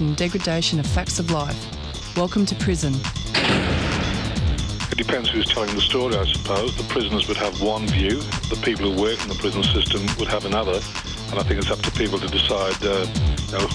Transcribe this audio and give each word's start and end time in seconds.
and 0.00 0.16
degradation 0.16 0.80
of 0.80 0.86
facts 0.86 1.18
of 1.18 1.30
life. 1.30 2.16
Welcome 2.16 2.46
to 2.46 2.54
prison. 2.54 2.94
It 4.90 4.96
depends 4.96 5.28
who's 5.28 5.44
telling 5.44 5.74
the 5.74 5.82
story, 5.82 6.16
I 6.16 6.24
suppose. 6.24 6.74
The 6.78 6.84
prisoners 6.84 7.28
would 7.28 7.36
have 7.36 7.60
one 7.60 7.86
view, 7.88 8.22
the 8.48 8.58
people 8.64 8.90
who 8.90 9.02
work 9.02 9.22
in 9.22 9.28
the 9.28 9.34
prison 9.34 9.62
system 9.62 10.00
would 10.18 10.28
have 10.28 10.46
another, 10.46 10.80
and 11.28 11.38
I 11.38 11.42
think 11.42 11.60
it's 11.60 11.70
up 11.70 11.80
to 11.80 11.90
people 11.90 12.18
to 12.20 12.26
decide 12.26 12.82
uh, 12.82 13.06
you 13.48 13.58
know, 13.58 13.66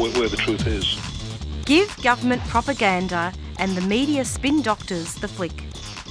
where, 0.00 0.10
where 0.18 0.28
the 0.30 0.38
truth 0.38 0.66
is. 0.66 0.98
Give 1.66 1.94
government 2.02 2.40
propaganda 2.44 3.30
and 3.58 3.76
the 3.76 3.82
media 3.82 4.24
spin 4.24 4.62
doctors 4.62 5.14
the 5.16 5.28
flick. 5.28 5.64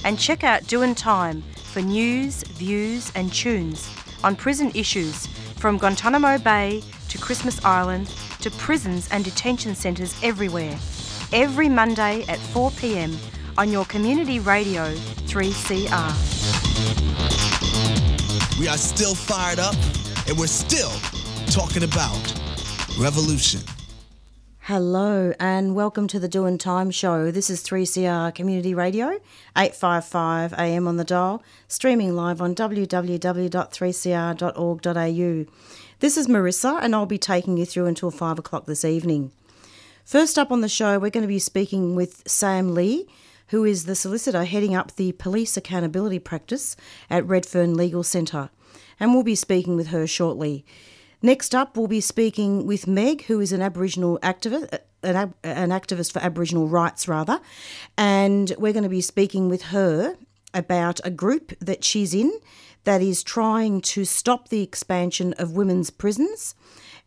And 0.04 0.16
check 0.16 0.44
out 0.44 0.64
Doing 0.68 0.94
Time 0.94 1.42
for 1.56 1.80
news, 1.80 2.44
views, 2.44 3.10
and 3.16 3.32
tunes 3.32 3.92
on 4.22 4.36
prison 4.36 4.70
issues 4.76 5.26
from 5.56 5.76
Guantanamo 5.76 6.38
Bay 6.38 6.84
to 7.08 7.18
Christmas 7.18 7.64
Island 7.64 8.14
to 8.40 8.50
prisons 8.52 9.08
and 9.10 9.24
detention 9.24 9.74
centres 9.74 10.14
everywhere. 10.22 10.78
Every 11.32 11.68
Monday 11.68 12.24
at 12.28 12.38
4 12.38 12.70
pm 12.72 13.16
on 13.56 13.70
your 13.70 13.84
community 13.84 14.40
radio 14.40 14.92
3CR. 15.26 16.10
We 18.58 18.68
are 18.68 18.78
still 18.78 19.14
fired 19.14 19.58
up 19.58 19.74
and 20.28 20.38
we're 20.38 20.46
still 20.46 20.92
talking 21.50 21.82
about 21.82 22.34
revolution. 22.98 23.60
Hello 24.64 25.32
and 25.40 25.74
welcome 25.74 26.06
to 26.06 26.20
the 26.20 26.28
Doing 26.28 26.56
Time 26.56 26.92
Show. 26.92 27.32
This 27.32 27.50
is 27.50 27.62
3CR 27.64 28.32
Community 28.34 28.74
Radio, 28.74 29.18
855 29.56 30.52
AM 30.52 30.86
on 30.86 30.96
the 30.96 31.02
dial, 31.02 31.42
streaming 31.66 32.14
live 32.14 32.40
on 32.40 32.54
www.3cr.org.au. 32.54 35.46
This 36.00 36.16
is 36.16 36.28
Marissa 36.28 36.82
and 36.82 36.94
I'll 36.94 37.04
be 37.04 37.18
taking 37.18 37.58
you 37.58 37.66
through 37.66 37.84
until 37.84 38.10
5 38.10 38.38
o'clock 38.38 38.64
this 38.64 38.86
evening. 38.86 39.32
First 40.02 40.38
up 40.38 40.50
on 40.50 40.62
the 40.62 40.68
show, 40.68 40.98
we're 40.98 41.10
going 41.10 41.20
to 41.20 41.28
be 41.28 41.38
speaking 41.38 41.94
with 41.94 42.26
Sam 42.26 42.74
Lee, 42.74 43.06
who 43.48 43.64
is 43.64 43.84
the 43.84 43.94
solicitor 43.94 44.44
heading 44.44 44.74
up 44.74 44.96
the 44.96 45.12
police 45.12 45.58
accountability 45.58 46.18
practice 46.18 46.74
at 47.10 47.26
Redfern 47.26 47.74
Legal 47.74 48.02
Centre, 48.02 48.48
and 48.98 49.12
we'll 49.12 49.22
be 49.22 49.34
speaking 49.34 49.76
with 49.76 49.88
her 49.88 50.06
shortly. 50.06 50.64
Next 51.20 51.54
up, 51.54 51.76
we'll 51.76 51.86
be 51.86 52.00
speaking 52.00 52.66
with 52.66 52.86
Meg, 52.86 53.24
who 53.24 53.38
is 53.38 53.52
an 53.52 53.60
Aboriginal 53.60 54.18
activist, 54.22 54.78
an, 55.02 55.34
an 55.44 55.68
activist 55.68 56.12
for 56.12 56.20
Aboriginal 56.20 56.66
rights, 56.66 57.08
rather, 57.08 57.42
and 57.98 58.54
we're 58.56 58.72
going 58.72 58.84
to 58.84 58.88
be 58.88 59.02
speaking 59.02 59.50
with 59.50 59.64
her 59.64 60.16
about 60.54 60.98
a 61.04 61.10
group 61.10 61.52
that 61.60 61.84
she's 61.84 62.14
in 62.14 62.32
that 62.84 63.02
is 63.02 63.22
trying 63.22 63.80
to 63.80 64.04
stop 64.04 64.48
the 64.48 64.62
expansion 64.62 65.34
of 65.34 65.52
women's 65.52 65.90
prisons 65.90 66.54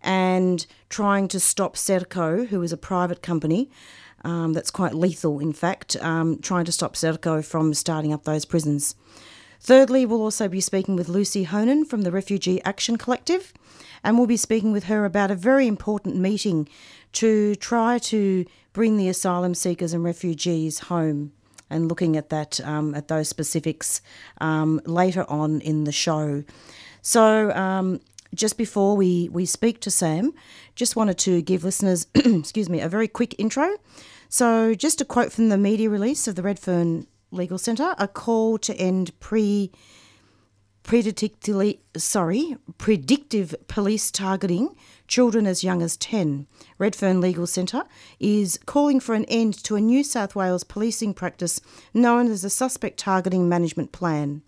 and 0.02 0.66
trying 0.90 1.28
to 1.30 1.40
stop 1.40 1.76
Serco, 1.76 2.48
who 2.48 2.62
is 2.62 2.72
a 2.72 2.78
private 2.78 3.22
company 3.22 3.70
um, 4.24 4.54
that's 4.54 4.72
quite 4.72 4.94
lethal, 4.94 5.40
in 5.40 5.54
fact, 5.54 5.96
um, 5.98 6.40
trying 6.40 6.66
to 6.66 6.72
stop 6.72 6.96
Serco 6.96 7.44
from 7.44 7.74
starting 7.74 8.14
up 8.14 8.24
those 8.24 8.46
prisons. 8.46 8.96
Thirdly, 9.60 10.06
we'll 10.06 10.22
also 10.22 10.50
be 10.50 10.60
speaking 10.60 10.96
with 10.96 11.08
Lucy 11.08 11.44
Honan 11.44 11.86
from 11.86 12.02
the 12.02 12.12
Refugee 12.12 12.62
Action 12.64 12.98
Collective, 12.98 13.54
and 14.04 14.18
we'll 14.18 14.28
be 14.28 14.38
speaking 14.38 14.74
with 14.74 14.86
her 14.86 15.06
about 15.06 15.32
a 15.32 15.36
very 15.36 15.68
important 15.68 16.18
meeting 16.18 16.68
to 17.14 17.56
try 17.56 17.98
to 18.00 18.46
bring 18.74 18.98
the 18.98 19.08
asylum 19.08 19.56
seekers 19.56 19.94
and 19.94 20.04
refugees 20.04 20.80
home 20.80 21.32
and 21.70 21.88
looking 21.88 22.16
at 22.18 22.30
that 22.30 22.60
um, 22.62 22.96
at 22.96 23.08
those 23.08 23.30
specifics 23.30 24.02
um, 24.40 24.82
later 24.86 25.26
on 25.30 25.62
in 25.62 25.84
the 25.84 25.92
show. 25.92 26.44
So 27.02 27.52
um, 27.52 28.00
just 28.34 28.58
before 28.58 28.96
we, 28.96 29.30
we 29.30 29.46
speak 29.46 29.80
to 29.82 29.92
Sam, 29.92 30.34
just 30.76 30.96
wanted 30.96 31.18
to 31.20 31.42
give 31.42 31.64
listeners, 31.64 32.08
excuse 32.16 32.70
me, 32.70 32.82
a 32.82 32.90
very 32.90 33.08
quick 33.08 33.36
intro. 33.38 33.78
So 34.30 34.74
just 34.74 35.02
a 35.02 35.06
quote 35.06 35.32
from 35.32 35.50
the 35.50 35.58
media 35.58 35.90
release 35.90 36.28
of 36.28 36.36
the 36.36 36.42
Redfern 36.42 37.08
Legal 37.32 37.58
Centre: 37.58 37.94
a 37.98 38.08
call 38.08 38.58
to 38.60 38.76
end 38.76 39.18
pre 39.20 39.72
predictively 40.84 41.80
sorry 41.96 42.58
predictive 42.78 43.56
police 43.68 44.12
targeting 44.12 44.76
children 45.08 45.46
as 45.46 45.64
young 45.64 45.82
as 45.82 45.98
10 45.98 46.48
redfern 46.78 47.20
legal 47.22 47.46
centre 47.48 47.84
is 48.20 48.60
calling 48.66 49.00
for 49.00 49.16
an 49.16 49.26
end 49.26 49.54
to 49.54 49.76
a 49.76 49.82
new 49.82 50.04
south 50.04 50.36
wales 50.36 50.64
policing 50.64 51.14
practice 51.14 51.60
known 51.94 52.30
as 52.30 52.42
the 52.42 52.50
suspect 52.50 52.98
targeting 52.98 53.48
management 53.50 53.92
plan 53.92 54.42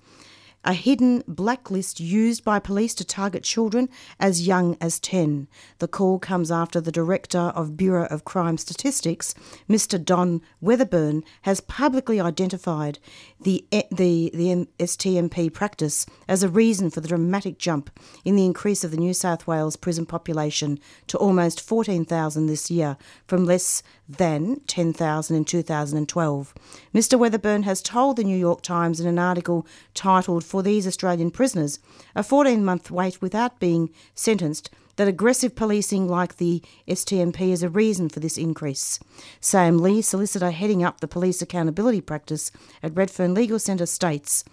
a 0.66 0.74
hidden 0.74 1.24
blacklist 1.28 2.00
used 2.00 2.44
by 2.44 2.60
police 2.60 2.94
to 2.96 3.06
target 3.06 3.44
children 3.44 3.88
as 4.20 4.48
young 4.48 4.76
as 4.82 5.00
10. 5.00 5.48
The 5.78 5.88
call 5.88 6.20
comes 6.20 6.52
after 6.52 6.82
the 6.82 6.92
Director 6.92 7.38
of 7.38 7.78
Bureau 7.78 8.08
of 8.08 8.26
Crime 8.26 8.58
Statistics, 8.58 9.36
Mr. 9.70 10.04
Don 10.04 10.42
Weatherburn, 10.62 11.24
has 11.44 11.62
publicly 11.62 12.20
identified 12.20 13.00
the, 13.40 13.64
eh, 13.72 13.84
the, 13.92 14.32
the 14.34 14.68
STMP 14.80 15.54
practice 15.54 16.06
as 16.28 16.42
a 16.42 16.50
reason 16.50 16.90
for 16.90 17.00
the 17.00 17.08
dramatic 17.08 17.60
jump 17.60 17.92
in 18.24 18.36
the 18.36 18.46
increase 18.46 18.84
of 18.84 18.92
the 18.92 18.98
New 18.98 19.14
South 19.14 19.46
Wales 19.46 19.76
prison 19.76 20.06
population 20.06 20.80
to 21.08 21.18
almost 21.18 21.62
14,000 21.62 22.48
this 22.48 22.72
year 22.72 22.98
from 23.28 23.46
less 23.46 23.84
than 24.08 24.60
10,000 24.68 25.36
in 25.36 25.46
2012. 25.46 26.54
Mr. 26.94 27.20
Weatherburn 27.20 27.64
has 27.64 27.82
told 27.82 28.18
the 28.18 28.24
New 28.24 28.38
York 28.38 28.62
Times 28.62 29.00
in 29.00 29.08
an 29.08 29.20
article 29.20 29.66
titled 29.94 30.44
For 30.56 30.64
These 30.64 30.88
Australian 30.88 31.32
Prisoners, 31.32 31.80
a 32.16 32.24
14 32.24 32.64
month 32.64 32.90
wait 32.90 33.22
without 33.22 33.60
being 33.60 33.90
sentenced, 34.14 34.70
that 34.96 35.06
aggressive 35.06 35.54
policing 35.54 36.08
like 36.08 36.38
the 36.38 36.64
STMP 36.88 37.52
is 37.52 37.62
a 37.62 37.68
reason 37.68 38.08
for 38.08 38.22
this 38.22 38.38
increase. 38.38 38.98
Sam 39.42 39.80
Lee, 39.80 40.02
solicitor 40.02 40.52
heading 40.52 40.82
up 40.82 41.02
the 41.02 41.10
police 41.10 41.42
accountability 41.42 42.00
practice 42.00 42.54
at 42.82 42.96
Redfern 42.96 43.34
Legal 43.34 43.60
Centre, 43.60 43.86
states 43.86 44.46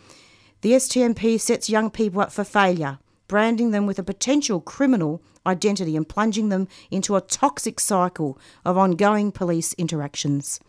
The 0.62 0.72
STMP 0.72 1.40
sets 1.40 1.70
young 1.70 1.88
people 1.88 2.20
up 2.20 2.32
for 2.32 2.42
failure 2.42 2.98
branding 3.28 3.70
them 3.70 3.86
with 3.86 3.98
a 3.98 4.02
potential 4.02 4.60
criminal 4.60 5.22
identity 5.46 5.96
and 5.96 6.06
plunging 6.06 6.50
them 6.50 6.68
into 6.90 7.16
a 7.16 7.20
toxic 7.22 7.80
cycle 7.80 8.38
of 8.64 8.76
ongoing 8.76 9.32
police 9.32 9.72
interactions. 9.74 10.60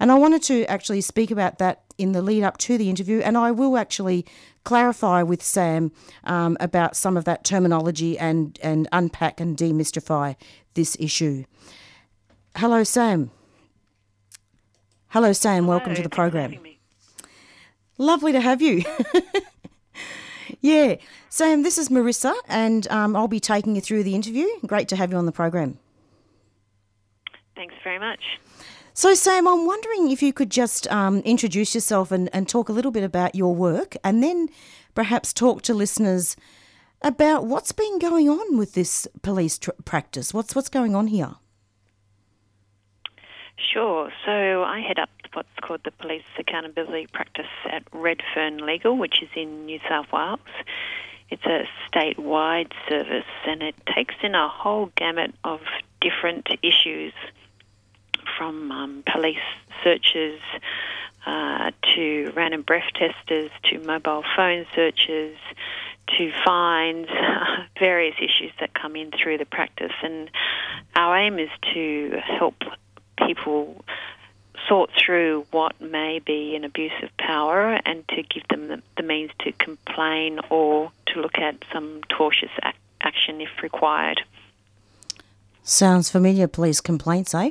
And 0.00 0.10
I 0.10 0.16
wanted 0.16 0.42
to 0.44 0.64
actually 0.64 1.00
speak 1.00 1.30
about 1.30 1.58
that 1.58 1.84
in 1.98 2.12
the 2.12 2.22
lead 2.22 2.42
up 2.42 2.56
to 2.58 2.78
the 2.78 2.88
interview, 2.88 3.20
and 3.20 3.36
I 3.36 3.50
will 3.50 3.76
actually 3.76 4.24
clarify 4.64 5.22
with 5.22 5.42
Sam 5.42 5.92
um, 6.24 6.56
about 6.60 6.96
some 6.96 7.16
of 7.16 7.24
that 7.24 7.44
terminology 7.44 8.18
and, 8.18 8.58
and 8.62 8.88
unpack 8.92 9.40
and 9.40 9.56
demystify 9.56 10.36
this 10.74 10.96
issue. 10.98 11.44
Hello, 12.56 12.84
Sam. 12.84 13.30
Hello, 15.08 15.32
Sam. 15.32 15.64
Hello, 15.64 15.76
Welcome 15.76 15.94
to 15.94 16.02
the 16.02 16.08
program. 16.08 16.54
Lovely 17.98 18.32
to 18.32 18.40
have 18.40 18.62
you. 18.62 18.84
Yeah. 20.60 20.96
Sam, 21.28 21.62
this 21.62 21.78
is 21.78 21.88
Marissa, 21.88 22.34
and 22.48 22.88
um, 22.88 23.14
I'll 23.14 23.28
be 23.28 23.40
taking 23.40 23.74
you 23.74 23.80
through 23.80 24.02
the 24.02 24.14
interview. 24.14 24.46
Great 24.66 24.88
to 24.88 24.96
have 24.96 25.10
you 25.12 25.18
on 25.18 25.26
the 25.26 25.32
program. 25.32 25.78
Thanks 27.54 27.74
very 27.84 27.98
much. 27.98 28.20
So, 28.98 29.14
Sam, 29.14 29.46
I'm 29.46 29.64
wondering 29.64 30.10
if 30.10 30.24
you 30.24 30.32
could 30.32 30.50
just 30.50 30.90
um, 30.90 31.20
introduce 31.20 31.72
yourself 31.72 32.10
and, 32.10 32.28
and 32.32 32.48
talk 32.48 32.68
a 32.68 32.72
little 32.72 32.90
bit 32.90 33.04
about 33.04 33.36
your 33.36 33.54
work, 33.54 33.96
and 34.02 34.24
then 34.24 34.48
perhaps 34.96 35.32
talk 35.32 35.62
to 35.62 35.72
listeners 35.72 36.34
about 37.00 37.46
what's 37.46 37.70
been 37.70 38.00
going 38.00 38.28
on 38.28 38.58
with 38.58 38.74
this 38.74 39.06
police 39.22 39.56
tr- 39.56 39.70
practice. 39.84 40.34
What's 40.34 40.56
what's 40.56 40.68
going 40.68 40.96
on 40.96 41.06
here? 41.06 41.36
Sure. 43.72 44.10
So 44.26 44.64
I 44.64 44.80
head 44.80 44.98
up 44.98 45.10
what's 45.32 45.56
called 45.62 45.82
the 45.84 45.92
Police 45.92 46.24
Accountability 46.36 47.06
Practice 47.12 47.46
at 47.70 47.84
Redfern 47.92 48.66
Legal, 48.66 48.96
which 48.96 49.22
is 49.22 49.28
in 49.36 49.64
New 49.66 49.78
South 49.88 50.06
Wales. 50.12 50.40
It's 51.30 51.44
a 51.44 51.68
statewide 51.88 52.72
service 52.88 53.30
and 53.46 53.62
it 53.62 53.76
takes 53.94 54.16
in 54.24 54.34
a 54.34 54.48
whole 54.48 54.90
gamut 54.96 55.36
of 55.44 55.60
different 56.00 56.48
issues 56.64 57.12
from 58.36 58.70
um, 58.70 59.02
police 59.12 59.36
searches 59.82 60.40
uh, 61.26 61.70
to 61.94 62.32
random 62.34 62.62
breath 62.62 62.90
testers 62.94 63.50
to 63.64 63.78
mobile 63.80 64.24
phone 64.36 64.66
searches 64.74 65.36
to 66.16 66.32
fines, 66.44 67.06
various 67.78 68.16
issues 68.16 68.52
that 68.60 68.74
come 68.74 68.96
in 68.96 69.10
through 69.10 69.38
the 69.38 69.44
practice. 69.44 69.92
And 70.02 70.30
our 70.94 71.16
aim 71.16 71.38
is 71.38 71.50
to 71.74 72.18
help 72.38 72.56
people 73.26 73.84
sort 74.68 74.90
through 74.98 75.46
what 75.50 75.80
may 75.80 76.18
be 76.18 76.54
an 76.54 76.64
abuse 76.64 76.92
of 77.02 77.14
power 77.16 77.78
and 77.84 78.06
to 78.08 78.22
give 78.22 78.46
them 78.48 78.68
the, 78.68 78.82
the 78.96 79.02
means 79.02 79.30
to 79.40 79.52
complain 79.52 80.40
or 80.50 80.90
to 81.06 81.20
look 81.20 81.38
at 81.38 81.56
some 81.72 82.00
tortious 82.10 82.50
ac- 82.64 82.76
action 83.00 83.40
if 83.40 83.62
required. 83.62 84.20
Sounds 85.62 86.10
familiar, 86.10 86.48
police 86.48 86.80
complaints, 86.80 87.34
eh? 87.34 87.50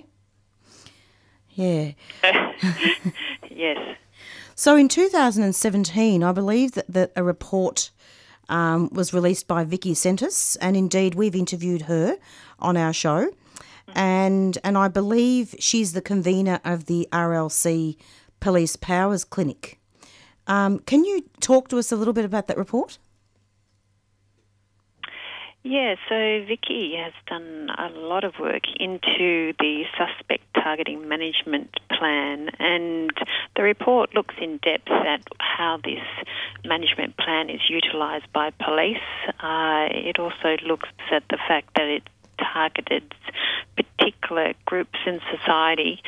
Yeah. 1.58 1.94
yes. 3.50 3.98
So 4.54 4.76
in 4.76 4.88
2017, 4.88 6.24
I 6.24 6.32
believe 6.32 6.74
that, 6.74 6.86
that 6.88 7.12
a 7.16 7.24
report 7.24 7.90
um, 8.48 8.90
was 8.94 9.12
released 9.12 9.48
by 9.48 9.64
Vicki 9.64 9.94
Sentas, 9.94 10.56
and 10.62 10.78
indeed 10.78 11.16
we've 11.16 11.36
interviewed 11.36 11.84
her 11.84 12.18
on 12.60 12.78
our 12.78 12.94
show. 12.94 13.32
and 13.96 14.58
and 14.64 14.78
I 14.78 14.88
believe 14.88 15.56
she's 15.60 15.94
the 15.94 16.02
convener 16.02 16.60
of 16.64 16.86
the 16.86 17.08
RLC 17.12 17.98
Police 18.40 18.76
Powers 18.76 19.24
Clinic. 19.24 19.80
Um, 20.46 20.80
can 20.80 21.04
you 21.06 21.24
talk 21.40 21.70
to 21.70 21.80
us 21.80 21.92
a 21.92 21.96
little 21.96 22.14
bit 22.14 22.26
about 22.26 22.48
that 22.48 22.58
report? 22.58 23.00
Yeah, 25.70 25.96
so 26.08 26.46
Vicki 26.48 26.96
has 26.96 27.12
done 27.28 27.70
a 27.78 27.90
lot 27.90 28.24
of 28.24 28.36
work 28.40 28.64
into 28.80 29.52
the 29.60 29.84
suspect 29.98 30.46
targeting 30.54 31.10
management 31.10 31.78
plan, 31.90 32.52
and 32.58 33.12
the 33.58 33.64
report 33.64 34.16
looks 34.16 34.34
in 34.42 34.62
depth 34.64 34.90
at 34.90 35.24
how 35.40 35.78
this 35.84 36.00
management 36.64 37.18
plan 37.18 37.50
is 37.50 37.60
utilised 37.70 38.32
by 38.32 38.52
police. 38.52 39.04
Uh, 39.44 39.92
it 39.92 40.18
also 40.20 40.56
looks 40.66 40.88
at 41.12 41.24
the 41.30 41.38
fact 41.50 41.72
that 41.76 41.90
it 41.90 42.04
targeted 42.40 43.14
particular 43.76 44.54
groups 44.64 44.98
in 45.06 45.20
society. 45.38 46.02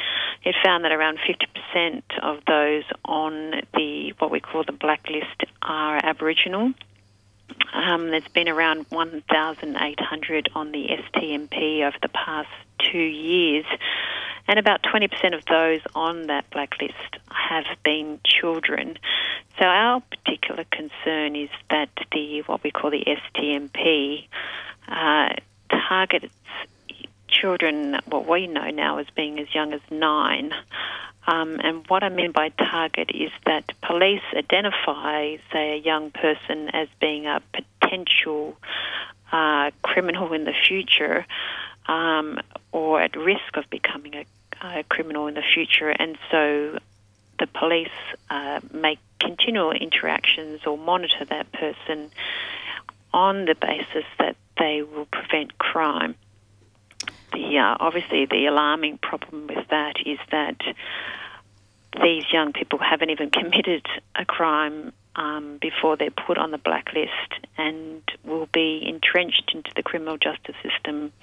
It 0.46 0.56
found 0.64 0.86
that 0.86 0.94
around 0.94 1.20
50% 1.20 2.02
of 2.24 2.38
those 2.48 2.84
on 3.04 3.56
the 3.74 4.14
what 4.20 4.32
we 4.32 4.40
call 4.40 4.64
the 4.64 4.72
blacklist 4.72 5.44
are 5.62 6.00
Aboriginal. 6.02 6.74
Um, 7.74 8.10
there's 8.12 8.28
been 8.28 8.50
around 8.50 8.86
1,800 8.90 10.50
on 10.56 10.72
the 10.72 10.88
STMP 10.88 11.82
over 11.86 11.98
the 12.02 12.10
past 12.10 12.50
two 12.80 12.98
years, 12.98 13.66
and 14.48 14.58
about 14.58 14.82
20% 14.84 15.36
of 15.36 15.46
those 15.46 15.82
on 15.96 16.28
that 16.28 16.50
blacklist 16.50 17.18
have 17.30 17.66
been 17.84 18.20
children. 18.24 18.98
So 19.60 19.66
our 19.66 20.02
particular 20.02 20.66
concern 20.72 21.36
is 21.36 21.50
that 21.70 21.90
the 22.12 22.42
what 22.44 22.64
we 22.64 22.72
call 22.72 22.92
the 22.92 23.06
STMP 23.06 24.28
uh, 24.88 25.30
targets 25.70 26.34
children, 27.30 28.00
what 28.06 28.28
we 28.28 28.48
know 28.48 28.70
now 28.70 28.98
as 28.98 29.08
being 29.16 29.40
as 29.40 29.54
young 29.54 29.74
as 29.74 29.82
nine. 29.90 30.52
Um, 31.28 31.60
and 31.64 31.86
what 31.88 32.04
I 32.04 32.10
mean 32.10 32.32
by 32.32 32.50
target 32.50 33.12
is 33.14 33.32
that 33.46 33.72
police 33.82 34.22
identify, 34.36 35.38
say, 35.52 35.74
a 35.74 35.78
young 35.78 36.12
person 36.12 36.70
as 36.70 36.88
being 37.00 37.28
a 37.28 37.42
potential 37.54 38.58
uh, 39.32 39.70
criminal 39.84 40.34
in 40.34 40.46
the 40.46 40.54
future 40.68 41.26
um, 41.88 42.40
or 42.72 43.02
at 43.02 43.16
risk 43.16 43.58
of 43.58 43.70
becoming 43.70 44.16
a, 44.16 44.26
a, 44.62 44.84
criminal 44.84 45.28
in 45.28 45.36
the 45.36 45.44
future. 45.54 45.90
And 45.90 46.18
so 46.32 46.80
the 47.38 47.48
police 47.48 47.90
uh, 48.30 48.60
make 48.72 49.00
continual 49.20 49.72
interactions 49.72 50.62
or 50.66 50.78
monitor 50.78 51.26
that 51.26 51.52
person 51.52 52.10
on 53.14 53.46
the 53.46 53.56
basis 53.56 54.06
that 54.18 54.36
they 54.58 54.82
will 54.82 55.06
prevent 55.06 55.58
crime. 55.58 56.16
The 57.40 57.58
obviously 57.80 58.26
the 58.26 58.48
alarming 58.48 58.98
problem 58.98 59.48
with 59.48 59.66
that 59.70 59.96
is 60.06 60.20
that 60.30 60.58
these 62.02 62.26
young 62.34 62.52
people 62.52 62.80
haven't 62.80 63.12
even 63.12 63.30
committed 63.40 63.86
a 64.16 64.26
crime 64.26 64.92
um, 65.16 65.58
before 65.62 65.96
they're 65.96 66.12
put 66.12 66.38
on 66.38 66.52
the 66.52 66.58
blacklist 66.58 67.48
and 67.58 68.02
will 68.26 68.48
be 68.54 68.84
entrenched 68.86 69.52
into 69.56 69.72
the 69.76 69.84
criminal 69.84 70.18
justice 70.18 70.56
system 70.62 71.14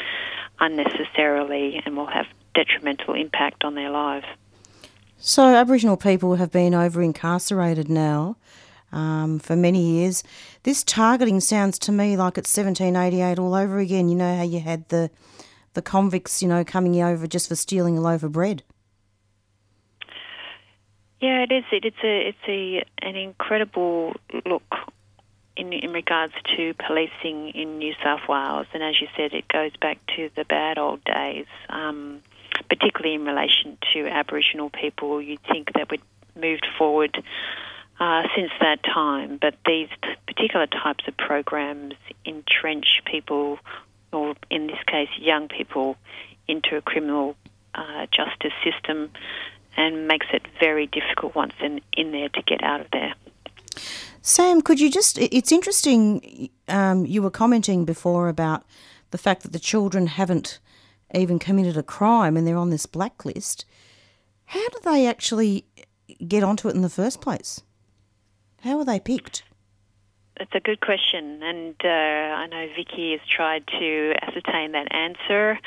unnecessarily 0.59 1.83
and 1.85 1.97
will 1.97 2.07
have 2.07 2.27
detrimental 2.55 3.13
impact 3.13 3.63
on 3.63 3.75
their 3.75 3.91
lives. 3.91 4.27
So, 5.19 5.55
Aboriginal 5.55 5.99
people 5.99 6.37
have 6.37 6.51
been 6.51 6.75
over 6.75 7.03
incarcerated 7.03 7.91
now 7.91 8.37
um, 8.91 9.39
for 9.39 9.55
many 9.55 9.99
years. 9.99 10.25
This 10.63 10.83
targeting 10.83 11.41
sounds 11.41 11.79
to 11.81 11.93
me 11.93 12.17
like 12.17 12.39
it's 12.39 12.57
1788 12.57 13.39
all 13.39 13.55
over 13.55 13.79
again. 13.79 14.09
You 14.09 14.17
know 14.17 14.37
how 14.37 14.45
you 14.45 14.61
had 14.61 14.89
the 14.89 15.11
the 15.77 15.83
convicts, 15.83 16.43
you 16.43 16.49
know, 16.49 16.65
coming 16.65 17.01
over 17.01 17.29
just 17.29 17.49
for 17.49 17.55
stealing 17.55 17.97
a 17.97 18.01
loaf 18.01 18.25
of 18.25 18.33
bread. 18.33 18.65
Yeah, 21.21 21.45
it 21.45 21.53
is. 21.53 21.65
It's 21.71 21.97
a 22.03 22.29
it's 22.29 22.49
a 22.49 22.85
an 23.07 23.15
incredible 23.15 24.15
look 24.45 24.75
in 25.57 25.73
in 25.73 25.93
regards 25.93 26.33
to 26.57 26.75
policing 26.75 27.51
in 27.51 27.79
New 27.79 27.95
South 28.03 28.29
Wales, 28.29 28.67
and 28.75 28.83
as 28.83 29.01
you 29.01 29.07
said, 29.17 29.33
it 29.33 29.47
goes 29.49 29.73
back 29.81 29.99
to 30.17 30.31
the 30.35 30.45
bad 30.45 30.79
old 30.79 31.05
days. 31.05 31.47
Um, 31.69 32.23
particularly 32.69 33.15
in 33.15 33.25
relation 33.25 33.77
to 33.93 34.09
Aboriginal 34.09 34.71
people, 34.71 35.21
you'd 35.21 35.43
think 35.43 35.73
that 35.75 35.91
we'd 35.91 36.01
moved 36.35 36.67
forward 36.79 37.23
uh, 38.01 38.23
since 38.35 38.51
that 38.61 38.83
time, 38.83 39.39
but 39.41 39.55
these 39.67 39.89
particular 40.27 40.67
types 40.67 41.05
of 41.07 41.17
programs 41.17 41.95
entrench 42.25 43.03
people, 43.05 43.59
or 44.17 44.35
in 44.51 44.67
this 44.67 44.79
case, 44.87 45.09
young 45.19 45.49
people, 45.49 45.97
into 46.49 46.77
a 46.77 46.83
criminal 46.83 47.37
uh, 47.75 48.07
justice 48.11 48.53
system 48.65 49.11
and 49.77 50.09
makes 50.09 50.27
it 50.33 50.43
very 50.59 50.87
difficult 50.87 51.35
once 51.35 51.53
in, 51.61 51.81
in 51.93 52.13
there 52.13 52.29
to 52.31 52.43
get 52.43 52.63
out 52.63 52.81
of 52.81 52.87
there. 52.93 53.15
Sam, 54.23 54.63
could 54.63 54.81
you 54.81 54.91
just? 54.91 55.19
It's 55.19 55.53
interesting. 55.53 56.51
Um, 56.69 57.07
you 57.07 57.23
were 57.23 57.31
commenting 57.31 57.85
before 57.85 58.29
about 58.29 58.65
the 59.11 59.19
fact 59.19 59.43
that 59.43 59.53
the 59.53 59.59
children 59.59 60.09
haven't 60.09 60.59
even 61.15 61.39
committed 61.39 61.77
a 61.77 61.83
crime 61.83 62.37
and 62.37 62.47
they're 62.47 62.57
on 62.57 62.71
this 62.71 62.87
blacklist. 62.87 63.65
How 64.47 64.69
do 64.69 64.79
they 64.83 65.07
actually 65.07 65.65
get 66.27 66.43
onto 66.43 66.69
it 66.69 66.75
in 66.75 66.83
the 66.83 66.89
first 66.89 67.21
place? 67.21 67.63
How 68.63 68.79
are 68.79 68.85
they 68.85 68.99
picked? 68.99 69.45
It's 70.39 70.55
a 70.55 70.61
good 70.61 70.83
question, 70.83 71.43
and 71.43 71.75
uh, 71.83 71.89
I 71.89 72.47
know 72.47 72.69
Vicki 72.77 73.13
has 73.13 73.21
tried 73.27 73.67
to 73.79 74.15
ascertain 74.21 74.73
that 74.73 74.95
answer. 74.95 75.59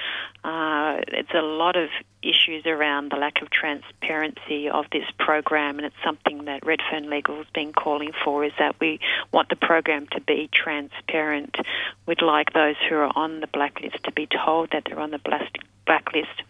Uh, 0.44 1.02
it's 1.08 1.34
a 1.34 1.42
lot 1.42 1.76
of 1.76 1.90
issues 2.22 2.68
around 2.68 3.12
the 3.12 3.16
lack 3.16 3.42
of 3.42 3.50
transparency 3.50 4.70
of 4.70 4.86
this 4.92 5.06
program, 5.18 5.80
and 5.80 5.88
it's 5.88 5.96
something 6.04 6.46
that 6.46 6.64
Redfern 6.64 7.10
Legal 7.10 7.38
has 7.38 7.48
been 7.52 7.74
calling 7.74 8.12
for. 8.24 8.46
Is 8.46 8.54
that 8.60 8.76
we 8.80 9.00
want 9.32 9.50
the 9.50 9.56
program 9.56 10.06
to 10.12 10.22
be 10.22 10.48
transparent. 10.52 11.58
We'd 12.06 12.22
like 12.22 12.54
those 12.54 12.76
who 12.88 12.96
are 12.98 13.12
on 13.16 13.40
the 13.40 13.48
blacklist 13.48 14.04
to 14.04 14.12
be 14.12 14.28
told 14.28 14.70
that 14.72 14.84
they're 14.86 15.00
on 15.00 15.10
the 15.10 15.50
blacklist 15.88 16.44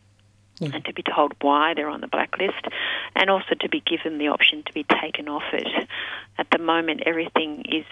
yeah. 0.59 0.69
and 0.73 0.85
to 0.85 0.93
be 0.93 1.03
told 1.03 1.33
why 1.41 1.73
they're 1.73 1.89
on 1.89 2.01
the 2.01 2.07
blacklist, 2.07 2.65
and 3.15 3.29
also 3.29 3.55
to 3.59 3.69
be 3.69 3.81
given 3.81 4.17
the 4.17 4.27
option 4.27 4.63
to 4.63 4.73
be 4.73 4.85
taken 5.01 5.27
off 5.27 5.43
it. 5.53 5.67
At 6.37 6.47
the 6.51 6.59
moment, 6.59 7.03
everything 7.05 7.63
is 7.67 7.85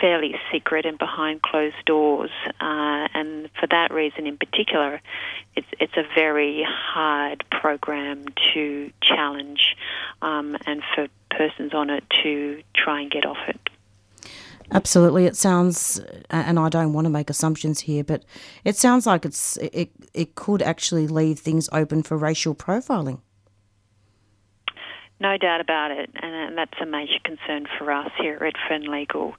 fairly 0.00 0.34
secret 0.52 0.86
and 0.86 0.98
behind 0.98 1.42
closed 1.42 1.84
doors, 1.86 2.30
uh, 2.60 3.08
and 3.14 3.48
for 3.60 3.66
that 3.68 3.92
reason, 3.92 4.26
in 4.26 4.36
particular, 4.36 5.00
it's 5.56 5.68
it's 5.80 5.96
a 5.96 6.04
very 6.14 6.66
hard 6.68 7.44
program 7.50 8.24
to 8.52 8.90
challenge, 9.02 9.76
um, 10.22 10.56
and 10.66 10.82
for 10.94 11.08
persons 11.30 11.74
on 11.74 11.90
it 11.90 12.04
to 12.22 12.62
try 12.74 13.00
and 13.00 13.10
get 13.10 13.26
off 13.26 13.38
it. 13.48 13.60
Absolutely, 14.70 15.26
it 15.26 15.36
sounds, 15.36 16.00
and 16.30 16.58
I 16.58 16.68
don't 16.68 16.92
want 16.92 17.04
to 17.04 17.10
make 17.10 17.30
assumptions 17.30 17.80
here, 17.80 18.02
but 18.02 18.24
it 18.64 18.76
sounds 18.76 19.06
like 19.06 19.24
it's 19.24 19.56
it 19.58 19.90
it 20.14 20.34
could 20.34 20.62
actually 20.62 21.06
leave 21.06 21.38
things 21.38 21.68
open 21.72 22.02
for 22.02 22.16
racial 22.16 22.54
profiling. 22.54 23.20
No 25.20 25.38
doubt 25.38 25.60
about 25.60 25.90
it, 25.90 26.10
and 26.20 26.58
that's 26.58 26.78
a 26.80 26.86
major 26.86 27.18
concern 27.22 27.66
for 27.78 27.92
us 27.92 28.10
here 28.18 28.34
at 28.34 28.40
Redfern 28.40 28.90
Legal. 28.90 29.34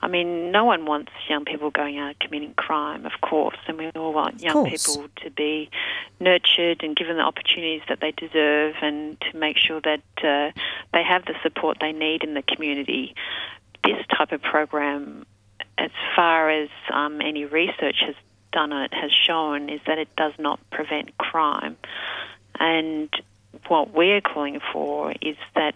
I 0.00 0.08
mean, 0.08 0.52
no 0.52 0.64
one 0.64 0.86
wants 0.86 1.10
young 1.28 1.44
people 1.44 1.70
going 1.70 1.98
out 1.98 2.18
committing 2.20 2.54
crime, 2.54 3.04
of 3.06 3.12
course, 3.22 3.56
and 3.66 3.76
we 3.76 3.90
all 3.96 4.12
want 4.12 4.40
young 4.40 4.70
people 4.70 5.08
to 5.24 5.30
be 5.30 5.68
nurtured 6.20 6.82
and 6.84 6.94
given 6.94 7.16
the 7.16 7.22
opportunities 7.22 7.82
that 7.88 8.00
they 8.00 8.12
deserve, 8.12 8.76
and 8.82 9.20
to 9.22 9.36
make 9.36 9.56
sure 9.56 9.80
that 9.80 10.02
uh, 10.18 10.52
they 10.92 11.02
have 11.02 11.24
the 11.24 11.34
support 11.42 11.78
they 11.80 11.92
need 11.92 12.22
in 12.22 12.34
the 12.34 12.42
community 12.42 13.14
this 13.86 14.04
type 14.16 14.32
of 14.32 14.42
program, 14.42 15.24
as 15.78 15.90
far 16.14 16.50
as 16.50 16.68
um, 16.92 17.20
any 17.20 17.44
research 17.44 17.96
has 18.04 18.14
done 18.52 18.72
on 18.72 18.84
it, 18.84 18.94
has 18.94 19.12
shown 19.12 19.68
is 19.68 19.80
that 19.86 19.98
it 19.98 20.08
does 20.16 20.32
not 20.38 20.58
prevent 20.70 21.16
crime. 21.18 21.76
And 22.58 23.10
what 23.68 23.92
we're 23.92 24.20
calling 24.20 24.60
for 24.72 25.12
is 25.20 25.36
that 25.54 25.74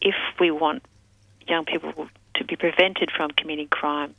if 0.00 0.14
we 0.38 0.50
want 0.50 0.82
young 1.46 1.64
people 1.64 2.08
to 2.34 2.44
be 2.44 2.56
prevented 2.56 3.10
from 3.10 3.30
committing 3.30 3.68
crime, 3.68 4.14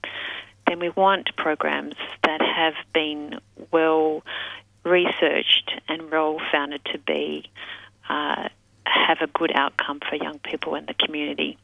then 0.67 0.79
we 0.79 0.89
want 0.89 1.35
programs 1.35 1.95
that 2.23 2.41
have 2.41 2.75
been 2.93 3.39
well 3.71 4.23
researched 4.83 5.71
and 5.87 6.09
well 6.09 6.37
founded 6.51 6.81
to 6.85 6.97
be 6.99 7.49
uh, 8.07 8.49
have 8.85 9.19
a 9.21 9.27
good 9.27 9.51
outcome 9.53 9.99
for 10.07 10.15
young 10.15 10.39
people 10.39 10.75
in 10.75 10.85
the 10.85 10.93
community 10.93 11.57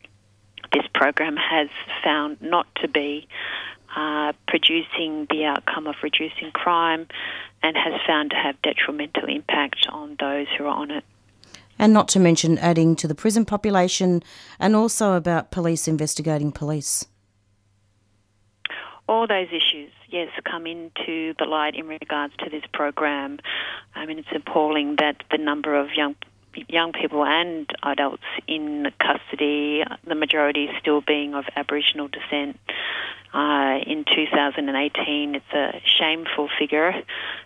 program 0.95 1.35
has 1.35 1.67
found 2.03 2.41
not 2.41 2.67
to 2.81 2.87
be 2.87 3.27
uh, 3.95 4.33
producing 4.47 5.27
the 5.29 5.45
outcome 5.45 5.87
of 5.87 5.95
reducing 6.01 6.51
crime 6.51 7.07
and 7.61 7.75
has 7.77 7.93
found 8.07 8.31
to 8.31 8.35
have 8.35 8.61
detrimental 8.61 9.27
impact 9.27 9.87
on 9.91 10.15
those 10.19 10.47
who 10.57 10.65
are 10.65 10.75
on 10.75 10.91
it. 10.91 11.03
And 11.77 11.93
not 11.93 12.07
to 12.09 12.19
mention 12.19 12.57
adding 12.57 12.95
to 12.97 13.07
the 13.07 13.15
prison 13.15 13.45
population 13.45 14.23
and 14.59 14.75
also 14.75 15.13
about 15.13 15.51
police 15.51 15.87
investigating 15.87 16.51
police. 16.51 17.05
All 19.07 19.27
those 19.27 19.47
issues, 19.49 19.91
yes, 20.09 20.29
come 20.49 20.65
into 20.65 21.33
the 21.37 21.45
light 21.45 21.75
in 21.75 21.87
regards 21.87 22.33
to 22.37 22.49
this 22.49 22.63
program. 22.73 23.39
I 23.93 24.05
mean, 24.05 24.19
it's 24.19 24.27
appalling 24.33 24.95
that 24.99 25.23
the 25.31 25.37
number 25.37 25.75
of 25.75 25.89
young 25.95 26.15
young 26.67 26.93
people 26.93 27.23
and 27.25 27.69
adults 27.83 28.23
in 28.47 28.91
custody, 28.99 29.83
the 30.05 30.15
majority 30.15 30.69
still 30.79 31.01
being 31.01 31.33
of 31.33 31.45
Aboriginal 31.55 32.07
descent. 32.07 32.59
Uh, 33.33 33.79
in 33.85 34.05
2018, 34.05 35.35
it's 35.35 35.53
a 35.53 35.81
shameful 35.83 36.47
figure, 36.57 36.93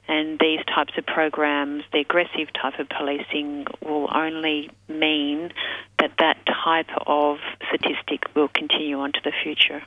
and 0.08 0.38
these 0.40 0.60
types 0.66 0.94
of 0.98 1.06
programs, 1.06 1.84
the 1.92 2.00
aggressive 2.00 2.48
type 2.54 2.78
of 2.78 2.88
policing, 2.90 3.66
will 3.84 4.08
only 4.14 4.70
mean 4.88 5.52
that 5.98 6.12
that 6.20 6.38
type 6.46 6.90
of 7.08 7.40
statistic 7.68 8.24
will 8.36 8.50
continue 8.50 9.00
on 9.00 9.12
to 9.12 9.20
the 9.24 9.32
future. 9.44 9.82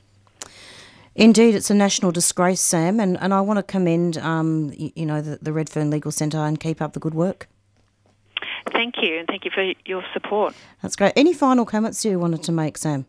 Indeed, 1.15 1.55
it's 1.55 1.71
a 1.71 1.75
national 1.75 2.11
disgrace, 2.11 2.61
Sam, 2.61 2.99
and, 2.99 3.19
and 3.21 3.35
I 3.35 3.41
want 3.43 3.59
to 3.59 3.63
commend, 3.63 4.17
um, 4.19 4.73
you, 4.75 5.05
know, 5.05 5.21
the, 5.21 5.39
the 5.43 5.53
Redfern 5.53 5.91
Legal 5.91 6.11
Centre 6.11 6.39
and 6.39 6.59
keep 6.59 6.81
up 6.81 6.95
the 6.95 7.01
good 7.01 7.15
work. 7.15 7.49
Thank 8.71 8.95
you, 9.03 9.19
and 9.19 9.27
thank 9.27 9.45
you 9.45 9.51
for 9.53 9.73
your 9.85 10.05
support. 10.13 10.55
That's 10.83 10.97
great. 10.97 11.13
Any 11.17 11.33
final 11.33 11.65
comments 11.65 12.05
you 12.05 12.19
wanted 12.19 12.43
to 12.45 12.53
make, 12.53 12.79
Sam? 12.79 13.07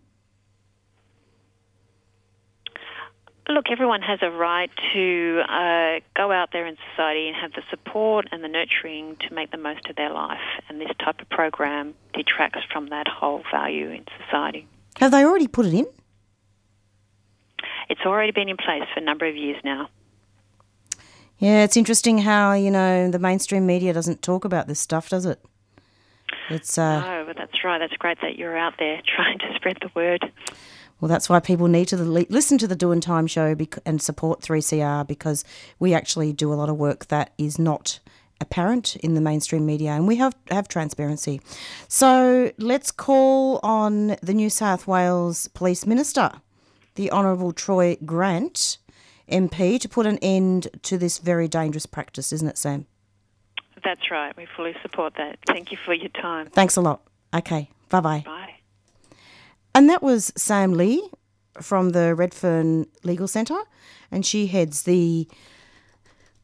Look, 3.49 3.65
everyone 3.69 4.01
has 4.01 4.19
a 4.21 4.31
right 4.31 4.71
to 4.93 5.41
uh, 5.49 5.99
go 6.15 6.31
out 6.31 6.49
there 6.53 6.65
in 6.65 6.77
society 6.91 7.27
and 7.27 7.35
have 7.35 7.51
the 7.51 7.61
support 7.69 8.27
and 8.31 8.41
the 8.41 8.47
nurturing 8.47 9.17
to 9.27 9.33
make 9.33 9.51
the 9.51 9.57
most 9.57 9.89
of 9.89 9.97
their 9.97 10.11
life. 10.11 10.39
And 10.69 10.79
this 10.79 10.89
type 11.03 11.19
of 11.19 11.29
program 11.29 11.93
detracts 12.13 12.61
from 12.71 12.87
that 12.89 13.07
whole 13.07 13.43
value 13.51 13.89
in 13.89 14.05
society. 14.23 14.65
Have 14.97 15.11
they 15.11 15.25
already 15.25 15.47
put 15.47 15.65
it 15.65 15.73
in? 15.73 15.85
It's 17.89 18.01
already 18.05 18.31
been 18.31 18.47
in 18.47 18.55
place 18.55 18.83
for 18.93 19.01
a 19.01 19.03
number 19.03 19.25
of 19.27 19.35
years 19.35 19.57
now. 19.65 19.89
Yeah, 21.43 21.65
it's 21.65 21.75
interesting 21.75 22.19
how, 22.19 22.53
you 22.53 22.71
know, 22.71 23.11
the 23.11 23.19
mainstream 23.19 23.65
media 23.65 23.91
doesn't 23.91 24.21
talk 24.21 24.45
about 24.45 24.67
this 24.67 24.79
stuff, 24.79 25.09
does 25.09 25.25
it? 25.25 25.43
It's 26.49 26.77
uh, 26.77 27.01
No, 27.01 27.25
but 27.27 27.35
that's 27.35 27.65
right. 27.65 27.79
That's 27.79 27.97
great 27.97 28.21
that 28.21 28.37
you're 28.37 28.57
out 28.57 28.75
there 28.79 29.01
trying 29.15 29.39
to 29.39 29.53
spread 29.53 29.77
the 29.81 29.91
word. 29.93 30.23
well, 31.01 31.09
that's 31.09 31.27
why 31.27 31.41
people 31.41 31.67
need 31.67 31.89
to 31.89 31.97
listen 31.97 32.57
to 32.59 32.65
the 32.65 32.77
Doing 32.77 33.01
Time 33.01 33.27
show 33.27 33.57
and 33.85 34.01
support 34.01 34.39
3CR 34.39 35.05
because 35.05 35.43
we 35.79 35.93
actually 35.93 36.31
do 36.31 36.53
a 36.53 36.55
lot 36.55 36.69
of 36.69 36.77
work 36.77 37.09
that 37.09 37.33
is 37.37 37.59
not 37.59 37.99
apparent 38.39 38.95
in 38.97 39.13
the 39.13 39.19
mainstream 39.19 39.65
media 39.65 39.91
and 39.91 40.07
we 40.07 40.15
have 40.15 40.33
have 40.49 40.69
transparency. 40.69 41.41
So, 41.89 42.53
let's 42.57 42.89
call 42.89 43.59
on 43.63 44.15
the 44.21 44.33
New 44.33 44.49
South 44.49 44.87
Wales 44.87 45.49
Police 45.49 45.85
Minister, 45.85 46.31
the 46.95 47.11
Honourable 47.11 47.51
Troy 47.51 47.97
Grant, 48.05 48.77
MP, 49.29 49.79
to 49.79 49.89
put 49.89 50.05
an 50.05 50.17
end 50.21 50.67
to 50.83 50.97
this 50.97 51.17
very 51.17 51.47
dangerous 51.47 51.85
practice, 51.85 52.33
isn't 52.33 52.47
it, 52.47 52.57
Sam? 52.57 52.85
That's 53.83 54.11
right. 54.11 54.35
We 54.37 54.47
fully 54.55 54.75
support 54.81 55.13
that. 55.17 55.39
Thank 55.47 55.71
you 55.71 55.77
for 55.85 55.93
your 55.93 56.09
time. 56.09 56.47
Thanks 56.47 56.75
a 56.75 56.81
lot. 56.81 57.01
Okay, 57.33 57.69
bye 57.89 57.99
bye. 57.99 58.23
Bye. 58.25 58.53
And 59.75 59.89
that 59.89 60.03
was 60.03 60.31
Sam 60.35 60.73
Lee 60.73 61.09
from 61.61 61.89
the 61.89 62.15
Redfern 62.15 62.85
Legal 63.03 63.27
Centre, 63.27 63.61
and 64.11 64.25
she 64.25 64.47
heads 64.47 64.83
the 64.83 65.27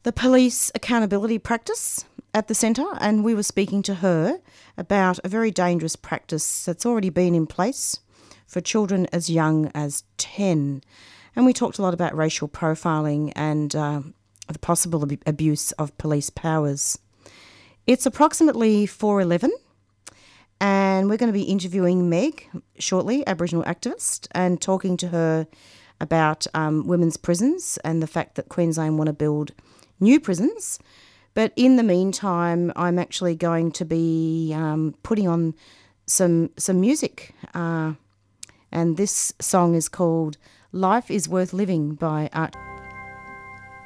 the 0.02 0.12
police 0.12 0.72
accountability 0.74 1.38
practice 1.38 2.06
at 2.32 2.48
the 2.48 2.54
centre. 2.54 2.86
And 3.00 3.24
we 3.24 3.34
were 3.34 3.42
speaking 3.42 3.82
to 3.82 3.96
her 3.96 4.40
about 4.76 5.18
a 5.24 5.28
very 5.28 5.50
dangerous 5.50 5.96
practice 5.96 6.64
that's 6.64 6.86
already 6.86 7.10
been 7.10 7.34
in 7.34 7.46
place 7.46 8.00
for 8.46 8.60
children 8.60 9.06
as 9.12 9.30
young 9.30 9.70
as 9.74 10.04
ten. 10.16 10.82
And 11.36 11.46
we 11.46 11.52
talked 11.52 11.78
a 11.78 11.82
lot 11.82 11.94
about 11.94 12.16
racial 12.16 12.48
profiling 12.48 13.32
and 13.36 13.74
uh, 13.74 14.00
the 14.48 14.58
possible 14.58 15.02
ab- 15.02 15.22
abuse 15.26 15.72
of 15.72 15.96
police 15.98 16.30
powers. 16.30 16.98
It's 17.86 18.06
approximately 18.06 18.86
four 18.86 19.20
eleven 19.20 19.52
and 20.60 21.08
we're 21.08 21.16
going 21.16 21.32
to 21.32 21.38
be 21.38 21.44
interviewing 21.44 22.10
Meg 22.10 22.46
shortly, 22.78 23.26
Aboriginal 23.26 23.64
activist, 23.64 24.28
and 24.32 24.60
talking 24.60 24.96
to 24.98 25.08
her 25.08 25.46
about 26.00 26.46
um, 26.54 26.86
women's 26.86 27.16
prisons 27.16 27.78
and 27.84 28.02
the 28.02 28.06
fact 28.06 28.34
that 28.34 28.48
Queensland 28.48 28.98
want 28.98 29.08
to 29.08 29.12
build 29.14 29.52
new 30.00 30.20
prisons. 30.20 30.78
But 31.32 31.52
in 31.56 31.76
the 31.76 31.82
meantime, 31.82 32.72
I'm 32.76 32.98
actually 32.98 33.36
going 33.36 33.72
to 33.72 33.84
be 33.84 34.52
um, 34.54 34.94
putting 35.02 35.28
on 35.28 35.54
some 36.06 36.50
some 36.56 36.80
music, 36.80 37.34
uh, 37.54 37.94
and 38.72 38.96
this 38.96 39.32
song 39.40 39.74
is 39.74 39.88
called 39.88 40.36
"Life 40.72 41.10
Is 41.10 41.28
Worth 41.28 41.52
Living" 41.52 41.94
by 41.94 42.30
Art. 42.32 42.54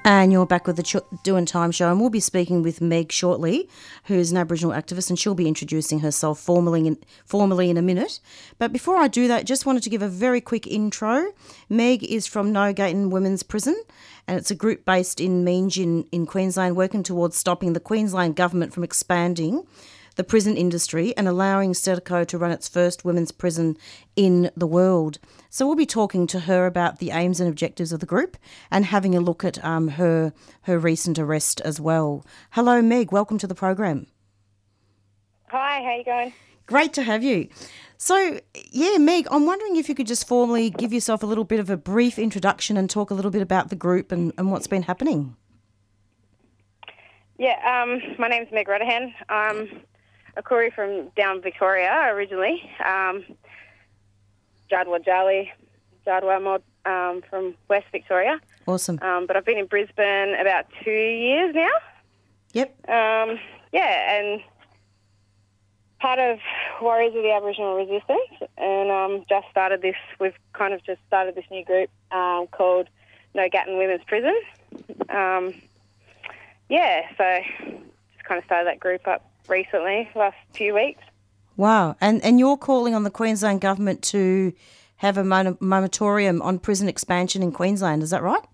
And 0.07 0.31
you're 0.31 0.45
back 0.45 0.67
with 0.67 0.77
the 0.77 0.83
Ch- 0.83 0.97
Doing 1.23 1.47
Time 1.47 1.71
show, 1.71 1.91
and 1.91 1.99
we'll 1.99 2.11
be 2.11 2.21
speaking 2.21 2.63
with 2.63 2.83
Meg 2.83 3.11
shortly, 3.11 3.71
who's 4.05 4.31
an 4.31 4.37
Aboriginal 4.37 4.75
activist, 4.75 5.09
and 5.09 5.19
she'll 5.19 5.35
be 5.35 5.49
introducing 5.49 6.01
herself 6.01 6.39
formally 6.39 6.87
in, 6.87 6.99
formally 7.25 7.71
in 7.71 7.79
a 7.79 7.83
minute. 7.83 8.21
But 8.59 8.71
before 8.71 8.99
I 8.99 9.09
do 9.09 9.29
that, 9.29 9.47
just 9.47 9.65
wanted 9.65 9.83
to 9.85 9.89
give 9.89 10.03
a 10.03 10.09
very 10.09 10.43
quick 10.43 10.67
intro. 10.67 11.33
Meg 11.71 12.05
is 12.05 12.27
from 12.27 12.53
No 12.53 12.75
Gayton 12.75 13.09
Women's 13.09 13.43
Prison, 13.43 13.83
and 14.29 14.39
it's 14.39 14.51
a 14.51 14.55
group 14.55 14.85
based 14.85 15.23
in 15.23 15.43
Meanjin 15.43 16.07
in 16.13 16.27
Queensland, 16.27 16.77
working 16.77 17.03
towards 17.03 17.39
stopping 17.39 17.73
the 17.73 17.81
Queensland 17.81 18.37
government 18.37 18.75
from 18.75 18.85
expanding 18.85 19.67
the 20.17 20.25
prison 20.25 20.57
industry 20.57 21.17
and 21.17 21.27
allowing 21.27 21.73
Serco 21.73 22.27
to 22.27 22.39
run 22.39 22.51
its 22.51 22.69
first 22.69 23.05
women's 23.05 23.33
prison 23.33 23.77
in 24.17 24.51
the 24.57 24.67
world. 24.67 25.19
So 25.51 25.67
we'll 25.67 25.77
be 25.77 25.87
talking 25.87 26.27
to 26.29 26.41
her 26.41 26.67
about 26.67 26.99
the 26.99 27.11
aims 27.11 27.41
and 27.41 27.49
objectives 27.49 27.93
of 27.93 28.01
the 28.01 28.07
group 28.07 28.37
and 28.71 28.85
having 28.85 29.15
a 29.15 29.21
look 29.21 29.45
at 29.45 29.63
um, 29.65 29.89
her 29.89 30.33
her 30.63 30.79
recent 30.79 31.19
arrest 31.19 31.61
as 31.61 31.81
well. 31.81 32.25
Hello, 32.51 32.81
Meg. 32.83 33.13
Welcome 33.13 33.39
to 33.39 33.47
the 33.47 33.55
program. 33.55 34.07
Hi, 35.49 35.83
how 35.83 35.97
you 35.97 36.05
going? 36.05 36.33
Great 36.67 36.93
to 36.95 37.03
have 37.03 37.23
you. 37.23 37.49
So, 37.97 38.41
yeah, 38.71 38.99
Meg, 38.99 39.29
I'm 39.31 39.47
wondering 39.47 39.77
if 39.77 39.89
you 39.89 39.95
could 39.95 40.07
just 40.07 40.27
formally 40.27 40.69
give 40.71 40.93
yourself 40.93 41.23
a 41.23 41.27
little 41.27 41.45
bit 41.45 41.61
of 41.61 41.71
a 41.71 41.77
brief 41.77 42.19
introduction 42.19 42.77
and 42.77 42.91
talk 42.91 43.11
a 43.11 43.15
little 43.15 43.31
bit 43.31 43.43
about 43.43 43.69
the 43.69 43.77
group 43.77 44.11
and, 44.11 44.33
and 44.37 44.51
what's 44.51 44.67
been 44.67 44.83
happening. 44.83 45.37
Yeah, 47.39 47.59
um, 47.65 48.01
my 48.19 48.29
name's 48.29 48.51
Meg 48.53 48.67
Ruddahan. 48.67 49.13
I'm 49.29 49.69
a 50.37 50.43
Koori 50.43 50.73
from 50.73 51.09
down 51.17 51.41
Victoria 51.43 52.09
originally. 52.13 52.71
Um, 52.85 53.25
Jadwa 54.71 55.05
Jali, 55.05 55.53
Jadwa 56.07 56.43
Mod 56.43 56.63
um, 56.85 57.23
from 57.29 57.55
West 57.69 57.87
Victoria. 57.93 58.41
Awesome. 58.67 58.99
Um, 59.03 59.27
but 59.27 59.37
I've 59.37 59.45
been 59.45 59.59
in 59.59 59.67
Brisbane 59.67 60.35
about 60.41 60.67
two 60.83 60.91
years 60.91 61.55
now. 61.55 61.71
Yep. 62.53 62.89
Um, 62.89 63.39
yeah, 63.73 64.21
and 64.21 64.41
part 65.99 66.19
of 66.19 66.39
Warriors 66.81 67.15
of 67.17 67.23
the 67.23 67.33
Aboriginal 67.33 67.77
Resistance, 67.77 68.51
and 68.57 68.91
um, 68.91 69.25
just 69.29 69.47
started 69.51 69.83
this. 69.83 69.97
We've 70.21 70.35
kind 70.53 70.73
of 70.73 70.85
just 70.85 71.01
started 71.07 71.35
this 71.35 71.47
new 71.51 71.65
group 71.65 71.91
um, 72.13 72.47
called 72.49 72.89
No 73.35 73.49
Gatton 73.49 73.79
Women's 73.79 74.05
Prison. 74.05 74.39
Um, 75.09 75.55
yeah, 76.69 77.03
so 77.19 77.41
just 78.13 78.25
kind 78.25 78.39
of 78.39 78.45
started 78.45 78.67
that 78.69 78.81
group 78.81 79.07
up 79.09 79.29
recently, 79.49 80.09
last 80.15 80.37
few 80.55 80.75
weeks. 80.75 81.03
Wow. 81.57 81.97
And 82.01 82.23
and 82.25 82.39
you're 82.39 82.57
calling 82.57 82.95
on 82.95 83.05
the 83.05 83.11
Queensland 83.11 83.61
government 83.61 84.03
to 84.05 84.53
have 84.97 85.19
a 85.19 85.25
moratorium 85.61 86.41
on 86.43 86.59
prison 86.59 86.89
expansion 86.89 87.43
in 87.43 87.53
Queensland. 87.53 88.03
Is 88.03 88.11
that 88.11 88.23
right? 88.23 88.45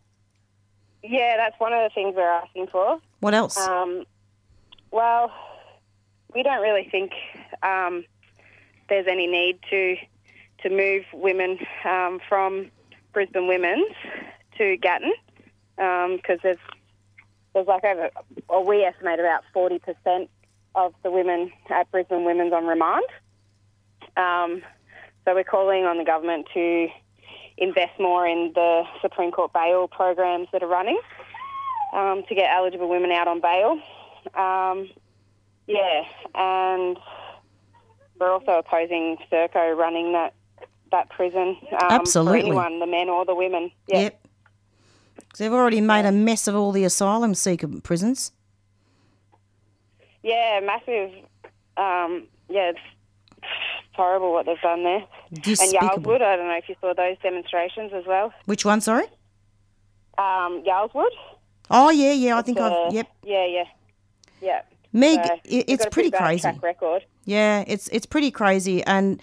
Yeah, 1.02 1.37
that's 1.37 1.59
one 1.59 1.73
of 1.73 1.82
the 1.82 1.90
things 1.94 2.14
we're 2.16 2.28
asking 2.28 2.66
for. 2.68 3.00
What 3.20 3.35
else? 3.35 3.56
Um, 3.56 4.04
well, 4.90 5.32
we 6.35 6.42
don't 6.42 6.61
really 6.61 6.88
think 6.90 7.12
um, 7.62 8.04
there's 8.88 9.06
any 9.09 9.26
need 9.26 9.59
to 9.70 9.97
to 10.62 10.68
move 10.68 11.04
women 11.14 11.59
um, 11.85 12.20
from 12.28 12.70
Brisbane 13.12 13.49
Women's 13.49 13.94
to 14.59 14.76
Gatton 14.76 15.12
because 15.76 16.38
there's 16.42 16.59
there's 17.54 17.66
like 17.66 17.85
over, 17.85 18.11
or 18.49 18.64
we 18.64 18.82
estimate 18.82 19.20
about 19.20 19.42
forty 19.52 19.78
percent 19.78 20.28
of 20.75 20.95
the 21.03 21.11
women 21.11 21.53
at 21.69 21.91
Brisbane 21.91 22.25
Women's 22.25 22.53
on 22.53 22.67
remand. 22.67 23.05
Um, 24.17 24.62
so 25.25 25.35
we're 25.35 25.45
calling 25.45 25.85
on 25.85 25.99
the 25.99 26.05
government 26.05 26.47
to 26.55 26.89
invest 27.59 27.99
more 27.99 28.27
in 28.27 28.53
the 28.55 28.85
Supreme 29.03 29.31
Court 29.31 29.53
bail 29.53 29.87
programs 29.89 30.49
that 30.53 30.62
are 30.62 30.69
running 30.69 30.99
um, 31.93 32.23
to 32.29 32.35
get 32.35 32.50
eligible 32.55 32.89
women 32.89 33.12
out 33.12 33.29
on 33.29 33.41
bail. 33.41 33.73
Um, 34.35 34.89
yeah, 35.67 36.03
and 36.35 36.99
we're 38.19 38.31
also 38.31 38.53
opposing 38.59 39.19
Serco 39.31 39.77
running 39.77 40.12
that 40.12 40.35
that 40.91 41.09
prison. 41.11 41.57
Um, 41.73 41.89
Absolutely. 41.91 42.41
For 42.41 42.47
anyone, 42.47 42.81
the 42.81 42.87
men 42.87 43.09
or 43.09 43.25
the 43.25 43.35
women. 43.35 43.71
Yeah. 43.87 44.00
Yep. 44.00 44.27
they've 45.39 45.53
already 45.53 45.81
made 45.81 46.05
a 46.05 46.12
mess 46.12 46.49
of 46.49 46.57
all 46.57 46.73
the 46.73 46.85
asylum 46.85 47.35
seeker 47.35 47.69
prisons. 47.83 48.33
Yeah, 50.23 50.61
massive. 50.61 51.11
Um, 51.77 52.27
yeah, 52.49 52.71
it's 52.71 52.79
horrible 53.93 54.33
what 54.33 54.47
they've 54.47 54.61
done 54.61 54.83
there. 54.85 55.05
And. 55.31 55.45
Yarlwood, 55.45 56.23
I 56.23 56.37
don't 56.37 56.47
know 56.47 56.57
if 56.59 56.69
you 56.69 56.75
saw 56.81 56.93
those 56.95 57.17
demonstrations 57.23 57.93
as 57.95 58.05
well. 58.07 58.33
Which 58.47 58.65
one, 58.65 58.81
sorry? 58.81 59.07
Um, 60.19 60.62
Yarl's 60.67 60.93
Wood. 60.95 61.12
Oh 61.71 61.91
yeah, 61.91 62.12
yeah. 62.12 62.37
I 62.37 62.43
think 62.43 62.59
Uh, 62.59 62.87
I've. 62.87 62.93
Yep. 62.93 63.07
Yeah, 63.25 63.47
yeah, 63.47 63.65
yeah. 64.43 64.62
Meg, 64.93 65.21
So, 65.25 65.33
i- 65.33 65.65
we've 65.69 65.79
got 65.79 65.87
a 65.87 65.91
pretty 65.91 66.11
crazy. 66.11 66.41
Track 66.43 66.62
record. 66.62 67.05
Yeah, 67.25 67.65
it's 67.67 67.89
it's 67.89 68.07
pretty 68.07 68.31
crazy, 68.33 68.83
and 68.85 69.23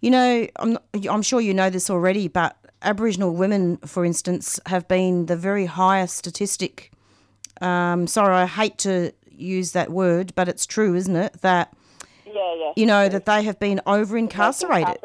you 0.00 0.10
know, 0.10 0.46
I'm 0.56 0.74
not, 0.74 0.84
I'm 1.10 1.22
sure 1.22 1.40
you 1.40 1.54
know 1.54 1.70
this 1.70 1.88
already, 1.90 2.28
but 2.28 2.56
Aboriginal 2.82 3.30
women, 3.34 3.78
for 3.78 4.04
instance, 4.04 4.60
have 4.66 4.86
been 4.86 5.26
the 5.26 5.36
very 5.36 5.64
highest 5.66 6.16
statistic. 6.16 6.92
Um, 7.60 8.06
sorry, 8.06 8.34
I 8.36 8.46
hate 8.46 8.78
to 8.78 9.12
use 9.38 9.72
that 9.72 9.90
word, 9.90 10.34
but 10.34 10.48
it's 10.48 10.66
true, 10.66 10.94
isn't 10.94 11.16
it? 11.16 11.40
That 11.42 11.74
Yeah, 12.26 12.54
yeah. 12.56 12.72
you 12.76 12.86
know 12.86 13.08
that 13.08 13.26
they 13.26 13.42
have 13.44 13.58
been 13.58 13.80
over 13.86 14.16
incarcerated, 14.16 14.98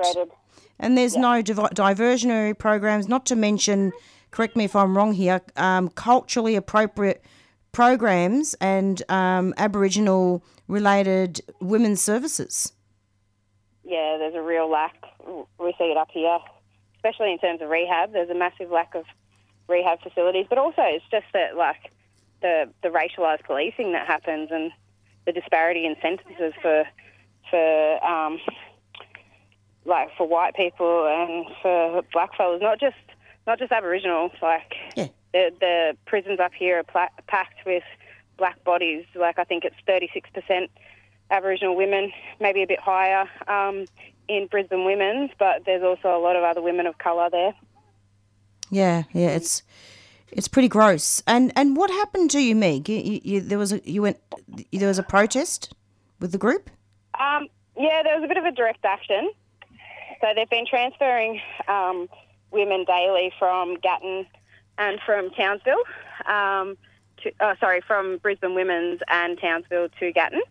and 0.79 0.97
there's 0.97 1.15
no 1.15 1.41
div- 1.41 1.57
diversionary 1.57 2.57
programs. 2.57 3.07
Not 3.07 3.25
to 3.27 3.35
mention, 3.35 3.91
correct 4.31 4.55
me 4.55 4.65
if 4.65 4.75
I'm 4.75 4.97
wrong 4.97 5.13
here, 5.13 5.41
um, 5.55 5.89
culturally 5.89 6.55
appropriate 6.55 7.23
programs 7.71 8.55
and 8.61 9.01
um, 9.09 9.53
Aboriginal 9.57 10.43
related 10.67 11.41
women's 11.59 12.01
services. 12.01 12.73
Yeah, 13.83 14.17
there's 14.17 14.35
a 14.35 14.41
real 14.41 14.69
lack. 14.69 14.95
We 15.59 15.73
see 15.77 15.85
it 15.85 15.97
up 15.97 16.09
here, 16.11 16.37
especially 16.95 17.31
in 17.31 17.39
terms 17.39 17.61
of 17.61 17.69
rehab. 17.69 18.13
There's 18.13 18.29
a 18.29 18.35
massive 18.35 18.71
lack 18.71 18.95
of 18.95 19.05
rehab 19.67 20.01
facilities, 20.01 20.45
but 20.49 20.57
also 20.57 20.81
it's 20.83 21.05
just 21.11 21.25
that 21.33 21.57
like 21.57 21.91
the 22.43 22.69
the 22.83 22.89
racialised 22.89 23.43
policing 23.45 23.93
that 23.93 24.05
happens 24.05 24.49
and 24.51 24.71
the 25.25 25.31
disparity 25.31 25.85
in 25.85 25.95
sentences 26.01 26.53
for 26.61 26.83
for 27.49 28.05
um, 28.05 28.39
like 29.85 30.09
for 30.17 30.27
white 30.27 30.53
people 30.55 31.07
and 31.07 31.45
for 31.61 32.03
black 32.13 32.35
fellas, 32.37 32.61
not 32.61 32.79
just 32.79 32.95
not 33.47 33.57
just 33.57 33.71
Aboriginal. 33.71 34.29
Like 34.41 34.75
Yeah. 34.95 35.07
the 35.33 35.51
the 35.59 35.97
prisons 36.05 36.39
up 36.39 36.53
here 36.53 36.79
are 36.79 36.83
pla- 36.83 37.15
packed 37.27 37.65
with 37.65 37.83
black 38.37 38.63
bodies. 38.63 39.05
Like 39.15 39.39
I 39.39 39.43
think 39.43 39.63
it's 39.65 39.75
thirty 39.87 40.09
six 40.13 40.29
percent 40.29 40.69
Aboriginal 41.31 41.75
women, 41.75 42.11
maybe 42.39 42.61
a 42.61 42.67
bit 42.67 42.79
higher 42.79 43.25
um, 43.47 43.85
in 44.27 44.47
Brisbane 44.47 44.85
women's, 44.85 45.31
but 45.39 45.63
there's 45.65 45.83
also 45.83 46.15
a 46.15 46.21
lot 46.21 46.35
of 46.35 46.43
other 46.43 46.61
women 46.61 46.85
of 46.85 46.97
colour 46.97 47.29
there. 47.31 47.53
Yeah, 48.69 49.03
yeah, 49.13 49.29
it's 49.29 49.63
it's 50.35 50.47
pretty 50.47 50.67
gross. 50.67 51.21
And 51.27 51.51
and 51.55 51.75
what 51.75 51.89
happened 51.89 52.31
to 52.31 52.39
you, 52.39 52.55
Meg? 52.55 52.89
You, 52.89 52.97
you, 52.97 53.21
you, 53.23 53.41
there 53.41 53.57
was 53.57 53.73
a 53.73 53.81
you 53.89 54.01
went 54.01 54.17
there 54.71 54.87
was 54.87 54.99
a 54.99 55.03
protest 55.03 55.73
with 56.19 56.31
the 56.31 56.37
group. 56.37 56.69
Um, 57.19 57.47
yeah, 57.77 58.01
there 58.03 58.15
was 58.15 58.23
a 58.23 58.27
bit 58.27 58.37
of 58.37 58.45
a 58.45 58.51
direct 58.51 58.83
action. 58.85 59.31
So 60.21 60.27
they've 60.35 60.49
been 60.49 60.65
transferring 60.65 61.41
um, 61.67 62.07
women 62.51 62.85
daily 62.85 63.31
from 63.37 63.75
Gatton 63.75 64.25
and 64.77 64.99
from 65.05 65.29
Townsville. 65.31 65.83
Um, 66.25 66.77
to, 67.23 67.31
oh, 67.41 67.53
sorry, 67.59 67.81
from 67.81 68.17
Brisbane 68.17 68.55
Women's 68.55 69.01
and 69.09 69.37
Townsville 69.39 69.89
to 69.99 70.11
Gatton. 70.13 70.41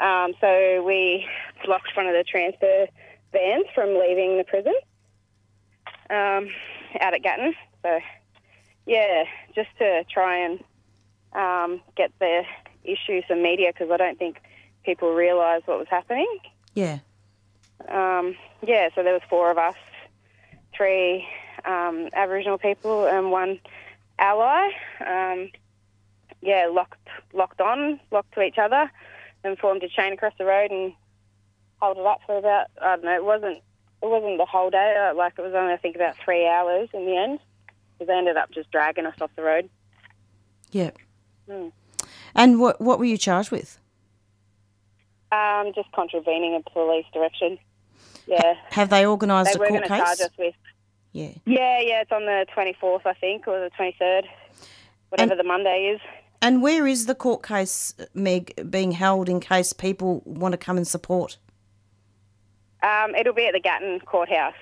Um, 0.00 0.32
so 0.40 0.82
we 0.82 1.26
blocked 1.64 1.96
one 1.96 2.06
of 2.06 2.12
the 2.12 2.24
transfer 2.24 2.86
vans 3.32 3.66
from 3.74 3.90
leaving 3.90 4.36
the 4.36 4.44
prison 4.44 4.74
um, 6.10 6.48
out 7.00 7.14
at 7.14 7.22
Gatton. 7.22 7.54
So, 7.82 8.00
yeah, 8.86 9.24
just 9.54 9.68
to 9.78 10.04
try 10.10 10.38
and 10.38 10.62
um, 11.32 11.80
get 11.96 12.12
the 12.18 12.42
issue 12.84 13.22
some 13.28 13.42
media 13.42 13.72
because 13.72 13.90
I 13.90 13.96
don't 13.96 14.18
think 14.18 14.40
people 14.84 15.14
realised 15.14 15.66
what 15.66 15.78
was 15.78 15.88
happening. 15.88 16.28
Yeah, 16.74 16.98
Um, 17.88 18.36
yeah, 18.66 18.88
so 18.94 19.02
there 19.02 19.12
was 19.14 19.22
four 19.30 19.50
of 19.50 19.58
us, 19.58 19.76
three 20.76 21.26
um, 21.64 22.08
Aboriginal 22.12 22.58
people 22.58 23.06
and 23.06 23.30
one 23.30 23.60
ally. 24.18 24.70
Um, 25.04 25.50
yeah, 26.42 26.68
locked 26.70 27.08
locked 27.32 27.60
on, 27.60 28.00
locked 28.10 28.34
to 28.34 28.42
each 28.42 28.58
other, 28.58 28.90
and 29.44 29.58
formed 29.58 29.82
a 29.82 29.88
chain 29.88 30.12
across 30.12 30.34
the 30.38 30.44
road 30.44 30.70
and 30.70 30.92
held 31.80 31.96
it 31.96 32.04
up 32.06 32.20
for 32.26 32.36
about 32.36 32.66
I 32.82 32.96
don't 32.96 33.04
know. 33.04 33.14
It 33.14 33.24
wasn't 33.24 33.58
it 34.02 34.08
wasn't 34.08 34.36
the 34.38 34.44
whole 34.44 34.68
day. 34.70 35.08
uh, 35.10 35.14
Like 35.14 35.34
it 35.38 35.42
was 35.42 35.54
only 35.54 35.72
I 35.72 35.76
think 35.78 35.96
about 35.96 36.16
three 36.22 36.46
hours 36.46 36.88
in 36.92 37.06
the 37.06 37.16
end. 37.16 37.38
Because 38.04 38.14
they 38.14 38.18
ended 38.18 38.36
up 38.36 38.50
just 38.50 38.70
dragging 38.70 39.06
us 39.06 39.14
off 39.20 39.30
the 39.36 39.42
road. 39.42 39.68
yeah. 40.70 40.90
Hmm. 41.50 41.68
And 42.34 42.58
what 42.60 42.80
what 42.80 42.98
were 42.98 43.04
you 43.04 43.16
charged 43.18 43.50
with? 43.50 43.78
Um, 45.30 45.72
just 45.74 45.90
contravening 45.92 46.54
a 46.54 46.70
police 46.70 47.06
direction. 47.12 47.58
Yeah, 48.26 48.54
Have 48.70 48.88
they 48.88 49.06
organised 49.06 49.58
they 49.58 49.64
a 49.64 49.68
court 49.68 49.82
to 49.82 49.88
charge 49.88 50.20
us 50.20 50.30
with 50.38 50.54
Yeah. 51.12 51.32
Yeah, 51.44 51.80
yeah, 51.80 52.00
it's 52.00 52.10
on 52.12 52.24
the 52.24 52.46
24th, 52.56 53.02
I 53.04 53.12
think, 53.14 53.46
or 53.46 53.60
the 53.60 53.70
23rd, 53.76 54.24
whatever 55.10 55.32
And- 55.32 55.40
the 55.40 55.44
Monday 55.44 55.94
is. 55.94 56.00
And 56.40 56.62
where 56.62 56.86
is 56.86 57.06
the 57.06 57.14
court 57.14 57.42
case, 57.42 57.94
Meg, 58.14 58.70
being 58.70 58.92
held 58.92 59.28
in 59.28 59.40
case 59.40 59.72
people 59.72 60.22
want 60.24 60.52
to 60.52 60.58
come 60.58 60.76
and 60.76 60.86
support? 60.86 61.36
Um, 62.82 63.14
it'll 63.14 63.32
be 63.34 63.46
at 63.46 63.52
the 63.54 63.60
Gatton 63.60 64.00
Courthouse. 64.00 64.54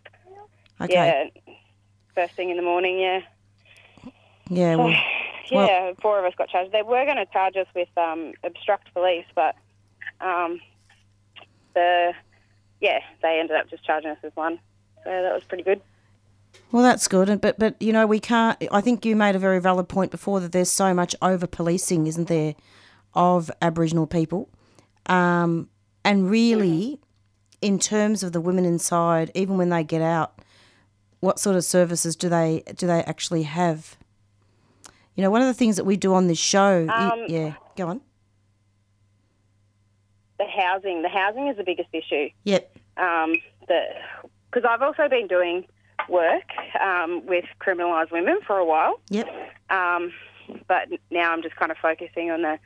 Okay. 0.81 0.95
Yeah, 0.95 1.53
first 2.15 2.35
thing 2.35 2.51
in 2.51 2.57
the 2.57 2.63
morning, 2.63 2.99
yeah. 2.99 3.21
Yeah. 4.55 4.77
well, 4.77 4.95
Well- 5.51 5.67
Yeah, 5.67 5.93
four 6.01 6.19
of 6.19 6.25
us 6.25 6.33
got 6.37 6.49
charged. 6.49 6.73
They 6.73 6.83
were 6.83 7.05
going 7.05 7.17
to 7.19 7.27
charge 7.27 7.57
us 7.57 7.67
with 7.75 7.88
um, 7.99 8.33
obstruct 8.43 8.93
police, 8.95 9.27
but 9.35 9.55
um, 10.21 10.61
the 11.75 12.12
yeah, 12.81 13.01
they 13.23 13.38
ended 13.38 13.57
up 13.57 13.69
just 13.69 13.85
charging 13.85 14.11
us 14.11 14.19
with 14.23 14.35
one. 14.37 14.59
So 15.05 15.11
that 15.11 15.35
was 15.35 15.45
pretty 15.45 15.62
good. 15.65 15.81
Well, 16.71 16.83
that's 16.83 17.09
good, 17.09 17.41
but 17.41 17.59
but 17.59 17.81
you 17.81 17.93
know 17.93 18.07
we 18.07 18.21
can't. 18.21 18.62
I 18.71 18.81
think 18.81 19.05
you 19.05 19.17
made 19.17 19.37
a 19.37 19.38
very 19.38 19.61
valid 19.61 19.88
point 19.88 20.11
before 20.11 20.41
that 20.41 20.53
there's 20.53 20.71
so 20.71 20.95
much 20.95 21.15
over 21.23 21.47
policing, 21.47 22.07
isn't 22.07 22.29
there, 22.29 22.55
of 23.15 23.51
Aboriginal 23.61 24.07
people, 24.07 24.49
um, 25.07 25.69
and 26.05 26.31
really, 26.31 26.99
in 27.61 27.79
terms 27.79 28.23
of 28.23 28.33
the 28.33 28.41
women 28.41 28.65
inside, 28.65 29.31
even 29.35 29.57
when 29.59 29.69
they 29.71 29.83
get 29.85 30.03
out, 30.03 30.41
what 31.21 31.38
sort 31.38 31.57
of 31.57 31.65
services 31.65 32.17
do 32.17 32.29
they 32.29 32.62
do 32.77 32.87
they 32.87 33.03
actually 33.05 33.43
have? 33.45 33.97
You 35.14 35.22
know, 35.22 35.31
one 35.31 35.42
of 35.42 35.46
the 35.48 35.55
things 35.55 35.77
that 35.77 35.85
we 35.85 35.96
do 35.96 36.14
on 36.14 36.27
this 36.27 36.38
show, 36.38 36.87
Um, 36.88 37.25
yeah, 37.29 37.55
go 37.77 37.88
on. 37.88 38.01
The 40.38 40.46
housing, 40.46 41.03
the 41.03 41.09
housing 41.09 41.48
is 41.48 41.57
the 41.57 41.64
biggest 41.64 41.88
issue. 41.92 42.31
Yep. 42.44 42.77
um, 42.96 43.35
because 43.66 44.68
I've 44.68 44.83
also 44.83 45.09
been 45.09 45.27
doing 45.29 45.64
work 46.09 46.42
um, 46.83 47.25
with 47.27 47.44
criminalised 47.61 48.11
women 48.11 48.38
for 48.46 48.59
a 48.59 48.64
while, 48.64 49.01
Yep. 49.09 49.29
um, 49.70 50.12
but 50.66 50.88
now 51.11 51.33
I'm 51.33 51.42
just 51.42 51.57
kind 51.57 51.70
of 51.70 51.79
focusing 51.79 52.31
on 52.31 52.42
the 52.42 52.59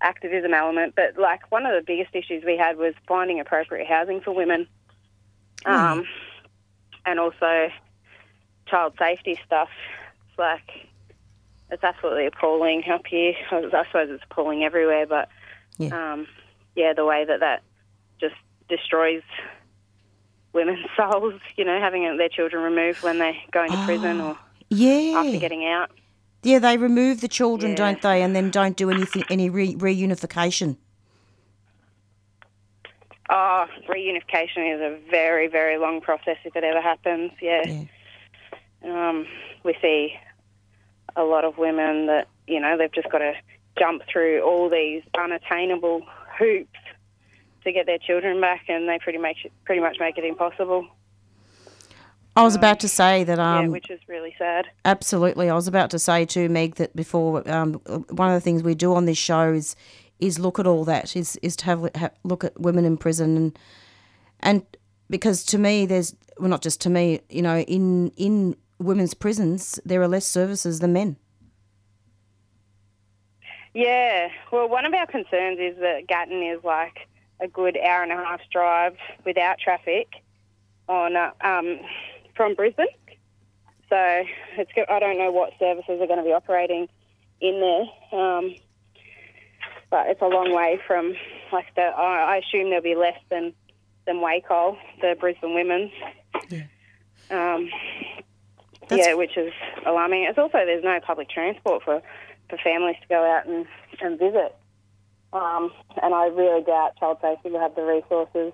activism 0.00 0.54
element. 0.54 0.94
But 0.96 1.18
like 1.18 1.50
one 1.52 1.66
of 1.66 1.74
the 1.74 1.82
biggest 1.86 2.14
issues 2.16 2.42
we 2.44 2.56
had 2.56 2.78
was 2.78 2.94
finding 3.06 3.38
appropriate 3.38 3.86
housing 3.86 4.20
for 4.22 4.32
women, 4.32 4.66
um, 5.66 6.04
and 7.06 7.20
also 7.20 7.68
child 8.66 8.94
safety 8.98 9.38
stuff. 9.46 9.68
It's 10.30 10.38
like 10.38 10.88
it's 11.70 11.84
absolutely 11.84 12.26
appalling 12.26 12.82
up 12.90 13.06
here. 13.06 13.34
I 13.50 13.60
suppose 13.70 14.08
it's 14.10 14.24
appalling 14.30 14.64
everywhere, 14.64 15.06
but 15.06 15.28
Yeah. 15.78 16.12
um, 16.12 16.26
yeah, 16.76 16.92
the 16.92 17.04
way 17.04 17.24
that 17.24 17.40
that 17.40 17.62
just 18.20 18.34
destroys 18.68 19.22
women's 20.52 20.84
souls, 20.96 21.40
you 21.56 21.64
know, 21.64 21.80
having 21.80 22.16
their 22.16 22.28
children 22.28 22.62
removed 22.62 23.02
when 23.02 23.18
they're 23.18 23.36
go 23.52 23.64
into 23.64 23.82
prison 23.84 24.20
or 24.20 24.36
Yeah. 24.68 25.18
after 25.18 25.38
getting 25.38 25.66
out. 25.66 25.90
Yeah, 26.42 26.58
they 26.58 26.76
remove 26.78 27.20
the 27.20 27.28
children, 27.28 27.72
Yeah. 27.72 27.76
don't 27.76 28.02
they, 28.02 28.22
and 28.22 28.34
then 28.34 28.50
don't 28.50 28.76
do 28.76 28.90
anything, 28.90 29.24
any 29.30 29.50
re- 29.50 29.74
reunification. 29.74 30.76
Oh, 33.28 33.66
reunification 33.88 34.74
is 34.74 34.80
a 34.80 34.98
very, 35.10 35.46
very 35.46 35.78
long 35.78 36.00
process 36.00 36.36
if 36.44 36.56
it 36.56 36.64
ever 36.64 36.80
happens. 36.80 37.30
Yeah. 37.40 37.62
Yeah. 37.66 37.84
Um, 38.82 39.26
we 39.62 39.76
see 39.80 40.14
a 41.16 41.22
lot 41.22 41.44
of 41.44 41.58
women 41.58 42.06
that, 42.06 42.28
you 42.46 42.60
know, 42.60 42.76
they've 42.76 42.92
just 42.92 43.10
got 43.10 43.18
to 43.18 43.32
jump 43.78 44.02
through 44.10 44.42
all 44.42 44.68
these 44.68 45.02
unattainable 45.18 46.02
hoops 46.38 46.78
to 47.64 47.72
get 47.72 47.86
their 47.86 47.98
children 47.98 48.40
back, 48.40 48.64
and 48.68 48.88
they 48.88 48.98
pretty 48.98 49.18
much 49.18 49.46
pretty 49.64 49.80
much 49.80 49.98
make 50.00 50.16
it 50.16 50.24
impossible. 50.24 50.86
I 52.36 52.42
was 52.42 52.54
about 52.54 52.80
to 52.80 52.88
say 52.88 53.24
that 53.24 53.38
yeah, 53.38 53.58
um, 53.58 53.70
which 53.70 53.90
is 53.90 54.00
really 54.08 54.34
sad. 54.38 54.66
Absolutely. 54.84 55.50
I 55.50 55.54
was 55.54 55.66
about 55.66 55.90
to 55.90 55.98
say 55.98 56.24
too, 56.24 56.48
Meg, 56.48 56.76
that 56.76 56.94
before 56.94 57.48
um, 57.50 57.74
one 57.74 58.28
of 58.28 58.34
the 58.34 58.40
things 58.40 58.62
we 58.62 58.74
do 58.74 58.94
on 58.94 59.04
this 59.04 59.18
show 59.18 59.52
is 59.52 59.76
is 60.20 60.38
look 60.38 60.58
at 60.58 60.66
all 60.66 60.84
that 60.84 61.16
is 61.16 61.36
is 61.42 61.56
to 61.56 61.64
have, 61.66 61.90
have 61.94 62.12
look 62.24 62.44
at 62.44 62.58
women 62.60 62.84
in 62.84 62.96
prison 62.96 63.36
and 63.36 63.58
and 64.40 64.64
because 65.08 65.42
to 65.44 65.58
me 65.58 65.86
there's 65.86 66.14
well 66.38 66.50
not 66.50 66.62
just 66.62 66.80
to 66.82 66.90
me 66.90 67.20
you 67.30 67.42
know 67.42 67.60
in 67.60 68.10
in 68.16 68.54
women's 68.80 69.14
prisons 69.14 69.78
there 69.84 70.00
are 70.00 70.08
less 70.08 70.26
services 70.26 70.80
than 70.80 70.92
men. 70.92 71.16
Yeah, 73.72 74.28
well, 74.50 74.68
one 74.68 74.84
of 74.84 74.92
our 74.94 75.06
concerns 75.06 75.60
is 75.60 75.76
that 75.78 76.08
Gatton 76.08 76.42
is 76.42 76.64
like 76.64 77.06
a 77.40 77.46
good 77.46 77.76
hour 77.76 78.02
and 78.02 78.10
a 78.10 78.16
half 78.16 78.40
drive 78.50 78.96
without 79.24 79.58
traffic 79.58 80.08
on 80.88 81.14
uh, 81.14 81.30
um, 81.42 81.78
from 82.34 82.54
Brisbane. 82.54 82.86
So 83.88 84.24
it's 84.56 84.72
go- 84.74 84.86
I 84.88 84.98
don't 84.98 85.18
know 85.18 85.30
what 85.30 85.52
services 85.58 86.00
are 86.00 86.06
going 86.06 86.18
to 86.18 86.24
be 86.24 86.32
operating 86.32 86.88
in 87.40 87.60
there, 87.60 88.20
um, 88.20 88.54
but 89.90 90.06
it's 90.08 90.20
a 90.22 90.26
long 90.26 90.52
way 90.52 90.80
from 90.86 91.14
like 91.52 91.66
the. 91.76 91.82
I 91.82 92.34
I 92.34 92.36
assume 92.38 92.70
there'll 92.70 92.82
be 92.82 92.94
less 92.94 93.18
than 93.30 93.52
than 94.06 94.16
Wacol, 94.16 94.76
the 95.00 95.16
Brisbane 95.18 95.54
Women's. 95.54 95.92
Um, 97.30 97.70
That's- 98.90 99.06
yeah, 99.06 99.14
which 99.14 99.36
is 99.36 99.52
alarming. 99.86 100.24
It's 100.24 100.38
also 100.38 100.58
there's 100.58 100.84
no 100.84 100.98
public 101.00 101.30
transport 101.30 101.82
for, 101.82 102.02
for 102.48 102.58
families 102.58 102.96
to 103.02 103.08
go 103.08 103.24
out 103.24 103.46
and, 103.46 103.66
and 104.00 104.18
visit. 104.18 104.54
Um, 105.32 105.72
and 106.02 106.12
I 106.12 106.26
really 106.26 106.62
doubt 106.62 106.96
child 106.98 107.18
safety 107.22 107.50
will 107.50 107.60
have 107.60 107.74
the 107.76 107.82
resources 107.82 108.52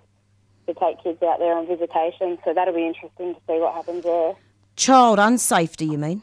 to 0.67 0.75
take 0.75 1.03
kids 1.03 1.23
out 1.23 1.39
there 1.39 1.57
on 1.57 1.67
visitation. 1.67 2.39
So 2.45 2.53
that'll 2.55 2.75
be 2.75 2.87
interesting 2.87 3.35
to 3.35 3.41
see 3.47 3.59
what 3.59 3.75
happens 3.75 4.05
there. 4.05 4.35
Child 4.77 5.19
unsafety, 5.19 5.91
you 5.91 5.99
mean? 5.99 6.23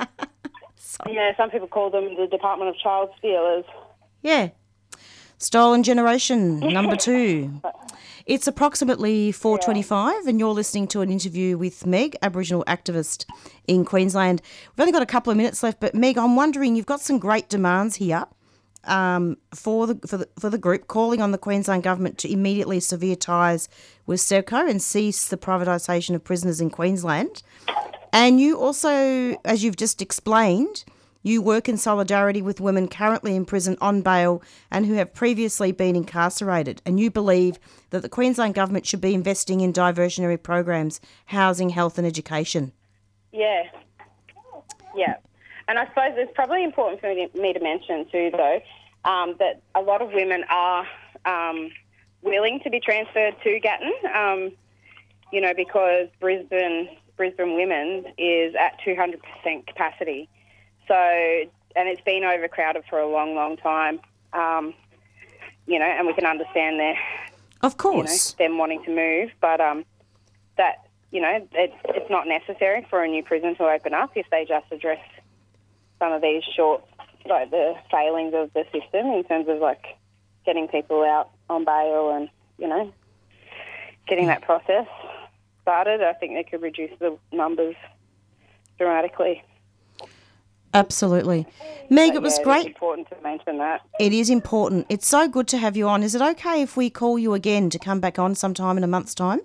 Yeah, 1.10 1.36
some 1.36 1.50
people 1.50 1.66
call 1.66 1.90
them 1.90 2.14
the 2.16 2.26
Department 2.28 2.70
of 2.70 2.76
Child 2.78 3.10
Stealers. 3.18 3.64
Yeah. 4.22 4.50
Stolen 5.38 5.82
Generation, 5.82 6.60
number 6.60 6.96
two. 6.96 7.60
It's 8.26 8.46
approximately 8.46 9.32
4.25 9.32 10.26
and 10.26 10.40
you're 10.40 10.54
listening 10.54 10.88
to 10.88 11.02
an 11.02 11.10
interview 11.10 11.58
with 11.58 11.84
Meg, 11.84 12.16
Aboriginal 12.22 12.64
activist 12.64 13.26
in 13.66 13.84
Queensland. 13.84 14.40
We've 14.70 14.80
only 14.80 14.92
got 14.92 15.02
a 15.02 15.06
couple 15.06 15.30
of 15.30 15.36
minutes 15.36 15.62
left, 15.62 15.78
but 15.78 15.94
Meg, 15.94 16.16
I'm 16.16 16.34
wondering, 16.34 16.74
you've 16.74 16.86
got 16.86 17.02
some 17.02 17.18
great 17.18 17.50
demands 17.50 17.96
here 17.96 18.24
um, 18.84 19.36
for, 19.54 19.86
the, 19.86 20.06
for, 20.06 20.16
the, 20.16 20.28
for 20.38 20.48
the 20.48 20.56
group, 20.56 20.88
calling 20.88 21.20
on 21.20 21.32
the 21.32 21.38
Queensland 21.38 21.82
Government 21.82 22.16
to 22.18 22.32
immediately 22.32 22.80
sever 22.80 23.14
ties 23.14 23.68
with 24.06 24.20
Serco 24.20 24.68
and 24.68 24.80
cease 24.80 25.28
the 25.28 25.36
privatisation 25.36 26.14
of 26.14 26.24
prisoners 26.24 26.62
in 26.62 26.70
Queensland. 26.70 27.42
And 28.10 28.40
you 28.40 28.58
also, 28.58 29.36
as 29.44 29.62
you've 29.64 29.76
just 29.76 30.00
explained, 30.00 30.84
you 31.24 31.42
work 31.42 31.68
in 31.68 31.76
solidarity 31.76 32.42
with 32.42 32.60
women 32.60 32.86
currently 32.86 33.34
in 33.34 33.46
prison 33.46 33.76
on 33.80 34.02
bail 34.02 34.42
and 34.70 34.86
who 34.86 34.94
have 34.94 35.14
previously 35.14 35.72
been 35.72 35.96
incarcerated. 35.96 36.82
And 36.84 37.00
you 37.00 37.10
believe 37.10 37.58
that 37.90 38.02
the 38.02 38.08
Queensland 38.08 38.54
Government 38.54 38.86
should 38.86 39.00
be 39.00 39.14
investing 39.14 39.62
in 39.62 39.72
diversionary 39.72 40.40
programs, 40.40 41.00
housing, 41.26 41.70
health, 41.70 41.96
and 41.96 42.06
education. 42.06 42.72
Yeah. 43.32 43.64
Yeah. 44.94 45.16
And 45.66 45.78
I 45.78 45.86
suppose 45.88 46.12
it's 46.16 46.32
probably 46.34 46.62
important 46.62 47.00
for 47.00 47.12
me 47.12 47.52
to, 47.52 47.60
mention 47.60 48.06
too, 48.12 48.30
though, 48.30 48.60
um, 49.04 49.34
that 49.38 49.62
a 49.74 49.80
lot 49.80 50.02
of 50.02 50.12
women 50.12 50.44
are 50.50 50.86
um, 51.24 51.70
willing 52.20 52.60
to 52.64 52.70
be 52.70 52.80
transferred 52.80 53.34
to 53.42 53.58
Gatton, 53.60 53.92
um, 54.14 54.52
you 55.32 55.40
know, 55.40 55.54
because 55.54 56.08
Brisbane 56.20 56.90
Brisbane 57.16 57.54
Women's 57.54 58.06
is 58.18 58.54
at 58.56 58.78
200% 58.84 59.66
capacity. 59.66 60.28
So, 60.88 60.94
and 60.94 61.88
it's 61.88 62.00
been 62.02 62.24
overcrowded 62.24 62.84
for 62.88 62.98
a 62.98 63.08
long, 63.08 63.34
long 63.34 63.56
time, 63.56 64.00
um, 64.32 64.74
you 65.66 65.78
know, 65.78 65.84
and 65.84 66.06
we 66.06 66.12
can 66.14 66.26
understand 66.26 66.78
their 66.78 66.96
Of 67.62 67.72
you 67.72 67.76
know, 67.90 68.02
course. 68.02 68.32
them 68.34 68.58
wanting 68.58 68.84
to 68.84 68.90
move, 68.94 69.30
but 69.40 69.60
um, 69.60 69.84
that 70.56 70.86
you 71.10 71.20
know, 71.20 71.46
it, 71.52 71.72
it's 71.90 72.10
not 72.10 72.26
necessary 72.26 72.84
for 72.90 73.02
a 73.04 73.08
new 73.08 73.22
prison 73.22 73.54
to 73.56 73.64
open 73.64 73.94
up 73.94 74.10
if 74.16 74.26
they 74.30 74.44
just 74.44 74.66
address 74.72 74.98
some 76.00 76.12
of 76.12 76.20
these 76.20 76.42
short, 76.56 76.84
like 77.26 77.50
the 77.50 77.74
failings 77.90 78.34
of 78.34 78.52
the 78.52 78.64
system 78.72 79.06
in 79.06 79.22
terms 79.24 79.48
of 79.48 79.58
like 79.58 79.84
getting 80.44 80.66
people 80.68 81.02
out 81.04 81.30
on 81.48 81.64
bail 81.64 82.10
and 82.10 82.28
you 82.58 82.68
know, 82.68 82.92
getting 84.06 84.26
that 84.26 84.42
process 84.42 84.86
started. 85.62 86.02
I 86.02 86.12
think 86.12 86.34
they 86.34 86.44
could 86.44 86.62
reduce 86.62 86.90
the 86.98 87.16
numbers 87.32 87.76
dramatically. 88.78 89.42
Absolutely. 90.74 91.46
Meg, 91.88 92.14
it 92.14 92.22
was 92.22 92.36
yeah, 92.38 92.44
great. 92.44 92.58
It's 92.58 92.66
important 92.66 93.08
to 93.10 93.16
mention 93.22 93.58
that. 93.58 93.82
It 94.00 94.12
is 94.12 94.28
important. 94.28 94.86
It's 94.88 95.06
so 95.06 95.28
good 95.28 95.46
to 95.48 95.58
have 95.58 95.76
you 95.76 95.86
on. 95.88 96.02
Is 96.02 96.14
it 96.14 96.20
okay 96.22 96.62
if 96.62 96.76
we 96.76 96.90
call 96.90 97.18
you 97.18 97.32
again 97.34 97.70
to 97.70 97.78
come 97.78 98.00
back 98.00 98.18
on 98.18 98.34
sometime 98.34 98.76
in 98.76 98.82
a 98.84 98.88
month's 98.88 99.14
time? 99.14 99.40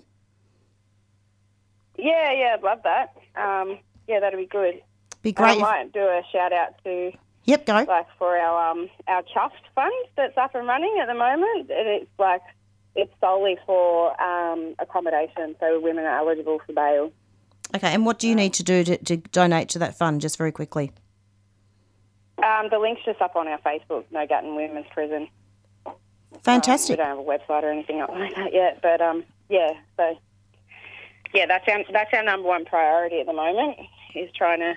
Yeah, 1.98 2.32
yeah, 2.32 2.56
I'd 2.56 2.64
love 2.64 2.80
that. 2.84 3.16
Um, 3.36 3.78
yeah, 4.08 4.20
that'd 4.20 4.40
be 4.40 4.46
good. 4.46 4.82
Be 5.22 5.30
And 5.30 5.36
great. 5.36 5.50
I 5.50 5.54
if- 5.54 5.60
might 5.62 5.94
do 5.94 6.00
a 6.02 6.22
shout 6.32 6.54
out 6.54 6.82
to 6.84 7.12
Yep, 7.46 7.66
go. 7.66 7.86
like 7.88 8.08
for 8.18 8.38
our 8.38 8.72
um 8.72 8.90
our 9.08 9.24
Chuffed 9.24 9.66
fund 9.74 9.92
that's 10.16 10.38
up 10.38 10.54
and 10.56 10.68
running 10.68 10.98
at 11.02 11.08
the 11.08 11.14
moment, 11.16 11.70
and 11.72 11.88
it's 11.88 12.10
like 12.20 12.42
it's 12.96 13.12
solely 13.22 13.58
for 13.66 14.20
um, 14.22 14.76
accommodation, 14.80 15.56
so 15.60 15.80
women 15.80 16.06
are 16.06 16.18
eligible 16.20 16.60
for 16.66 16.74
bail. 16.74 17.12
Okay, 17.76 17.94
and 17.94 18.06
what 18.06 18.18
do 18.20 18.28
you 18.28 18.36
need 18.36 18.54
to 18.54 18.64
do 18.64 18.84
to, 18.84 18.98
to 18.98 19.18
donate 19.18 19.70
to 19.70 19.80
that 19.80 19.96
fund, 19.98 20.22
just 20.22 20.38
very 20.38 20.52
quickly? 20.52 20.92
Um, 22.44 22.70
the 22.70 22.80
link's 22.80 23.02
just 23.06 23.22
up 23.22 23.36
on 23.36 23.48
our 23.48 23.60
Facebook, 23.60 24.06
No 24.12 24.26
Gatton 24.26 24.56
Women's 24.56 24.88
Prison. 24.94 25.28
Um, 26.46 26.62
we 26.90 26.96
don't 26.96 27.06
have 27.06 27.20
a 27.20 27.24
website 27.24 27.64
or 27.64 27.72
anything 27.72 28.00
like 28.00 28.36
that 28.36 28.54
yet, 28.54 28.80
but 28.82 29.02
um, 29.02 29.24
yeah, 29.50 29.72
so 29.98 30.18
yeah, 31.34 31.46
that's 31.48 31.68
our 31.68 31.84
that's 31.92 32.14
our 32.14 32.24
number 32.24 32.48
one 32.48 32.66
priority 32.66 33.20
at 33.20 33.26
the 33.26 33.34
moment 33.34 33.78
is 34.16 34.30
trying 34.36 34.60
to 34.60 34.76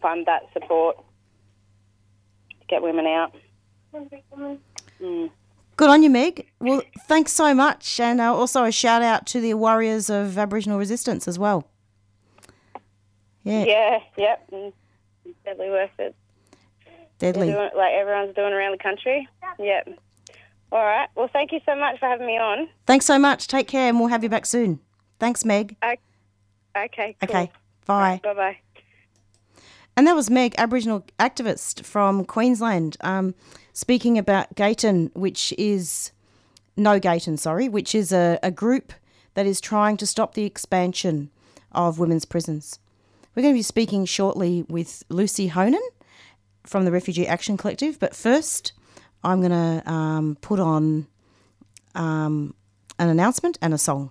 fund 0.00 0.26
that 0.26 0.42
support 0.52 0.96
to 2.50 2.66
get 2.68 2.82
women 2.82 3.06
out. 3.06 3.34
Mm. 5.00 5.30
Good 5.76 5.88
on 5.88 6.02
you, 6.02 6.10
Meg. 6.10 6.48
Well, 6.58 6.82
thanks 7.06 7.32
so 7.32 7.54
much. 7.54 8.00
And 8.00 8.20
uh, 8.20 8.34
also 8.34 8.64
a 8.64 8.72
shout 8.72 9.02
out 9.02 9.26
to 9.28 9.40
the 9.40 9.54
warriors 9.54 10.10
of 10.10 10.36
Aboriginal 10.36 10.78
resistance 10.78 11.28
as 11.28 11.38
well. 11.38 11.68
Yeah, 13.44 13.64
Yeah, 13.64 13.98
yep, 14.16 14.50
mm, 14.50 14.72
it's 15.24 15.38
deadly 15.44 15.70
worth 15.70 15.90
it. 15.98 16.14
Deadly. 17.18 17.50
doing, 17.50 17.70
like 17.76 17.92
everyone's 17.92 18.34
doing 18.34 18.52
around 18.52 18.72
the 18.72 18.82
country. 18.82 19.28
Yep. 19.58 19.98
All 20.70 20.84
right. 20.84 21.08
Well, 21.14 21.28
thank 21.32 21.52
you 21.52 21.60
so 21.66 21.74
much 21.74 21.98
for 21.98 22.06
having 22.06 22.26
me 22.26 22.38
on. 22.38 22.68
Thanks 22.86 23.06
so 23.06 23.18
much. 23.18 23.48
Take 23.48 23.68
care, 23.68 23.88
and 23.88 23.98
we'll 23.98 24.08
have 24.08 24.22
you 24.22 24.28
back 24.28 24.46
soon. 24.46 24.80
Thanks, 25.18 25.44
Meg. 25.44 25.76
Okay. 25.82 27.16
Cool. 27.20 27.28
Okay, 27.28 27.50
bye. 27.86 28.20
Bye 28.22 28.34
bye. 28.34 28.58
And 29.96 30.06
that 30.06 30.14
was 30.14 30.30
Meg, 30.30 30.54
Aboriginal 30.58 31.04
activist 31.18 31.84
from 31.84 32.24
Queensland, 32.24 32.96
um, 33.00 33.34
speaking 33.72 34.16
about 34.16 34.54
Gayton, 34.54 35.10
which 35.14 35.52
is 35.58 36.12
no 36.76 37.00
Gayton, 37.00 37.36
sorry, 37.36 37.68
which 37.68 37.96
is 37.96 38.12
a, 38.12 38.38
a 38.40 38.52
group 38.52 38.92
that 39.34 39.44
is 39.44 39.60
trying 39.60 39.96
to 39.96 40.06
stop 40.06 40.34
the 40.34 40.44
expansion 40.44 41.30
of 41.72 41.98
women's 41.98 42.24
prisons. 42.24 42.78
We're 43.34 43.42
going 43.42 43.54
to 43.54 43.58
be 43.58 43.62
speaking 43.62 44.04
shortly 44.04 44.64
with 44.68 45.02
Lucy 45.08 45.48
Honan 45.48 45.82
from 46.68 46.84
the 46.84 46.92
Refugee 46.92 47.26
Action 47.26 47.56
Collective, 47.56 47.98
but 47.98 48.14
first, 48.14 48.72
I'm 49.24 49.40
going 49.40 49.50
to 49.50 49.90
um, 49.90 50.36
put 50.40 50.60
on 50.60 51.06
um, 51.94 52.54
an 52.98 53.08
announcement 53.08 53.58
and 53.62 53.72
a 53.72 53.78
song. 53.78 54.10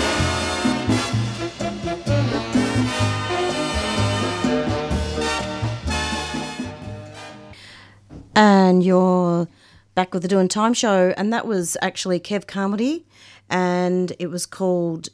And 8.35 8.83
you're 8.83 9.47
back 9.95 10.13
with 10.13 10.21
the 10.21 10.27
Doing 10.27 10.47
Time 10.47 10.73
show, 10.73 11.13
and 11.17 11.33
that 11.33 11.45
was 11.45 11.77
actually 11.81 12.19
Kev 12.19 12.47
Carmody, 12.47 13.05
and 13.49 14.13
it 14.19 14.27
was 14.27 14.45
called 14.45 15.09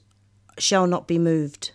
"Shall 0.58 0.88
Not 0.88 1.08
Be 1.08 1.18
Moved." 1.18 1.72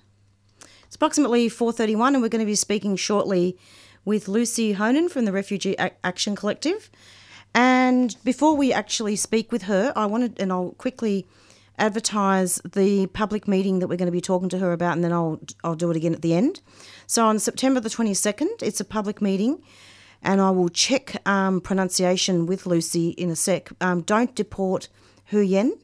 It's 0.85 0.97
approximately 0.97 1.49
four 1.49 1.73
thirty-one, 1.73 2.15
and 2.15 2.23
we're 2.23 2.29
going 2.29 2.41
to 2.41 2.47
be 2.47 2.55
speaking 2.55 2.97
shortly 2.97 3.59
with 4.05 4.29
Lucy 4.29 4.73
Honan 4.73 5.09
from 5.09 5.25
the 5.25 5.33
Refugee 5.33 5.77
Ac- 5.79 5.95
Action 6.05 6.37
Collective. 6.37 6.91
And 7.55 8.17
before 8.25 8.57
we 8.57 8.73
actually 8.73 9.17
speak 9.17 9.53
with 9.53 9.63
her, 9.63 9.93
I 9.95 10.07
wanted, 10.07 10.41
and 10.41 10.53
I'll 10.53 10.73
quickly 10.73 11.27
advertise 11.79 12.61
the 12.65 13.07
public 13.09 13.49
meeting 13.49 13.79
that 13.79 13.89
we're 13.89 13.97
going 13.97 14.07
to 14.07 14.13
be 14.13 14.21
talking 14.21 14.49
to 14.51 14.59
her 14.59 14.73
about, 14.73 14.95
and 14.95 15.05
then 15.05 15.13
I'll 15.13 15.41
I'll 15.65 15.75
do 15.75 15.91
it 15.91 15.97
again 15.97 16.15
at 16.15 16.23
the 16.23 16.35
end. 16.35 16.61
So 17.07 17.27
on 17.27 17.39
September 17.39 17.81
the 17.81 17.91
twenty 17.91 18.15
second, 18.15 18.51
it's 18.63 18.81
a 18.81 18.85
public 18.85 19.21
meeting, 19.21 19.63
and 20.23 20.41
I 20.41 20.51
will 20.51 20.69
check 20.69 21.17
um, 21.27 21.61
pronunciation 21.61 22.47
with 22.47 22.67
Lucy 22.67 23.11
in 23.11 23.31
a 23.31 23.37
sec. 23.37 23.71
Um, 23.81 24.03
don't 24.03 24.35
deport 24.35 24.89
Hu 25.27 25.41
Yen, 25.41 25.77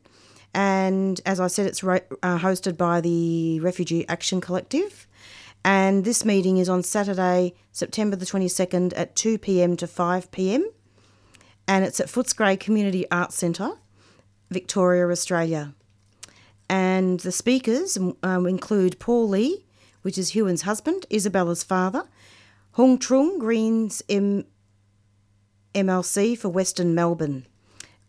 and 0.55 1.21
as 1.27 1.41
I 1.41 1.47
said, 1.47 1.67
it's 1.67 1.83
uh, 1.83 1.99
hosted 2.23 2.77
by 2.77 3.01
the 3.01 3.61
Refugee 3.61 4.09
Action 4.09 4.41
Collective. 4.41 5.07
And 5.65 6.05
this 6.05 6.25
meeting 6.25 6.59
is 6.59 6.69
on 6.69 6.83
Saturday, 6.83 7.55
September 7.73 8.17
the 8.17 8.25
22nd 8.25 8.93
at 8.97 9.17
2 9.17 9.39
pm 9.39 9.77
to 9.77 9.87
5 9.87 10.31
pm 10.31 10.71
and 11.69 11.85
it's 11.85 12.01
at 12.01 12.09
Footscray 12.09 12.59
Community 12.59 13.05
Arts 13.11 13.37
Centre, 13.37 13.73
Victoria, 14.51 15.07
Australia. 15.09 15.75
And 16.69 17.21
the 17.21 17.31
speakers 17.31 17.99
um, 18.23 18.47
include 18.47 18.99
Paul 18.99 19.29
Lee, 19.29 19.67
which 20.01 20.17
is 20.17 20.33
Hewen's 20.33 20.63
husband, 20.63 21.05
Isabella's 21.11 21.63
father, 21.63 22.05
Huong 22.79 22.97
Truong, 22.97 23.41
Greens 23.41 24.05
M- 24.09 24.45
MLC 25.75 26.39
for 26.39 26.49
Western 26.49 26.95
Melbourne. 26.95 27.45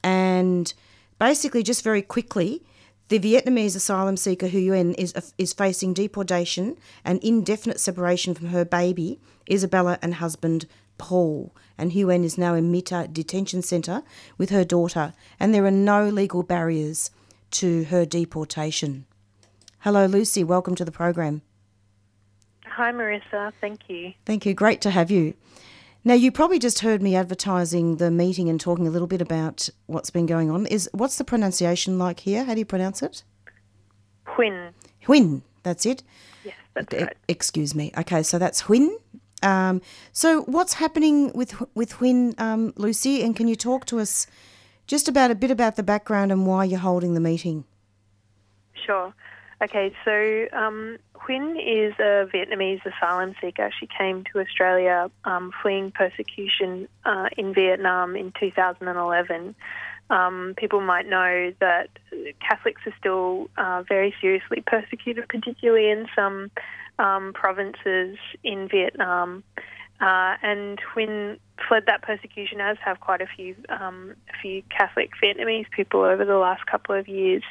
And 0.04 0.72
basically, 1.18 1.64
just 1.64 1.84
very 1.84 2.04
quickly, 2.04 2.64
the 3.08 3.18
Vietnamese 3.18 3.76
asylum 3.76 4.16
seeker 4.16 4.48
Hu 4.50 4.60
Yuen 4.60 4.94
is, 4.94 5.34
is 5.40 5.54
facing 5.54 5.96
deportation 5.96 6.78
and 7.04 7.20
indefinite 7.24 7.80
separation 7.80 8.36
from 8.36 8.50
her 8.50 8.64
baby, 8.64 9.20
Isabella, 9.50 9.98
and 10.04 10.14
husband 10.14 10.68
Paul 11.00 11.52
and 11.76 11.94
Huen 11.94 12.24
is 12.24 12.38
now 12.38 12.54
in 12.54 12.70
MITA 12.70 13.08
Detention 13.12 13.64
Centre 13.64 14.04
with 14.38 14.52
her 14.52 14.64
daughter, 14.64 15.14
and 15.40 15.52
there 15.52 15.66
are 15.66 15.72
no 15.72 16.08
legal 16.10 16.44
barriers 16.44 17.10
to 17.52 17.86
her 17.86 18.06
deportation. 18.06 19.08
Hello, 19.80 20.06
Lucy. 20.06 20.44
Welcome 20.44 20.76
to 20.76 20.86
the 20.86 20.92
program. 20.92 21.42
Hi, 22.80 22.94
Marissa. 22.94 23.52
Thank 23.60 23.90
you. 23.90 24.14
Thank 24.26 24.46
you. 24.46 24.54
Great 24.54 24.80
to 24.82 24.90
have 24.90 25.12
you. 25.12 25.34
Now, 26.06 26.14
you 26.14 26.32
probably 26.32 26.60
just 26.60 26.80
heard 26.80 27.02
me 27.02 27.14
advertising 27.14 27.98
the 27.98 28.10
meeting 28.10 28.48
and 28.48 28.58
talking 28.58 28.88
a 28.88 28.90
little 28.90 29.06
bit 29.06 29.22
about 29.22 29.68
what's 29.88 30.10
been 30.10 30.26
going 30.26 30.50
on. 30.50 30.66
Is 30.66 30.90
what's 30.94 31.18
the 31.18 31.26
pronunciation 31.26 32.00
like 32.00 32.22
here? 32.22 32.46
How 32.46 32.54
do 32.54 32.60
you 32.60 32.66
pronounce 32.66 33.02
it? 33.02 33.24
Huyn. 34.28 34.72
Huyn. 35.06 35.42
That's 35.64 35.86
it. 35.86 36.04
Yes, 36.46 36.56
that's 36.74 36.94
right. 36.94 37.18
excuse 37.28 37.76
me. 37.76 37.92
Okay, 37.98 38.24
so 38.24 38.40
that's 38.40 38.62
Huyn. 38.62 38.96
Um, 39.44 39.82
so, 40.14 40.44
what's 40.44 40.76
happening 40.76 41.34
with 41.34 41.62
with 41.76 41.96
Huyn, 41.96 42.40
um, 42.40 42.72
Lucy? 42.78 43.24
And 43.24 43.36
can 43.36 43.50
you 43.50 43.58
talk 43.58 43.88
to 43.88 44.00
us 44.00 44.26
just 44.88 45.10
about 45.10 45.32
a 45.32 45.36
bit 45.36 45.52
about 45.52 45.76
the 45.76 45.84
background 45.84 46.32
and 46.32 46.48
why 46.48 46.64
you're 46.64 46.80
holding 46.80 47.14
the 47.14 47.20
meeting? 47.20 47.66
Sure. 48.86 49.14
Okay, 49.62 49.94
so 50.06 50.58
um, 50.58 50.98
Huyn 51.16 51.58
is 51.58 51.94
a 52.00 52.26
Vietnamese 52.34 52.82
asylum 52.86 53.36
seeker. 53.42 53.70
She 53.78 53.88
came 53.88 54.24
to 54.32 54.40
Australia 54.40 55.12
um, 55.26 55.52
fleeing 55.62 55.92
persecution 55.92 56.88
uh, 57.04 57.28
in 57.38 57.54
Vietnam 57.54 58.16
in 58.16 58.32
2011. 58.40 59.56
Um, 60.10 60.54
people 60.56 60.80
might 60.80 61.08
know 61.08 61.54
that 61.60 61.90
Catholics 62.40 62.82
are 62.86 62.94
still 62.98 63.50
uh, 63.58 63.84
very 63.88 64.16
seriously 64.22 64.64
persecuted, 64.66 65.28
particularly 65.28 65.90
in 65.92 66.08
some 66.16 66.52
um, 66.98 67.34
provinces 67.34 68.18
in 68.44 68.70
Vietnam. 68.70 69.44
Uh, 70.00 70.36
and 70.42 70.80
Huyn 70.96 71.38
fled 71.68 71.84
that 71.88 72.02
persecution, 72.02 72.62
as 72.62 72.78
have 72.84 73.00
quite 73.00 73.22
a 73.22 73.28
few 73.28 73.56
um, 73.70 74.16
a 74.30 74.42
few 74.42 74.64
Catholic 74.76 75.12
Vietnamese 75.22 75.70
people 75.72 76.02
over 76.02 76.26
the 76.26 76.38
last 76.38 76.66
couple 76.66 76.96
of 76.96 77.08
years. 77.08 77.44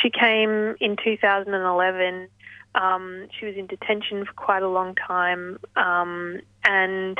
She 0.00 0.10
came 0.10 0.76
in 0.80 0.96
2011. 1.02 2.28
Um, 2.74 3.28
she 3.38 3.46
was 3.46 3.56
in 3.56 3.66
detention 3.66 4.26
for 4.26 4.32
quite 4.34 4.62
a 4.62 4.68
long 4.68 4.94
time, 4.94 5.58
um, 5.76 6.40
and 6.64 7.18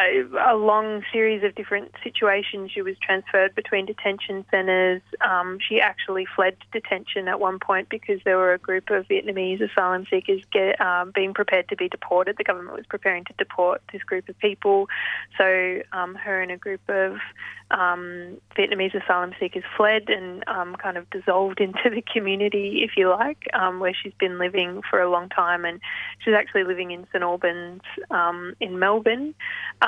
a, 0.00 0.52
a, 0.52 0.56
long 0.56 1.02
series 1.12 1.44
of 1.44 1.54
different 1.54 1.92
situations. 2.02 2.70
She 2.72 2.82
was 2.82 2.96
transferred 3.02 3.54
between 3.54 3.86
detention 3.86 4.44
centres. 4.50 5.02
Um, 5.20 5.58
she 5.66 5.80
actually 5.80 6.26
fled 6.34 6.56
detention 6.72 7.28
at 7.28 7.40
one 7.40 7.58
point 7.58 7.88
because 7.88 8.20
there 8.24 8.36
were 8.36 8.54
a 8.54 8.58
group 8.58 8.90
of 8.90 9.06
Vietnamese 9.08 9.60
asylum 9.60 10.06
seekers 10.08 10.42
get, 10.52 10.80
um, 10.80 11.12
being 11.14 11.34
prepared 11.34 11.68
to 11.68 11.76
be 11.76 11.88
deported. 11.88 12.36
The 12.38 12.44
government 12.44 12.76
was 12.76 12.86
preparing 12.86 13.24
to 13.26 13.34
deport 13.38 13.82
this 13.92 14.02
group 14.02 14.28
of 14.28 14.38
people. 14.38 14.88
So 15.36 15.82
um, 15.92 16.14
her 16.14 16.40
and 16.40 16.50
a 16.50 16.56
group 16.56 16.82
of 16.88 17.16
um, 17.70 18.38
Vietnamese 18.56 19.00
asylum 19.00 19.32
seekers 19.38 19.62
fled 19.76 20.08
and 20.08 20.42
um, 20.48 20.74
kind 20.76 20.96
of 20.96 21.08
dissolved 21.10 21.60
into 21.60 21.90
the 21.90 22.02
community, 22.02 22.82
if 22.82 22.96
you 22.96 23.08
like, 23.10 23.44
um, 23.52 23.80
where 23.80 23.94
she's 23.94 24.14
been 24.18 24.38
living 24.38 24.82
for 24.88 25.00
a 25.00 25.10
long 25.10 25.28
time. 25.28 25.64
And 25.64 25.80
she's 26.20 26.34
actually 26.34 26.64
living 26.64 26.90
in 26.90 27.06
St 27.12 27.22
Albans 27.22 27.82
in 28.60 28.78
Melbourne 28.78 29.34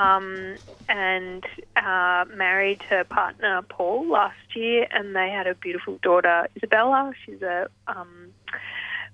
um, 0.02 0.56
and 0.88 1.44
uh, 1.76 2.24
married 2.34 2.82
her 2.88 3.04
partner 3.04 3.62
Paul 3.62 4.08
last 4.10 4.56
year, 4.56 4.86
and 4.90 5.14
they 5.14 5.30
had 5.30 5.46
a 5.46 5.54
beautiful 5.54 5.98
daughter, 6.02 6.48
Isabella. 6.56 7.12
She's 7.24 7.42
a 7.42 7.68
um, 7.86 8.32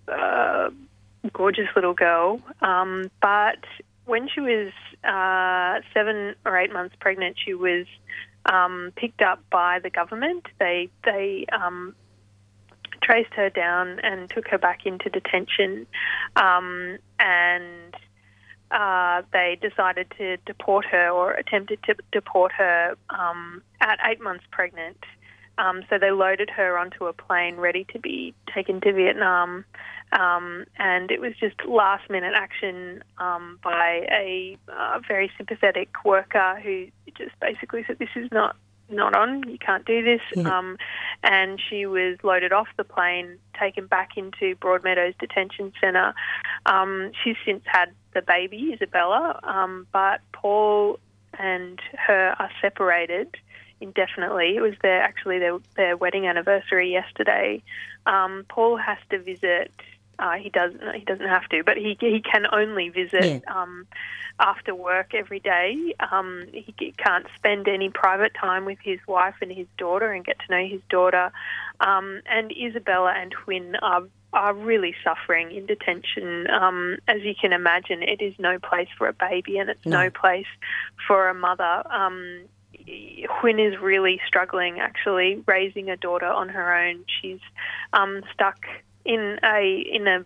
uh, 0.09 0.71
gorgeous 1.33 1.69
little 1.75 1.95
girl. 1.95 2.41
but 2.61 3.65
when 4.07 4.29
she 4.29 4.41
was 4.41 4.73
uh, 5.05 5.81
seven 5.93 6.35
or 6.45 6.59
eight 6.59 6.73
months 6.73 6.97
pregnant, 6.99 7.37
she 7.45 7.55
was 7.55 7.87
um, 8.47 8.93
picked 8.97 9.21
up 9.21 9.41
by 9.51 9.79
the 9.81 9.91
government. 9.91 10.47
They 10.59 10.89
they 11.05 11.47
um, 11.53 11.95
traced 13.03 13.35
her 13.35 13.51
down 13.51 14.01
and 14.01 14.31
took 14.31 14.49
her 14.49 14.59
back 14.59 14.87
into 14.87 15.11
detention, 15.11 15.87
um, 16.37 16.99
and 17.21 17.95
uh, 18.71 19.23
they 19.33 19.59
decided 19.61 20.13
to 20.19 20.37
deport 20.47 20.85
her 20.87 21.09
or 21.11 21.33
attempted 21.33 21.83
to 21.85 21.95
deport 22.13 22.53
her 22.53 22.97
um, 23.11 23.63
at 23.81 23.99
eight 24.05 24.21
months 24.21 24.45
pregnant. 24.51 24.99
Um, 25.59 25.83
so 25.91 25.99
they 25.99 26.13
loaded 26.13 26.51
her 26.51 26.79
onto 26.79 27.07
a 27.07 27.13
plane 27.13 27.57
ready 27.57 27.85
to 27.93 27.99
be 27.99 28.33
taken 28.55 28.81
to 28.83 28.93
Vietnam. 28.93 29.65
Um, 30.13 30.65
and 30.79 31.11
it 31.11 31.21
was 31.21 31.33
just 31.39 31.57
last 31.67 32.09
minute 32.09 32.33
action 32.35 33.03
um, 33.19 33.59
by 33.63 34.07
a 34.11 34.57
uh, 34.69 35.01
very 35.07 35.31
sympathetic 35.37 35.89
worker 36.05 36.61
who 36.63 36.87
just 37.17 37.39
basically 37.41 37.85
said, 37.87 37.99
This 37.99 38.11
is 38.17 38.29
not. 38.33 38.57
Not 38.91 39.15
on, 39.15 39.47
you 39.47 39.59
can't 39.59 39.85
do 39.85 40.03
this. 40.03 40.23
Yeah. 40.35 40.49
Um, 40.49 40.79
and 41.23 41.61
she 41.69 41.85
was 41.85 42.17
loaded 42.23 42.55
off 42.55 42.69
the 42.79 42.85
plane, 42.85 43.37
taken 43.61 43.87
back 43.87 44.17
into 44.17 44.57
Broadmeadows 44.57 45.13
Detention 45.19 45.75
Centre. 45.79 46.15
Um, 46.65 47.13
she's 47.23 47.37
since 47.45 47.63
had 47.67 47.93
the 48.19 48.23
baby, 48.27 48.73
Isabella, 48.75 49.39
um, 49.43 49.87
but 49.93 50.21
Paul 50.33 50.99
and 51.39 51.79
her 52.07 52.35
are 52.39 52.51
separated 52.61 53.37
indefinitely. 53.81 54.57
It 54.57 54.61
was 54.61 54.75
their 54.83 55.01
actually 55.01 55.39
their 55.39 55.59
their 55.77 55.97
wedding 55.97 56.27
anniversary 56.27 56.91
yesterday. 56.93 57.63
Um, 58.07 58.45
Paul 58.49 58.77
has 58.77 58.99
to 59.11 59.19
visit 59.21 59.71
uh, 60.19 60.33
he 60.33 60.51
doesn't. 60.51 60.81
He 60.95 61.05
doesn't 61.05 61.29
have 61.29 61.49
to, 61.51 61.63
but 61.63 61.77
he 61.77 61.97
he 62.01 62.21
can 62.21 62.47
only 62.53 62.89
visit 62.89 63.43
yeah. 63.45 63.63
um, 63.63 63.87
after 64.41 64.75
work 64.75 65.15
every 65.15 65.39
day. 65.39 65.95
Um, 66.11 66.45
he 66.53 66.93
can't 66.97 67.27
spend 67.37 67.69
any 67.69 67.91
private 67.91 68.33
time 68.35 68.65
with 68.65 68.79
his 68.83 68.99
wife 69.07 69.37
and 69.41 69.53
his 69.53 69.69
daughter 69.77 70.11
and 70.11 70.25
get 70.25 70.39
to 70.41 70.51
know 70.51 70.67
his 70.67 70.81
daughter. 70.89 71.31
Um, 71.79 72.21
and 72.27 72.51
Isabella 72.51 73.15
and 73.17 73.33
Huyn 73.33 73.77
are 73.81 74.03
are 74.33 74.55
really 74.55 74.95
suffering 75.03 75.53
in 75.53 75.67
detention. 75.67 76.49
Um, 76.51 76.99
as 77.09 77.23
you 77.23 77.35
can 77.41 77.53
imagine, 77.53 78.03
it 78.03 78.21
is 78.21 78.35
no 78.39 78.59
place 78.59 78.89
for 78.97 79.09
a 79.09 79.13
baby, 79.13 79.59
and 79.59 79.71
it's 79.71 79.85
no, 79.87 80.05
no 80.05 80.11
place 80.11 80.47
for 81.07 81.29
a 81.29 81.35
mother. 81.35 81.83
Um, 81.91 82.43
Huyn 82.87 83.59
is 83.59 83.79
really 83.81 84.21
struggling, 84.27 84.81
actually, 84.81 85.43
raising 85.47 85.91
a 85.91 85.97
daughter 85.97 86.27
on 86.27 86.49
her 86.49 86.75
own. 86.75 87.05
She's 87.21 87.41
um, 87.93 88.23
stuck 88.33 88.67
in 89.05 89.39
a 89.43 89.85
in 89.91 90.07
a 90.07 90.25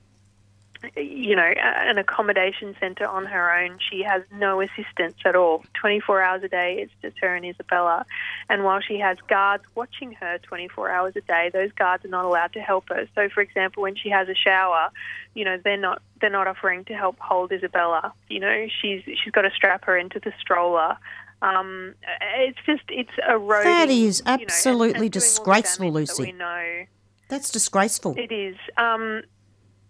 you 0.97 1.37
know 1.37 1.53
an 1.57 1.99
accommodation 1.99 2.75
centre 2.81 3.07
on 3.07 3.25
her 3.27 3.53
own. 3.53 3.79
She 3.91 4.03
has 4.03 4.23
no 4.33 4.61
assistance 4.61 5.17
at 5.25 5.37
all. 5.37 5.65
24 5.75 6.23
hours 6.23 6.43
a 6.43 6.49
day, 6.49 6.79
it's 6.81 6.93
just 7.03 7.19
her 7.21 7.35
and 7.35 7.45
Isabella. 7.45 8.05
And 8.49 8.65
while 8.65 8.81
she 8.81 8.99
has 8.99 9.19
guards 9.29 9.65
watching 9.75 10.13
her 10.13 10.39
24 10.39 10.91
hours 10.91 11.17
a 11.17 11.21
day, 11.21 11.51
those 11.53 11.73
guards 11.73 12.05
are 12.05 12.09
not 12.09 12.25
allowed 12.25 12.53
to 12.55 12.61
help 12.61 12.89
her. 12.89 13.07
So, 13.15 13.29
for 13.29 13.41
example, 13.41 13.83
when 13.83 13.97
she 13.97 14.09
has 14.11 14.29
a 14.29 14.35
shower, 14.35 14.91
you 15.35 15.45
know 15.45 15.59
they're 15.63 15.77
not 15.77 16.03
they're 16.21 16.31
not 16.31 16.47
offering 16.47 16.85
to 16.87 16.95
help 16.95 17.19
hold 17.19 17.53
Isabella. 17.53 18.13
You 18.29 18.41
know 18.41 18.67
she's 18.81 19.03
she's 19.05 19.33
got 19.33 19.43
to 19.43 19.51
strap 19.51 19.85
her 19.85 19.97
into 19.97 20.21
the 20.21 20.33
stroller. 20.41 20.97
Um, 21.41 21.95
it's 22.37 22.59
just 22.67 22.83
it's 22.89 23.11
eroding. 23.29 23.73
That 23.73 23.91
is 23.91 24.23
absolutely 24.27 24.87
you 24.87 24.93
know, 24.93 24.95
and, 24.95 25.03
and 25.05 25.13
disgraceful, 25.13 25.91
Lucy. 25.91 26.23
we 26.25 26.33
know 26.33 26.85
that's 27.33 27.51
disgraceful. 27.51 28.15
It 28.19 28.31
is. 28.31 28.57
Um, 28.77 29.23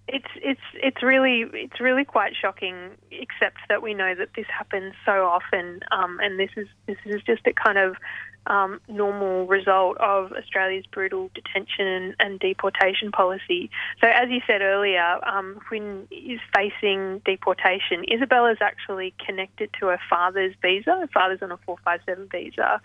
it's 0.08 0.26
it's 0.36 0.60
it's 0.74 1.02
really 1.02 1.44
it's 1.52 1.80
really 1.80 2.04
quite 2.04 2.32
shocking. 2.40 2.90
Except 3.10 3.58
that 3.68 3.82
we 3.82 3.94
know 3.94 4.14
that 4.14 4.30
this 4.36 4.46
happens 4.46 4.94
so 5.04 5.26
often, 5.26 5.80
um, 5.90 6.18
and 6.20 6.38
this 6.38 6.50
is 6.56 6.68
this 6.86 6.98
is 7.06 7.22
just 7.22 7.46
a 7.46 7.52
kind 7.52 7.78
of 7.78 7.96
um, 8.46 8.80
normal 8.88 9.46
result 9.46 9.96
of 9.98 10.32
Australia's 10.32 10.84
brutal 10.86 11.30
detention 11.34 11.86
and, 11.86 12.14
and, 12.18 12.40
deportation 12.40 13.12
policy. 13.12 13.70
So, 14.00 14.08
as 14.08 14.30
you 14.30 14.40
said 14.46 14.62
earlier, 14.62 15.20
um, 15.24 15.60
Huynh 15.70 16.06
is 16.10 16.40
facing 16.54 17.22
deportation. 17.24 18.04
Isabella 18.12 18.50
is 18.50 18.58
actually 18.60 19.14
connected 19.24 19.70
to 19.78 19.86
her 19.86 20.00
father's 20.10 20.54
visa. 20.60 20.90
Her 20.90 21.08
father's 21.14 21.40
on 21.42 21.52
a 21.52 21.56
457 21.58 22.28
visa. 22.32 22.80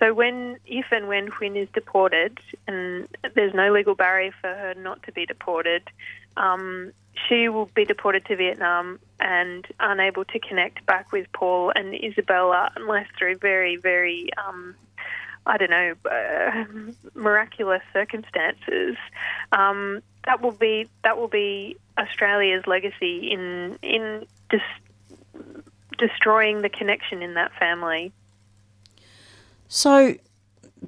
So, 0.00 0.14
when, 0.14 0.58
if 0.66 0.86
and 0.92 1.08
when 1.08 1.28
Huynh 1.28 1.56
is 1.56 1.68
deported, 1.74 2.38
and 2.66 3.08
there's 3.34 3.54
no 3.54 3.72
legal 3.72 3.94
barrier 3.94 4.32
for 4.40 4.48
her 4.48 4.74
not 4.74 5.02
to 5.04 5.12
be 5.12 5.26
deported, 5.26 5.82
um, 6.36 6.92
she 7.28 7.48
will 7.48 7.66
be 7.66 7.84
deported 7.84 8.24
to 8.26 8.36
Vietnam 8.36 9.00
and 9.18 9.66
unable 9.80 10.24
to 10.26 10.38
connect 10.38 10.86
back 10.86 11.10
with 11.10 11.26
Paul 11.32 11.72
and 11.74 11.94
Isabella 11.94 12.70
unless 12.76 13.08
through 13.18 13.38
very, 13.38 13.76
very 13.76 14.30
um, 14.46 14.76
I 15.48 15.56
don't 15.56 15.70
know, 15.70 15.94
uh, 16.10 16.64
miraculous 17.14 17.82
circumstances, 17.92 18.96
um, 19.50 20.02
that 20.26 20.42
will 20.42 20.52
be 20.52 20.88
that 21.04 21.16
will 21.16 21.28
be 21.28 21.78
Australia's 21.98 22.66
legacy 22.66 23.30
in 23.32 23.78
in 23.82 24.26
dis- 24.50 24.60
destroying 25.96 26.60
the 26.60 26.68
connection 26.68 27.22
in 27.22 27.34
that 27.34 27.52
family. 27.58 28.12
So, 29.68 30.16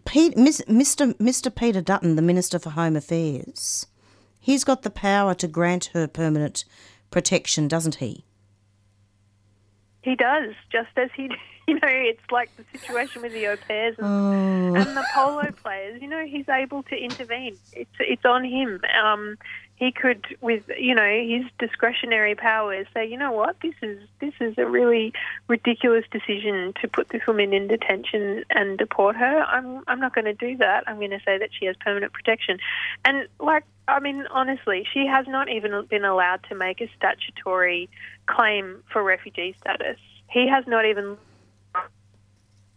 Pete, 0.07 0.37
Mr. 0.37 1.15
Mr. 1.15 1.55
Peter 1.55 1.83
Dutton, 1.83 2.17
the 2.17 2.23
Minister 2.23 2.59
for 2.59 2.71
Home 2.71 2.97
Affairs, 2.97 3.87
he's 4.41 4.65
got 4.65 4.83
the 4.83 4.91
power 4.91 5.35
to 5.35 5.47
grant 5.47 5.91
her 5.93 6.07
permanent 6.07 6.65
protection, 7.11 7.69
doesn't 7.69 7.97
he? 7.97 8.25
He 10.03 10.17
does, 10.17 10.55
just 10.73 10.89
as 10.97 11.11
he 11.15 11.29
you 11.69 11.75
know, 11.75 11.81
it's 11.85 12.31
like 12.31 12.51
the 12.57 12.65
situation 12.77 13.23
with 13.23 13.33
the 13.33 13.47
au 13.47 13.57
pairs 13.57 13.95
and, 13.99 14.07
oh. 14.07 14.81
and 14.81 14.97
the 14.97 15.05
polo 15.15 15.51
players. 15.63 16.01
You 16.01 16.09
know, 16.09 16.25
he's 16.27 16.49
able 16.49 16.83
to 16.85 16.97
intervene. 16.97 17.57
It's 17.73 17.91
it's 18.01 18.25
on 18.25 18.45
him. 18.45 18.81
Um, 19.05 19.37
he 19.81 19.91
could, 19.93 20.37
with 20.43 20.63
you 20.79 20.95
know 20.95 21.09
his 21.09 21.51
discretionary 21.59 22.35
powers, 22.35 22.87
say, 22.93 23.09
you 23.09 23.17
know 23.17 23.33
what, 23.33 23.57
this 23.63 23.75
is 23.81 23.99
this 24.21 24.35
is 24.39 24.55
a 24.59 24.67
really 24.67 25.15
ridiculous 25.49 26.05
decision 26.13 26.75
to 26.83 26.87
put 26.87 27.09
this 27.09 27.23
woman 27.27 27.55
in 27.55 27.67
detention 27.67 28.45
and 28.51 28.77
deport 28.77 29.17
her. 29.17 29.41
I'm 29.41 29.83
I'm 29.89 29.99
not 29.99 30.15
going 30.15 30.27
to 30.27 30.35
do 30.35 30.59
that. 30.59 30.85
I'm 30.87 30.97
going 30.97 31.13
to 31.13 31.21
say 31.25 31.39
that 31.39 31.49
she 31.59 31.65
has 31.65 31.77
permanent 31.81 32.13
protection, 32.13 32.59
and 33.07 33.27
like 33.41 33.65
I 33.89 34.01
mean, 34.01 34.27
honestly, 34.31 34.87
she 34.93 35.07
has 35.07 35.27
not 35.27 35.49
even 35.49 35.87
been 35.87 36.05
allowed 36.05 36.45
to 36.51 36.55
make 36.55 36.83
a 36.83 36.91
statutory 36.99 37.89
claim 38.27 38.85
for 38.93 39.03
refugee 39.03 39.57
status. 39.59 39.97
He 40.29 40.47
has 40.47 40.67
not 40.67 40.85
even 40.85 41.17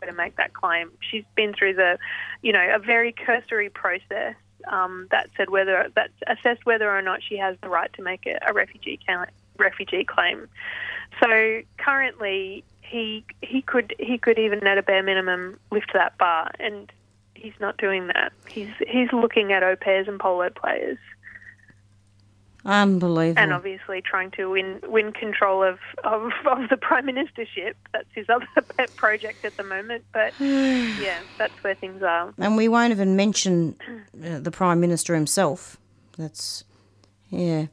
to 0.06 0.14
make 0.14 0.38
that 0.38 0.54
claim. 0.54 0.92
She's 1.00 1.24
been 1.36 1.54
through 1.54 1.76
the, 1.76 1.98
you 2.42 2.52
know, 2.52 2.76
a 2.76 2.80
very 2.80 3.14
cursory 3.14 3.70
process 3.70 4.36
um, 4.68 5.08
that 5.12 5.30
said 5.38 5.50
whether 5.50 5.90
that 5.96 6.12
assessed 6.28 6.66
whether 6.66 6.90
or 6.90 7.02
not 7.02 7.22
she 7.28 7.38
has 7.38 7.58
the 7.62 7.70
right 7.70 7.92
to 7.94 8.04
make 8.04 8.26
a, 8.26 8.40
a 8.48 8.54
refugee 8.54 9.00
refugee 9.58 10.04
claim. 10.04 10.48
So 11.22 11.62
currently, 11.78 12.64
he 12.82 13.26
he 13.42 13.62
could 13.62 13.94
he 14.00 14.18
could 14.18 14.40
even 14.40 14.66
at 14.66 14.78
a 14.78 14.84
bare 14.84 15.04
minimum 15.04 15.60
lift 15.72 15.92
that 15.94 16.18
bar, 16.18 16.52
and 16.60 16.92
he's 17.36 17.54
not 17.60 17.78
doing 17.78 18.08
that. 18.08 18.32
He's 18.48 18.70
he's 18.88 19.12
looking 19.12 19.52
at 19.52 19.64
au 19.64 19.76
pairs 19.76 20.08
and 20.08 20.20
polo 20.20 20.50
players. 20.50 20.98
Unbelievable. 22.66 23.42
And 23.42 23.52
obviously 23.52 24.02
trying 24.02 24.32
to 24.32 24.50
win 24.52 24.80
win 24.84 25.12
control 25.12 25.64
of, 25.64 25.80
of, 26.06 26.32
of 26.46 26.70
the 26.70 26.78
prime 26.78 27.08
ministership. 27.08 27.74
That's 27.92 28.08
his 28.16 28.30
other 28.30 28.48
pet 28.78 28.96
project 28.96 29.44
at 29.44 29.58
the 29.58 29.64
moment. 29.64 30.06
But 30.14 30.34
yeah, 30.40 31.20
that's 31.38 31.62
where 31.64 31.76
things 31.76 32.02
are. 32.02 32.34
And 32.38 32.56
we 32.56 32.70
won't 32.70 32.92
even 32.92 33.16
mention 33.16 33.76
uh, 34.24 34.40
the 34.40 34.52
prime 34.52 34.80
minister 34.80 35.14
himself. 35.14 35.78
That's 36.18 36.64
yeah. 37.30 37.68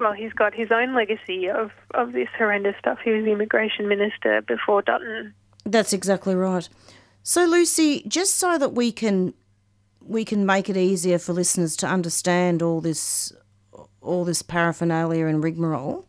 Well, 0.00 0.12
he's 0.12 0.32
got 0.32 0.54
his 0.54 0.72
own 0.72 0.94
legacy 0.94 1.48
of, 1.48 1.70
of 1.92 2.12
this 2.12 2.28
horrendous 2.36 2.74
stuff. 2.78 2.98
He 3.04 3.10
was 3.10 3.24
the 3.24 3.30
immigration 3.30 3.86
minister 3.88 4.42
before 4.42 4.82
Dutton. 4.82 5.32
That's 5.64 5.92
exactly 5.92 6.34
right. 6.34 6.68
So, 7.22 7.44
Lucy, 7.44 8.02
just 8.08 8.34
so 8.34 8.58
that 8.58 8.72
we 8.72 8.90
can 8.92 9.34
we 10.06 10.24
can 10.24 10.44
make 10.44 10.68
it 10.68 10.76
easier 10.76 11.18
for 11.18 11.32
listeners 11.32 11.76
to 11.76 11.86
understand 11.86 12.60
all 12.60 12.80
this 12.80 13.32
all 14.04 14.24
this 14.24 14.42
paraphernalia 14.42 15.26
and 15.26 15.42
rigmarole, 15.42 16.06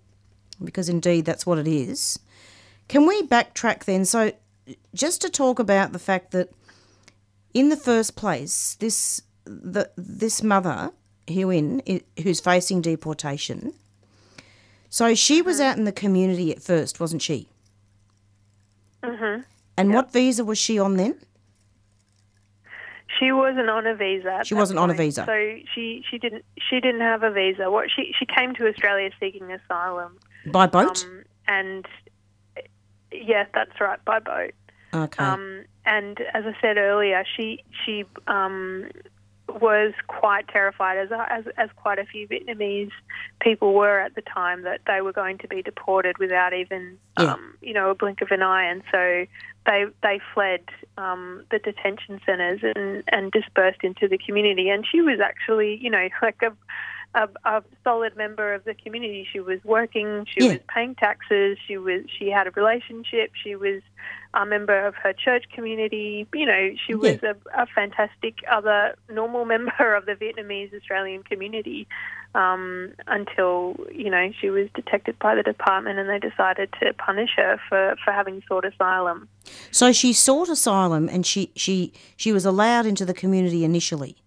because 0.63 0.89
indeed 0.89 1.25
that's 1.25 1.45
what 1.45 1.57
it 1.57 1.67
is. 1.67 2.19
Can 2.87 3.07
we 3.07 3.23
backtrack 3.23 3.85
then? 3.85 4.05
So, 4.05 4.31
just 4.93 5.21
to 5.21 5.29
talk 5.29 5.59
about 5.59 5.91
the 5.91 5.99
fact 5.99 6.31
that, 6.31 6.49
in 7.53 7.69
the 7.69 7.77
first 7.77 8.15
place, 8.15 8.75
this 8.79 9.21
the 9.45 9.89
this 9.95 10.43
mother 10.43 10.91
Huynh, 11.27 12.03
who's 12.21 12.39
facing 12.39 12.81
deportation. 12.81 13.73
So 14.89 15.15
she 15.15 15.41
was 15.41 15.59
out 15.59 15.77
in 15.77 15.83
the 15.83 15.91
community 15.91 16.51
at 16.51 16.61
first, 16.61 16.99
wasn't 16.99 17.21
she? 17.21 17.49
Mhm. 19.03 19.43
And 19.77 19.89
yep. 19.89 19.95
what 19.95 20.13
visa 20.13 20.45
was 20.45 20.57
she 20.57 20.79
on 20.79 20.97
then? 20.97 21.19
She 23.19 23.31
wasn't 23.31 23.69
on 23.69 23.87
a 23.87 23.95
visa. 23.95 24.41
She 24.43 24.53
wasn't 24.53 24.79
point. 24.79 24.91
on 24.91 24.95
a 24.95 24.97
visa. 24.97 25.23
So 25.25 25.57
she, 25.73 26.03
she 26.09 26.17
didn't 26.17 26.43
she 26.69 26.79
didn't 26.79 27.01
have 27.01 27.23
a 27.23 27.31
visa. 27.31 27.71
What 27.71 27.89
she 27.95 28.13
she 28.17 28.25
came 28.25 28.53
to 28.55 28.67
Australia 28.67 29.09
seeking 29.19 29.51
asylum 29.51 30.17
by 30.47 30.67
boat. 30.67 31.05
Um, 31.05 31.23
and 31.47 31.85
yes, 33.11 33.47
that's 33.53 33.79
right, 33.79 34.03
by 34.05 34.19
boat. 34.19 34.53
Okay. 34.93 35.23
Um, 35.23 35.65
and 35.85 36.19
as 36.33 36.45
I 36.45 36.53
said 36.61 36.77
earlier, 36.77 37.23
she 37.37 37.63
she 37.85 38.05
um, 38.27 38.89
was 39.47 39.93
quite 40.07 40.47
terrified, 40.47 40.97
as, 40.97 41.09
as 41.29 41.45
as 41.57 41.69
quite 41.75 41.99
a 41.99 42.05
few 42.05 42.27
Vietnamese 42.27 42.91
people 43.39 43.73
were 43.73 43.99
at 43.99 44.15
the 44.15 44.21
time, 44.21 44.63
that 44.63 44.81
they 44.87 45.01
were 45.01 45.13
going 45.13 45.37
to 45.39 45.47
be 45.47 45.61
deported 45.61 46.17
without 46.17 46.53
even 46.53 46.97
yeah. 47.19 47.33
um, 47.33 47.55
you 47.61 47.73
know 47.73 47.89
a 47.89 47.95
blink 47.95 48.21
of 48.21 48.31
an 48.31 48.41
eye, 48.41 48.63
and 48.63 48.81
so 48.91 49.25
they 49.65 49.85
they 50.01 50.19
fled 50.33 50.61
um, 50.97 51.45
the 51.51 51.59
detention 51.59 52.19
centres 52.25 52.61
and 52.63 53.03
and 53.07 53.31
dispersed 53.31 53.83
into 53.83 54.07
the 54.07 54.17
community. 54.17 54.69
And 54.69 54.85
she 54.89 55.01
was 55.01 55.19
actually 55.19 55.77
you 55.81 55.89
know 55.89 56.07
like 56.21 56.41
a 56.41 56.51
a, 57.15 57.29
a 57.45 57.63
solid 57.83 58.15
member 58.15 58.53
of 58.53 58.65
the 58.65 58.73
community. 58.73 59.27
She 59.31 59.39
was 59.39 59.59
working. 59.63 60.25
She 60.31 60.45
yeah. 60.45 60.51
was 60.53 60.61
paying 60.73 60.95
taxes. 60.95 61.57
She 61.65 61.77
was. 61.77 62.03
She 62.19 62.29
had 62.29 62.47
a 62.47 62.51
relationship. 62.51 63.31
She 63.41 63.55
was 63.55 63.81
a 64.33 64.45
member 64.45 64.85
of 64.85 64.95
her 64.95 65.13
church 65.13 65.45
community. 65.53 66.27
You 66.33 66.45
know, 66.45 66.71
she 66.85 66.93
was 66.93 67.23
a, 67.23 67.35
a, 67.57 67.65
fantastic 67.73 68.39
other 68.51 68.95
normal 69.09 69.45
member 69.53 69.95
of 69.95 70.05
the 70.05 70.13
Vietnamese 70.13 70.73
Australian 70.75 71.23
community 71.23 71.87
um, 72.35 72.93
until 73.07 73.75
you 73.91 74.09
know 74.09 74.31
she 74.39 74.49
was 74.49 74.67
detected 74.75 75.17
by 75.19 75.35
the 75.35 75.43
department 75.43 75.97
and 75.97 76.09
they 76.09 76.19
decided 76.19 76.69
to 76.81 76.93
punish 76.93 77.31
her 77.37 77.59
for, 77.69 77.95
for 78.03 78.11
having 78.11 78.43
sought 78.47 78.65
asylum. 78.65 79.29
So 79.71 79.91
she 79.93 80.11
sought 80.11 80.49
asylum 80.49 81.07
and 81.09 81.25
she 81.25 81.51
she 81.55 81.93
she 82.17 82.33
was 82.33 82.45
allowed 82.45 82.85
into 82.85 83.05
the 83.05 83.13
community 83.13 83.63
initially. 83.63 84.17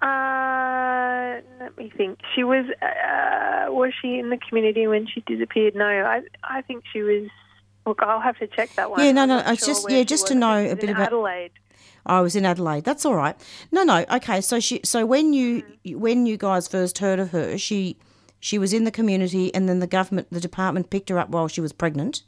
Uh, 0.00 1.40
let 1.60 1.76
me 1.76 1.92
think. 1.96 2.20
She 2.34 2.44
was 2.44 2.66
uh, 2.82 3.72
was 3.72 3.92
she 4.00 4.18
in 4.18 4.30
the 4.30 4.38
community 4.38 4.86
when 4.86 5.06
she 5.06 5.20
disappeared? 5.22 5.74
No, 5.74 5.86
I 5.86 6.22
I 6.44 6.62
think 6.62 6.84
she 6.92 7.02
was. 7.02 7.28
Look, 7.86 8.02
I'll 8.02 8.20
have 8.20 8.38
to 8.38 8.46
check 8.46 8.74
that 8.74 8.90
one. 8.90 9.04
Yeah, 9.04 9.12
no, 9.12 9.24
no. 9.24 9.38
It's 9.38 9.64
sure 9.64 9.74
just 9.74 9.90
yeah, 9.90 10.02
just 10.04 10.26
to 10.28 10.34
know 10.34 10.64
a 10.64 10.76
bit 10.76 10.90
about 10.90 11.08
Adelaide. 11.08 11.52
Oh, 12.06 12.18
I 12.18 12.20
was 12.20 12.36
in 12.36 12.46
Adelaide. 12.46 12.84
That's 12.84 13.04
all 13.04 13.16
right. 13.16 13.36
No, 13.72 13.82
no. 13.82 14.04
Okay, 14.10 14.40
so 14.40 14.60
she 14.60 14.80
so 14.84 15.04
when 15.04 15.32
you 15.32 15.62
mm. 15.62 15.96
when 15.96 16.26
you 16.26 16.36
guys 16.36 16.68
first 16.68 16.98
heard 16.98 17.18
of 17.18 17.30
her, 17.30 17.58
she 17.58 17.98
she 18.40 18.58
was 18.58 18.72
in 18.72 18.84
the 18.84 18.90
community, 18.90 19.52
and 19.54 19.68
then 19.68 19.80
the 19.80 19.86
government, 19.86 20.28
the 20.30 20.40
department 20.40 20.90
picked 20.90 21.08
her 21.08 21.18
up 21.18 21.30
while 21.30 21.48
she 21.48 21.60
was 21.60 21.72
pregnant, 21.72 22.22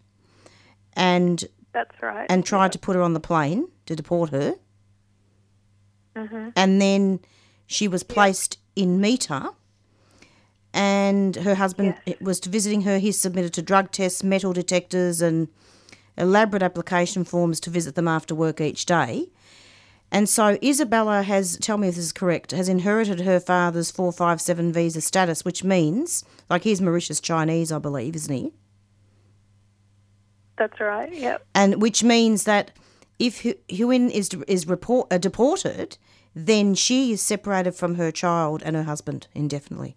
and 0.95 1.45
that's 1.73 1.95
right, 2.03 2.27
and 2.29 2.45
tried 2.45 2.67
yeah. 2.67 2.71
to 2.71 2.79
put 2.79 2.97
her 2.97 3.03
on 3.03 3.15
the 3.15 3.21
plane 3.21 3.69
to 3.87 3.95
deport 3.95 4.31
her, 4.31 4.55
mm-hmm. 6.17 6.49
and 6.57 6.81
then 6.83 7.21
she 7.71 7.87
was 7.87 8.03
placed 8.03 8.59
in 8.75 9.01
MITA, 9.01 9.51
and 10.75 11.37
her 11.37 11.55
husband 11.55 11.95
yes. 12.05 12.21
was 12.21 12.41
visiting 12.41 12.83
her. 12.83 12.99
He 12.99 13.13
submitted 13.13 13.55
to 13.55 13.63
drug 13.63 13.93
tests, 13.93 14.25
metal 14.25 14.53
detectors, 14.53 15.23
and 15.23 15.47
elaborate 16.19 16.65
application 16.65 17.23
forms 17.23 17.61
to 17.61 17.71
visit 17.71 17.95
them 17.95 18.09
after 18.09 18.35
work 18.35 18.61
each 18.61 18.87
day. 18.87 19.29
And 20.11 20.29
so 20.29 20.59
Isabella 20.61 21.23
has, 21.23 21.57
tell 21.59 21.79
me 21.79 21.87
if 21.87 21.95
this 21.95 22.07
is 22.07 22.13
correct, 22.13 22.51
has 22.51 22.69
inherited 22.69 23.21
her 23.21 23.39
father's 23.39 23.93
457 23.93 24.73
visa 24.73 25.01
status, 25.01 25.45
which 25.45 25.63
means, 25.63 26.25
like 26.49 26.65
he's 26.65 26.81
Mauritius 26.81 27.21
Chinese, 27.21 27.71
I 27.71 27.79
believe, 27.79 28.17
isn't 28.17 28.35
he? 28.35 28.53
That's 30.59 30.81
right, 30.81 31.15
yep. 31.15 31.47
And 31.55 31.81
which 31.81 32.03
means 32.03 32.43
that 32.45 32.73
if 33.21 33.45
Huynh 33.45 34.11
is, 34.11 34.31
is 34.49 34.67
report, 34.67 35.13
uh, 35.13 35.19
deported, 35.19 35.99
then 36.35 36.75
she 36.75 37.13
is 37.13 37.21
separated 37.23 37.75
from 37.75 37.97
her 37.97 38.11
child 38.11 38.63
and 38.65 38.77
her 38.77 38.85
husband 38.85 39.27
indefinitely. 39.35 39.97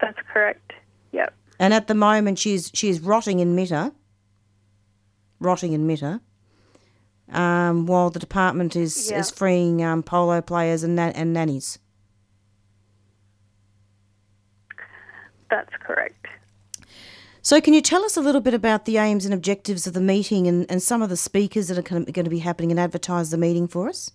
That's 0.00 0.18
correct. 0.32 0.72
Yep. 1.12 1.32
And 1.58 1.72
at 1.72 1.86
the 1.86 1.94
moment, 1.94 2.38
she's 2.38 2.70
she's 2.74 3.00
rotting 3.00 3.38
in 3.40 3.54
MITA, 3.54 3.92
rotting 5.40 5.72
in 5.72 5.86
MITA, 5.86 6.20
um, 7.30 7.86
while 7.86 8.10
the 8.10 8.18
department 8.18 8.76
is 8.76 9.10
Yeah. 9.10 9.20
is 9.20 9.30
freeing 9.30 9.82
um, 9.82 10.02
polo 10.02 10.40
players 10.42 10.82
and 10.82 10.94
na- 10.96 11.12
and 11.14 11.32
nannies. 11.32 11.78
That's 15.48 15.70
correct. 15.80 16.25
So, 17.46 17.60
can 17.60 17.74
you 17.74 17.80
tell 17.80 18.04
us 18.04 18.16
a 18.16 18.20
little 18.20 18.40
bit 18.40 18.54
about 18.54 18.86
the 18.86 18.96
aims 18.96 19.24
and 19.24 19.32
objectives 19.32 19.86
of 19.86 19.92
the 19.92 20.00
meeting 20.00 20.48
and, 20.48 20.68
and 20.68 20.82
some 20.82 21.00
of 21.00 21.10
the 21.10 21.16
speakers 21.16 21.68
that 21.68 21.78
are 21.78 22.00
going 22.00 22.04
to 22.12 22.28
be 22.28 22.40
happening 22.40 22.72
and 22.72 22.80
advertise 22.80 23.30
the 23.30 23.38
meeting 23.38 23.68
for 23.68 23.88
us? 23.88 24.10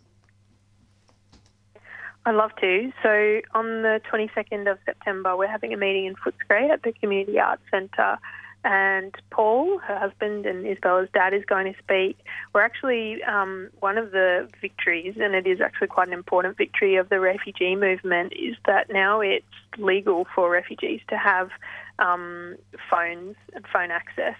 I'd 2.26 2.36
love 2.36 2.52
to. 2.60 2.92
So 3.02 3.40
on 3.54 3.84
the 3.84 4.02
22nd 4.12 4.70
of 4.70 4.80
September, 4.86 5.38
we're 5.38 5.48
having 5.48 5.74
a 5.74 5.78
meeting 5.78 6.08
in 6.08 6.16
Footscray 6.16 6.72
at 6.72 6.84
the 6.84 6.92
Community 6.92 7.40
Arts 7.40 7.62
Centre. 7.72 8.20
And 8.66 9.16
Paul, 9.30 9.80
her 9.80 9.98
husband, 9.98 10.46
and 10.46 10.68
Isabella's 10.68 11.10
dad 11.14 11.34
is 11.34 11.46
going 11.46 11.72
to 11.72 11.80
speak. 11.80 12.20
We're 12.54 12.62
actually 12.62 13.24
um, 13.24 13.70
one 13.80 13.98
of 13.98 14.12
the 14.12 14.50
victories, 14.60 15.16
and 15.20 15.34
it 15.36 15.48
is 15.48 15.62
actually 15.62 15.88
quite 15.88 16.10
an 16.10 16.14
important 16.14 16.58
victory 16.58 16.98
of 16.98 17.08
the 17.08 17.22
refugee 17.22 17.78
movement, 17.78 18.34
is 18.34 18.58
that 18.68 18.92
now 18.92 19.22
it's 19.22 19.46
legal 19.78 20.28
for 20.36 20.52
refugees 20.52 21.00
to 21.08 21.18
have 21.18 21.50
um, 22.02 22.58
phones 22.90 23.36
and 23.54 23.66
phone 23.72 23.92
access 23.92 24.36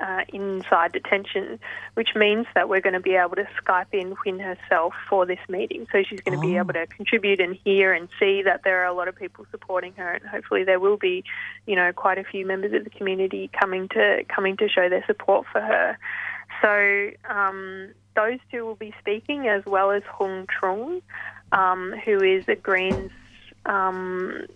uh, 0.00 0.22
inside 0.32 0.92
detention, 0.92 1.60
which 1.94 2.10
means 2.16 2.46
that 2.54 2.68
we're 2.68 2.80
going 2.80 2.94
to 2.94 3.00
be 3.00 3.14
able 3.14 3.36
to 3.36 3.46
Skype 3.62 3.92
in 3.92 4.16
Huynh 4.16 4.40
herself 4.42 4.94
for 5.08 5.26
this 5.26 5.38
meeting. 5.48 5.86
So 5.92 6.02
she's 6.02 6.20
going 6.20 6.38
to 6.40 6.44
be 6.44 6.56
able 6.56 6.72
to 6.72 6.86
contribute 6.86 7.40
and 7.40 7.56
hear 7.64 7.92
and 7.92 8.08
see 8.18 8.42
that 8.42 8.62
there 8.64 8.82
are 8.82 8.86
a 8.86 8.94
lot 8.94 9.08
of 9.08 9.14
people 9.14 9.46
supporting 9.50 9.92
her, 9.94 10.10
and 10.14 10.26
hopefully 10.26 10.64
there 10.64 10.80
will 10.80 10.96
be, 10.96 11.24
you 11.66 11.76
know, 11.76 11.92
quite 11.92 12.18
a 12.18 12.24
few 12.24 12.44
members 12.46 12.72
of 12.72 12.84
the 12.84 12.90
community 12.90 13.50
coming 13.58 13.88
to 13.90 14.24
coming 14.28 14.56
to 14.56 14.68
show 14.68 14.88
their 14.88 15.04
support 15.06 15.46
for 15.52 15.60
her. 15.60 15.98
So 16.60 17.10
um, 17.28 17.90
those 18.16 18.38
two 18.50 18.64
will 18.64 18.74
be 18.74 18.94
speaking, 18.98 19.46
as 19.46 19.64
well 19.66 19.90
as 19.90 20.02
Huong 20.18 20.46
Truong, 20.46 21.02
um, 21.52 21.94
who 22.04 22.22
is 22.22 22.48
a 22.48 22.56
Greens 22.56 23.12
um, 23.66 24.46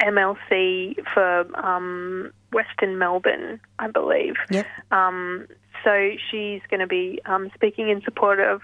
MLC 0.00 0.96
for 1.12 1.46
um, 1.64 2.32
Western 2.52 2.98
Melbourne, 2.98 3.60
I 3.78 3.88
believe. 3.88 4.34
Yep. 4.50 4.66
Um, 4.90 5.46
so 5.84 6.10
she's 6.30 6.60
going 6.70 6.80
to 6.80 6.86
be 6.86 7.20
um, 7.26 7.50
speaking 7.54 7.88
in 7.88 8.02
support 8.02 8.40
of 8.40 8.62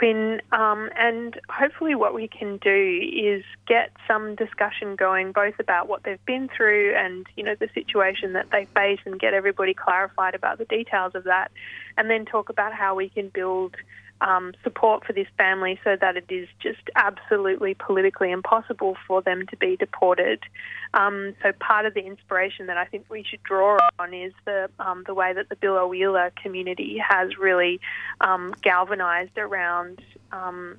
Huynh, 0.00 0.40
um, 0.52 0.90
and 0.96 1.40
hopefully, 1.48 1.94
what 1.94 2.14
we 2.14 2.26
can 2.26 2.56
do 2.56 3.00
is 3.14 3.44
get 3.68 3.92
some 4.08 4.34
discussion 4.34 4.96
going, 4.96 5.30
both 5.30 5.54
about 5.60 5.88
what 5.88 6.02
they've 6.02 6.24
been 6.26 6.48
through 6.54 6.94
and 6.96 7.26
you 7.36 7.44
know 7.44 7.54
the 7.54 7.68
situation 7.74 8.32
that 8.32 8.48
they 8.50 8.64
face, 8.74 8.98
and 9.04 9.20
get 9.20 9.34
everybody 9.34 9.72
clarified 9.72 10.34
about 10.34 10.58
the 10.58 10.64
details 10.64 11.14
of 11.14 11.24
that, 11.24 11.52
and 11.96 12.10
then 12.10 12.24
talk 12.24 12.48
about 12.48 12.72
how 12.72 12.96
we 12.96 13.08
can 13.08 13.28
build 13.28 13.76
um, 14.20 14.52
support 14.62 15.04
for 15.04 15.12
this 15.12 15.26
family 15.36 15.78
so 15.84 15.96
that 16.00 16.16
it 16.16 16.26
is 16.28 16.48
just 16.60 16.88
absolutely 16.96 17.74
politically 17.74 18.30
impossible 18.30 18.96
for 19.06 19.20
them 19.22 19.46
to 19.48 19.56
be 19.56 19.76
deported. 19.76 20.40
Um, 20.94 21.34
so 21.42 21.52
part 21.52 21.86
of 21.86 21.94
the 21.94 22.00
inspiration 22.00 22.66
that 22.66 22.76
I 22.76 22.84
think 22.84 23.06
we 23.10 23.24
should 23.28 23.42
draw 23.42 23.78
on 23.98 24.14
is 24.14 24.32
the 24.44 24.70
um, 24.78 25.04
the 25.06 25.14
way 25.14 25.32
that 25.32 25.48
the 25.48 25.56
Biloela 25.56 26.34
community 26.36 26.98
has 27.06 27.36
really 27.36 27.80
um, 28.20 28.54
galvanised 28.62 29.36
around 29.36 30.00
um, 30.32 30.78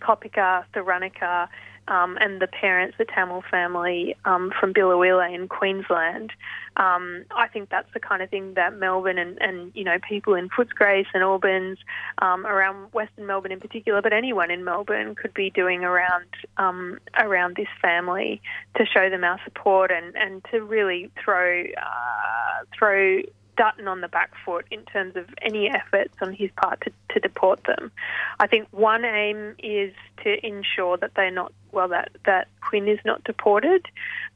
Tharnicaa, 0.00 1.48
um, 1.88 2.16
and 2.20 2.40
the 2.40 2.46
parents, 2.46 2.96
the 2.98 3.04
Tamil 3.04 3.42
family 3.50 4.16
um, 4.24 4.52
from 4.58 4.72
Biloela 4.72 5.32
in 5.34 5.48
Queensland. 5.48 6.32
Um, 6.76 7.24
I 7.36 7.48
think 7.48 7.68
that's 7.68 7.92
the 7.92 8.00
kind 8.00 8.22
of 8.22 8.30
thing 8.30 8.54
that 8.54 8.74
Melbourne 8.74 9.18
and, 9.18 9.36
and 9.42 9.72
you 9.74 9.84
know 9.84 9.98
people 10.08 10.34
in 10.34 10.48
Footscray, 10.48 11.04
St 11.06 11.22
Albans, 11.22 11.78
um, 12.18 12.46
around 12.46 12.92
Western 12.92 13.26
Melbourne 13.26 13.52
in 13.52 13.60
particular, 13.60 14.00
but 14.00 14.12
anyone 14.12 14.50
in 14.50 14.64
Melbourne 14.64 15.14
could 15.14 15.34
be 15.34 15.50
doing 15.50 15.84
around 15.84 16.26
um, 16.56 16.98
around 17.18 17.56
this 17.56 17.68
family 17.80 18.40
to 18.76 18.86
show 18.86 19.10
them 19.10 19.24
our 19.24 19.40
support 19.44 19.90
and, 19.90 20.14
and 20.16 20.44
to 20.50 20.62
really 20.62 21.10
throw 21.22 21.62
uh, 21.62 22.64
throw 22.78 23.20
Dutton 23.56 23.88
on 23.88 24.00
the 24.00 24.08
back 24.08 24.32
foot 24.44 24.66
in 24.70 24.82
terms 24.84 25.16
of 25.16 25.26
any 25.42 25.68
efforts 25.68 26.14
on 26.20 26.32
his 26.32 26.50
part 26.56 26.80
to, 26.82 26.92
to 27.10 27.20
deport 27.20 27.64
them. 27.64 27.92
I 28.40 28.46
think 28.46 28.68
one 28.70 29.04
aim 29.04 29.54
is 29.58 29.92
to 30.24 30.46
ensure 30.46 30.96
that 30.98 31.12
they're 31.14 31.30
not 31.30 31.52
well 31.72 31.88
that 31.88 32.12
that 32.26 32.48
Huynh 32.62 32.92
is 32.92 32.98
not 33.04 33.24
deported, 33.24 33.86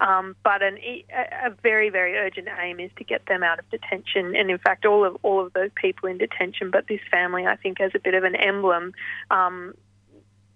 um, 0.01 0.37
but 0.43 0.63
an, 0.63 0.79
a 0.79 1.05
a 1.45 1.51
very 1.63 1.91
very 1.91 2.17
urgent 2.17 2.49
aim 2.61 2.81
is 2.81 2.91
to 2.97 3.05
get 3.05 3.27
them 3.27 3.43
out 3.43 3.59
of 3.59 3.69
detention. 3.71 4.35
And 4.37 4.51
in 4.51 4.59
fact, 4.59 4.85
all 4.85 5.05
of 5.05 5.17
all 5.23 5.45
of 5.45 5.53
those 5.53 5.71
people 5.75 6.09
in 6.09 6.19
detention, 6.19 6.71
but 6.71 6.87
this 6.89 7.01
family, 7.11 7.47
I 7.47 7.57
think, 7.57 7.81
as 7.81 7.93
a 7.95 7.99
bit 7.99 8.15
of 8.15 8.25
an 8.25 8.37
emblem. 8.37 8.93
Um, 9.31 9.75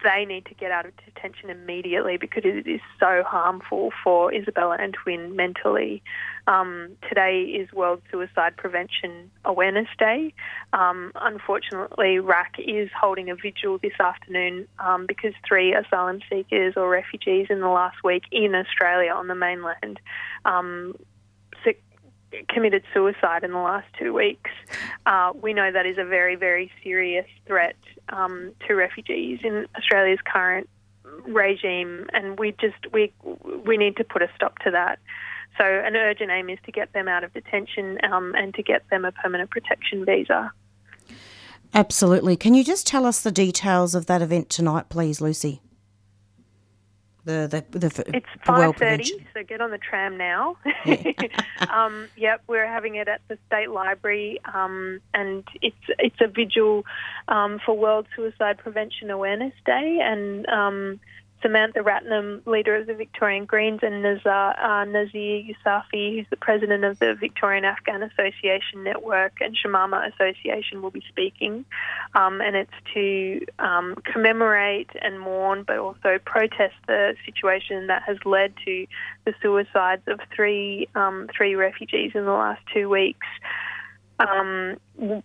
they 0.02 0.24
need 0.24 0.46
to 0.46 0.54
get 0.54 0.70
out 0.70 0.86
of 0.86 0.92
detention 1.04 1.50
immediately 1.50 2.16
because 2.16 2.42
it 2.44 2.66
is 2.66 2.80
so 2.98 3.22
harmful 3.26 3.90
for 4.02 4.32
Isabella 4.32 4.76
and 4.80 4.96
Huynh 4.96 5.34
mentally. 5.34 6.02
Um, 6.46 6.96
today 7.08 7.42
is 7.42 7.72
World 7.72 8.02
Suicide 8.10 8.56
Prevention 8.56 9.30
Awareness 9.44 9.88
Day. 9.98 10.34
Um, 10.72 11.12
unfortunately, 11.14 12.18
RAC 12.18 12.54
is 12.58 12.90
holding 12.98 13.30
a 13.30 13.34
vigil 13.36 13.78
this 13.78 13.98
afternoon 14.00 14.66
um, 14.78 15.06
because 15.06 15.34
three 15.46 15.74
asylum 15.74 16.20
seekers 16.28 16.74
or 16.76 16.88
refugees 16.88 17.46
in 17.50 17.60
the 17.60 17.68
last 17.68 17.98
week 18.02 18.24
in 18.32 18.54
Australia 18.54 19.12
on 19.12 19.28
the 19.28 19.34
mainland 19.34 20.00
um, 20.44 20.94
committed 22.48 22.82
suicide 22.94 23.44
in 23.44 23.52
the 23.52 23.58
last 23.58 23.86
two 23.98 24.12
weeks. 24.12 24.50
Uh, 25.06 25.32
we 25.40 25.52
know 25.52 25.70
that 25.72 25.86
is 25.86 25.98
a 25.98 26.04
very, 26.04 26.36
very 26.36 26.70
serious 26.82 27.26
threat 27.46 27.76
um, 28.10 28.52
to 28.66 28.74
refugees 28.74 29.40
in 29.42 29.66
Australia's 29.76 30.20
current 30.24 30.68
regime, 31.26 32.06
and 32.12 32.38
we 32.38 32.52
just 32.52 32.92
we 32.92 33.12
we 33.66 33.76
need 33.76 33.96
to 33.96 34.04
put 34.04 34.22
a 34.22 34.28
stop 34.34 34.58
to 34.60 34.70
that. 34.70 34.98
So, 35.58 35.64
an 35.64 35.96
urgent 35.96 36.30
aim 36.30 36.48
is 36.48 36.58
to 36.64 36.72
get 36.72 36.92
them 36.92 37.08
out 37.08 37.24
of 37.24 37.32
detention 37.32 37.98
um, 38.04 38.34
and 38.36 38.54
to 38.54 38.62
get 38.62 38.88
them 38.90 39.04
a 39.04 39.12
permanent 39.12 39.50
protection 39.50 40.04
visa. 40.04 40.52
Absolutely. 41.74 42.36
Can 42.36 42.54
you 42.54 42.64
just 42.64 42.86
tell 42.86 43.04
us 43.04 43.20
the 43.20 43.30
details 43.30 43.94
of 43.94 44.06
that 44.06 44.22
event 44.22 44.48
tonight, 44.48 44.88
please, 44.88 45.20
Lucy? 45.20 45.60
The 47.24 47.64
the 47.70 47.78
the, 47.78 48.16
It's 48.16 48.26
five 48.44 48.76
thirty, 48.76 49.26
so 49.34 49.42
get 49.42 49.60
on 49.60 49.70
the 49.70 49.78
tram 49.78 50.16
now. 50.16 50.56
um, 51.70 52.08
yep, 52.16 52.42
we're 52.46 52.66
having 52.66 52.94
it 52.94 53.08
at 53.08 53.20
the 53.28 53.38
State 53.46 53.70
Library, 53.70 54.40
um, 54.52 55.00
and 55.12 55.44
it's 55.60 55.76
it's 55.98 56.20
a 56.20 56.28
vigil 56.28 56.84
um, 57.28 57.60
for 57.64 57.76
World 57.76 58.06
Suicide 58.16 58.58
Prevention 58.58 59.10
Awareness 59.10 59.52
Day, 59.66 59.98
and 60.02 60.46
um, 60.48 61.00
Samantha 61.42 61.80
Ratnam, 61.80 62.44
leader 62.46 62.76
of 62.76 62.86
the 62.86 62.94
Victorian 62.94 63.44
Greens, 63.44 63.80
and 63.82 64.02
Nazar, 64.02 64.58
uh, 64.58 64.84
Nazir 64.84 65.42
Yusafi, 65.42 66.16
who's 66.16 66.26
the 66.30 66.36
president 66.36 66.84
of 66.84 66.98
the 66.98 67.14
Victorian 67.14 67.64
Afghan 67.64 68.02
Association 68.02 68.84
Network 68.84 69.40
and 69.40 69.56
Shamama 69.56 70.12
Association, 70.12 70.82
will 70.82 70.90
be 70.90 71.02
speaking. 71.08 71.64
Um, 72.14 72.40
and 72.40 72.56
it's 72.56 72.70
to 72.94 73.46
um, 73.58 73.96
commemorate 74.04 74.90
and 75.00 75.18
mourn, 75.18 75.64
but 75.66 75.78
also 75.78 76.18
protest 76.24 76.74
the 76.86 77.14
situation 77.24 77.86
that 77.86 78.02
has 78.02 78.18
led 78.24 78.52
to 78.64 78.86
the 79.24 79.34
suicides 79.40 80.02
of 80.06 80.20
three 80.34 80.88
um, 80.94 81.28
three 81.36 81.54
refugees 81.54 82.12
in 82.14 82.24
the 82.24 82.32
last 82.32 82.62
two 82.72 82.88
weeks. 82.88 83.26
Um, 84.20 84.76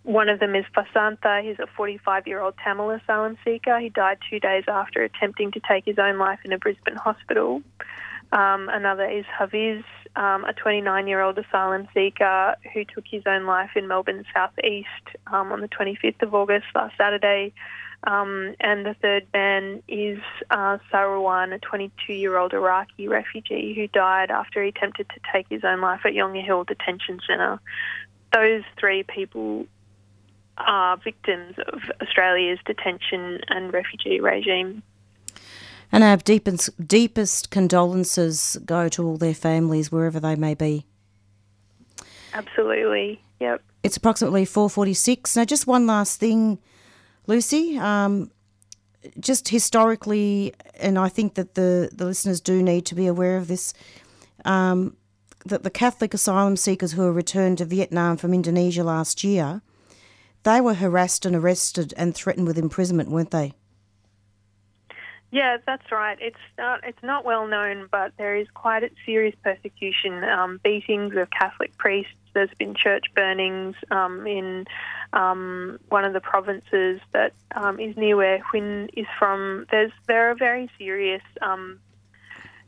one 0.04 0.28
of 0.30 0.40
them 0.40 0.54
is 0.54 0.64
Fasanta. 0.74 1.42
He's 1.44 1.58
a 1.58 1.66
45 1.76 2.26
year 2.26 2.40
old 2.40 2.54
Tamil 2.64 2.90
asylum 2.90 3.36
seeker. 3.44 3.78
He 3.78 3.90
died 3.90 4.18
two 4.28 4.40
days 4.40 4.64
after 4.68 5.02
attempting 5.02 5.52
to 5.52 5.60
take 5.60 5.84
his 5.84 5.98
own 5.98 6.18
life 6.18 6.38
in 6.44 6.52
a 6.52 6.58
Brisbane 6.58 6.96
hospital. 6.96 7.62
Um, 8.32 8.68
another 8.68 9.08
is 9.08 9.24
Hafiz, 9.38 9.84
um, 10.16 10.44
a 10.44 10.52
29 10.52 11.06
year 11.06 11.20
old 11.20 11.38
asylum 11.38 11.88
seeker 11.94 12.56
who 12.72 12.84
took 12.84 13.04
his 13.06 13.22
own 13.26 13.46
life 13.46 13.70
in 13.76 13.86
Melbourne's 13.86 14.26
southeast 14.34 14.88
um, 15.26 15.52
on 15.52 15.60
the 15.60 15.68
25th 15.68 16.22
of 16.22 16.34
August 16.34 16.66
last 16.74 16.96
Saturday. 16.96 17.52
Um, 18.04 18.54
and 18.60 18.86
the 18.86 18.94
third 19.00 19.26
man 19.32 19.82
is 19.88 20.18
uh, 20.50 20.78
Sarwan, 20.92 21.54
a 21.54 21.58
22 21.58 22.12
year 22.12 22.36
old 22.36 22.52
Iraqi 22.52 23.08
refugee 23.08 23.74
who 23.74 23.88
died 23.88 24.30
after 24.30 24.62
he 24.62 24.68
attempted 24.68 25.08
to 25.10 25.20
take 25.32 25.46
his 25.48 25.64
own 25.64 25.80
life 25.80 26.00
at 26.04 26.12
Yongah 26.12 26.44
Hill 26.44 26.64
Detention 26.64 27.20
Centre. 27.26 27.58
Those 28.32 28.62
three 28.78 29.02
people 29.02 29.66
are 30.58 30.96
victims 30.96 31.56
of 31.72 31.80
Australia's 32.00 32.58
detention 32.64 33.40
and 33.48 33.72
refugee 33.72 34.20
regime. 34.20 34.82
And 35.92 36.02
our 36.02 36.16
deepest 36.16 36.86
deepest 36.86 37.50
condolences 37.50 38.58
go 38.64 38.88
to 38.88 39.06
all 39.06 39.16
their 39.16 39.34
families 39.34 39.92
wherever 39.92 40.18
they 40.18 40.34
may 40.34 40.54
be. 40.54 40.84
Absolutely. 42.34 43.20
Yep. 43.40 43.62
It's 43.82 43.96
approximately 43.96 44.44
4:46. 44.44 45.36
Now, 45.36 45.44
just 45.44 45.66
one 45.66 45.86
last 45.86 46.18
thing, 46.18 46.58
Lucy. 47.26 47.78
Um, 47.78 48.30
just 49.20 49.48
historically, 49.48 50.52
and 50.80 50.98
I 50.98 51.08
think 51.08 51.34
that 51.34 51.54
the, 51.54 51.90
the 51.92 52.04
listeners 52.04 52.40
do 52.40 52.62
need 52.62 52.86
to 52.86 52.94
be 52.94 53.06
aware 53.06 53.36
of 53.36 53.46
this, 53.48 53.72
um, 54.44 54.96
that 55.48 55.62
the 55.62 55.70
Catholic 55.70 56.14
asylum 56.14 56.56
seekers 56.56 56.92
who 56.92 57.02
were 57.02 57.12
returned 57.12 57.58
to 57.58 57.64
Vietnam 57.64 58.16
from 58.16 58.34
Indonesia 58.34 58.84
last 58.84 59.24
year, 59.24 59.62
they 60.42 60.60
were 60.60 60.74
harassed 60.74 61.26
and 61.26 61.34
arrested 61.34 61.92
and 61.96 62.14
threatened 62.14 62.46
with 62.46 62.58
imprisonment, 62.58 63.10
weren't 63.10 63.30
they? 63.30 63.54
Yeah, 65.32 65.56
that's 65.66 65.90
right. 65.90 66.16
It's 66.20 66.36
not 66.56 66.80
it's 66.84 67.02
not 67.02 67.24
well 67.24 67.46
known, 67.46 67.88
but 67.90 68.12
there 68.16 68.36
is 68.36 68.46
quite 68.54 68.84
a 68.84 68.90
serious 69.04 69.34
persecution, 69.42 70.22
um, 70.24 70.60
beatings 70.62 71.16
of 71.16 71.28
Catholic 71.30 71.76
priests. 71.76 72.12
There's 72.32 72.54
been 72.58 72.74
church 72.74 73.06
burnings 73.14 73.74
um, 73.90 74.26
in 74.26 74.66
um, 75.12 75.80
one 75.88 76.04
of 76.04 76.12
the 76.12 76.20
provinces 76.20 77.00
that 77.12 77.32
um, 77.54 77.80
is 77.80 77.96
near 77.96 78.16
where 78.16 78.38
Huynh 78.38 78.88
is 78.96 79.06
from. 79.18 79.66
There's 79.70 79.92
there 80.06 80.30
are 80.30 80.36
very 80.36 80.70
serious, 80.78 81.22
um, 81.42 81.80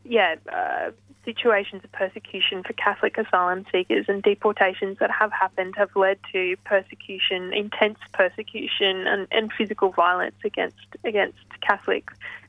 yeah. 0.04 0.36
Uh, 0.50 0.90
situations 1.24 1.84
of 1.84 1.92
persecution 1.92 2.62
for 2.62 2.72
Catholic 2.72 3.18
asylum 3.18 3.66
seekers 3.70 4.06
and 4.08 4.22
deportations 4.22 4.96
that 4.98 5.10
have 5.10 5.30
happened 5.30 5.74
have 5.76 5.94
led 5.94 6.18
to 6.32 6.56
persecution, 6.64 7.52
intense 7.52 7.98
persecution, 8.14 9.06
and, 9.06 9.28
and 9.30 9.52
physical 9.52 9.90
violence 9.90 10.36
against 10.42 10.76
against 11.04 11.38
Catholic 11.60 12.08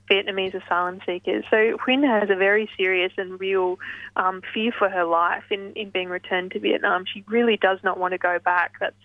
Vietnamese 0.10 0.56
asylum 0.56 1.02
seekers. 1.06 1.43
So 1.50 1.78
Huynh 1.78 2.08
has 2.08 2.30
a 2.30 2.36
very 2.36 2.70
serious 2.78 3.12
and 3.18 3.38
real 3.39 3.80
um, 4.16 4.41
fear 4.54 4.72
for 4.72 4.89
her 4.89 5.04
life 5.04 5.43
in, 5.52 5.74
in 5.74 5.89
being 5.89 6.08
returned 6.08 6.52
to 6.52 6.60
Vietnam. 6.60 7.04
She 7.06 7.24
really 7.28 7.58
does 7.58 7.80
not 7.84 8.00
want 8.00 8.14
to 8.14 8.18
go 8.18 8.39
back. 8.39 8.74
That's 8.80 8.95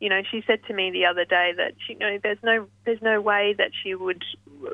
you 0.00 0.08
know, 0.08 0.22
she 0.28 0.42
said 0.46 0.64
to 0.64 0.72
me 0.72 0.90
the 0.90 1.04
other 1.04 1.26
day 1.26 1.52
that 1.56 1.74
she, 1.86 1.92
you 1.92 1.98
know, 1.98 2.18
there's 2.22 2.38
no, 2.42 2.66
there's 2.84 3.02
no 3.02 3.20
way 3.20 3.54
that 3.58 3.70
she 3.82 3.94
would 3.94 4.24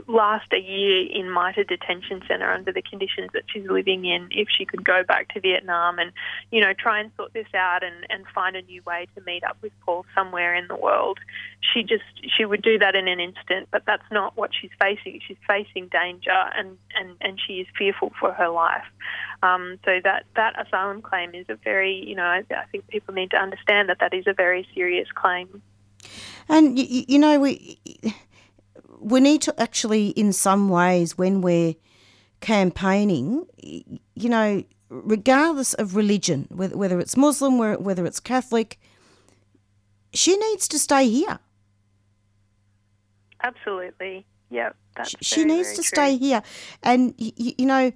last 0.06 0.52
a 0.52 0.58
year 0.58 1.06
in 1.10 1.32
MITA 1.32 1.64
detention 1.64 2.22
centre 2.26 2.50
under 2.50 2.72
the 2.72 2.82
conditions 2.82 3.30
that 3.32 3.44
she's 3.46 3.68
living 3.68 4.04
in 4.04 4.28
if 4.30 4.48
she 4.48 4.64
could 4.64 4.84
go 4.84 5.02
back 5.04 5.32
to 5.34 5.40
Vietnam 5.40 5.98
and, 5.98 6.12
you 6.50 6.60
know, 6.60 6.72
try 6.72 7.00
and 7.00 7.10
sort 7.16 7.32
this 7.32 7.46
out 7.54 7.82
and, 7.82 8.06
and 8.10 8.26
find 8.34 8.56
a 8.56 8.62
new 8.62 8.82
way 8.82 9.06
to 9.14 9.22
meet 9.22 9.44
up 9.44 9.56
with 9.62 9.72
Paul 9.84 10.04
somewhere 10.14 10.54
in 10.54 10.66
the 10.68 10.76
world. 10.76 11.18
She 11.60 11.82
just, 11.82 12.04
she 12.36 12.44
would 12.44 12.62
do 12.62 12.78
that 12.78 12.94
in 12.94 13.08
an 13.08 13.20
instant, 13.20 13.68
but 13.70 13.84
that's 13.86 14.10
not 14.10 14.36
what 14.36 14.50
she's 14.58 14.70
facing. 14.80 15.20
She's 15.26 15.36
facing 15.46 15.88
danger 15.88 16.30
and, 16.30 16.76
and, 16.94 17.16
and 17.20 17.40
she 17.44 17.54
is 17.54 17.66
fearful 17.76 18.12
for 18.18 18.32
her 18.32 18.48
life. 18.48 18.86
Um, 19.42 19.78
so 19.84 20.00
that, 20.02 20.24
that 20.34 20.66
asylum 20.66 21.02
claim 21.02 21.34
is 21.34 21.46
a 21.48 21.56
very, 21.56 21.94
you 21.94 22.14
know, 22.14 22.24
I, 22.24 22.44
I 22.50 22.64
think 22.72 22.88
people 22.88 23.14
need 23.14 23.30
to 23.30 23.36
understand 23.36 23.88
that 23.88 23.98
that 24.00 24.14
is 24.14 24.26
a 24.26 24.32
very 24.32 24.66
serious 24.74 25.08
claim. 25.14 25.62
And 26.48 26.78
you, 26.78 27.04
you 27.08 27.18
know, 27.18 27.40
we 27.40 27.78
we 29.00 29.20
need 29.20 29.42
to 29.42 29.60
actually, 29.60 30.08
in 30.08 30.32
some 30.32 30.68
ways, 30.68 31.16
when 31.18 31.40
we're 31.40 31.74
campaigning, 32.40 33.46
you 33.62 34.28
know, 34.28 34.62
regardless 34.88 35.74
of 35.74 35.96
religion, 35.96 36.46
whether, 36.50 36.76
whether 36.76 37.00
it's 37.00 37.16
Muslim, 37.16 37.58
whether 37.58 38.06
it's 38.06 38.20
Catholic, 38.20 38.78
she 40.12 40.36
needs 40.36 40.68
to 40.68 40.78
stay 40.78 41.08
here. 41.08 41.38
Absolutely. 43.42 44.24
Yeah. 44.50 44.70
she 45.20 45.42
very, 45.42 45.48
needs 45.48 45.68
very 45.68 45.76
to 45.76 45.82
true. 45.82 45.84
stay 45.84 46.16
here. 46.16 46.42
And, 46.82 47.14
you, 47.18 47.52
you 47.58 47.66
know, 47.66 47.92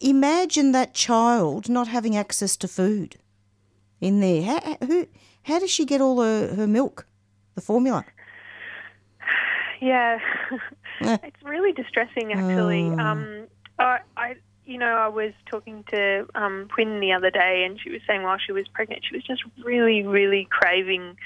imagine 0.00 0.72
that 0.72 0.94
child 0.94 1.68
not 1.68 1.88
having 1.88 2.16
access 2.16 2.56
to 2.58 2.68
food 2.68 3.16
in 4.00 4.20
there. 4.20 4.42
How, 4.42 4.76
who, 4.86 5.08
how 5.44 5.58
does 5.58 5.70
she 5.70 5.84
get 5.84 6.00
all 6.00 6.20
her, 6.20 6.54
her 6.54 6.66
milk, 6.66 7.06
the 7.54 7.60
formula? 7.60 8.04
Yeah, 9.84 10.18
it's 11.00 11.42
really 11.44 11.72
distressing 11.72 12.32
actually. 12.32 12.90
Um, 12.98 13.48
I, 13.78 13.98
I, 14.16 14.36
you 14.64 14.78
know, 14.78 14.96
I 14.96 15.08
was 15.08 15.34
talking 15.44 15.84
to 15.92 16.26
um, 16.34 16.68
Huynh 16.74 17.00
the 17.00 17.12
other 17.12 17.30
day, 17.30 17.64
and 17.66 17.78
she 17.78 17.90
was 17.90 18.00
saying 18.06 18.22
while 18.22 18.38
she 18.38 18.52
was 18.52 18.66
pregnant, 18.68 19.02
she 19.06 19.14
was 19.14 19.22
just 19.24 19.42
really, 19.62 20.02
really 20.02 20.48
craving 20.50 21.18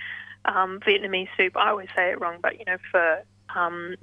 um, 0.45 0.81
Vietnamese 0.81 1.29
soup. 1.37 1.57
I 1.57 1.69
always 1.69 1.87
say 1.97 2.11
it 2.11 2.21
wrong, 2.21 2.39
but 2.43 2.59
you 2.59 2.65
know, 2.65 2.79
for 2.91 3.23
um, 3.55 3.95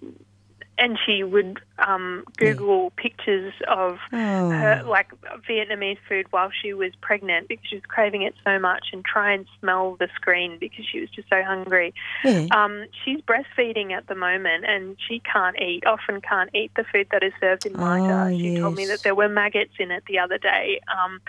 and 0.78 0.98
she 1.06 1.24
would 1.24 1.60
um, 1.80 2.24
Google 2.38 2.92
pictures 2.98 3.54
of 3.68 3.98
Oh. 4.12 4.50
her 4.50 4.84
like 4.86 5.12
Vietnamese 5.48 5.98
food 6.08 6.28
while 6.32 6.52
she 6.52 6.74
was 6.74 6.92
pregnant 7.02 7.48
because 7.48 7.66
she 7.68 7.76
was 7.76 7.86
craving 7.88 8.22
it 8.24 8.36
so 8.44 8.60
much, 8.60 8.88
and 8.94 9.04
try 9.04 9.34
and 9.34 9.46
smell 9.60 9.96
the 10.00 10.08
screen 10.16 10.58
because 10.60 10.86
she 10.86 11.00
was 11.00 11.10
just 11.10 11.30
so 11.30 11.42
hungry. 11.44 11.94
Yeah. 12.24 12.48
Um, 12.52 12.86
she's 13.04 13.22
breastfeeding 13.22 13.92
at 13.92 14.08
the 14.08 14.16
moment, 14.16 14.66
and 14.66 14.98
she 15.08 15.20
can't 15.20 15.60
eat. 15.60 15.86
Often 15.86 16.22
can't 16.22 16.50
eat 16.54 16.72
the 16.76 16.84
food 16.84 17.08
that 17.12 17.24
is 17.24 17.34
served 17.40 17.66
in 17.66 17.74
MITA. 17.74 18.32
Oh, 18.34 18.38
she 18.38 18.60
told 18.60 18.76
me 18.76 18.86
that 18.88 19.02
there 19.04 19.16
were 19.16 19.30
maggots 19.30 19.74
in 19.80 19.92
it 19.92 20.04
the 20.08 20.20
other 20.20 20.38
day, 20.38 20.82
um, 20.92 21.22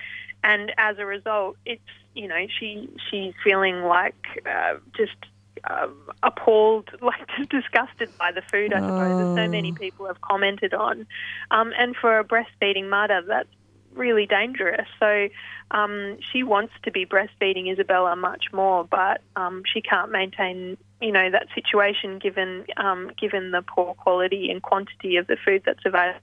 and 0.43 0.73
as 0.79 0.99
a 0.99 1.07
result, 1.07 1.57
it's 1.65 1.81
you 2.15 2.29
know 2.29 2.47
she 2.59 2.89
she's 3.11 3.35
feeling 3.45 3.83
like 3.83 4.43
uh, 4.47 4.75
just 4.97 5.17
um, 5.65 5.95
appalled, 6.23 6.91
like 7.01 7.27
just 7.37 7.51
disgusted 7.51 8.11
by 8.19 8.33
the 8.33 8.43
food. 8.51 8.73
I 8.73 8.83
suppose 8.87 9.17
that 9.19 9.29
so 9.35 9.49
many 9.49 9.73
people 9.73 10.07
have 10.07 10.21
commented 10.21 10.75
on, 10.75 11.07
um, 11.51 11.73
and 11.79 11.95
for 11.97 12.19
a 12.19 12.25
breastfeeding 12.25 12.89
mother, 12.89 13.23
that's 13.27 13.49
really 13.97 14.27
dangerous. 14.27 14.87
So 15.01 15.29
um, 15.71 16.19
she 16.33 16.43
wants 16.43 16.75
to 16.85 16.91
be 16.91 17.07
breastfeeding 17.07 17.73
Isabella 17.73 18.15
much 18.15 18.47
more, 18.53 18.85
but 18.85 19.23
um, 19.35 19.63
she 19.73 19.81
can't 19.81 20.11
maintain, 20.11 20.77
you 21.01 21.13
know, 21.13 21.31
that 21.31 21.49
situation 21.55 22.19
given 22.19 22.67
um, 22.77 23.11
given 23.19 23.51
the 23.51 23.63
poor 23.63 23.95
quality 23.95 24.51
and 24.51 24.63
quantity 24.63 25.17
of 25.17 25.27
the 25.27 25.37
food 25.45 25.63
that's 25.65 25.85
available. 25.85 26.21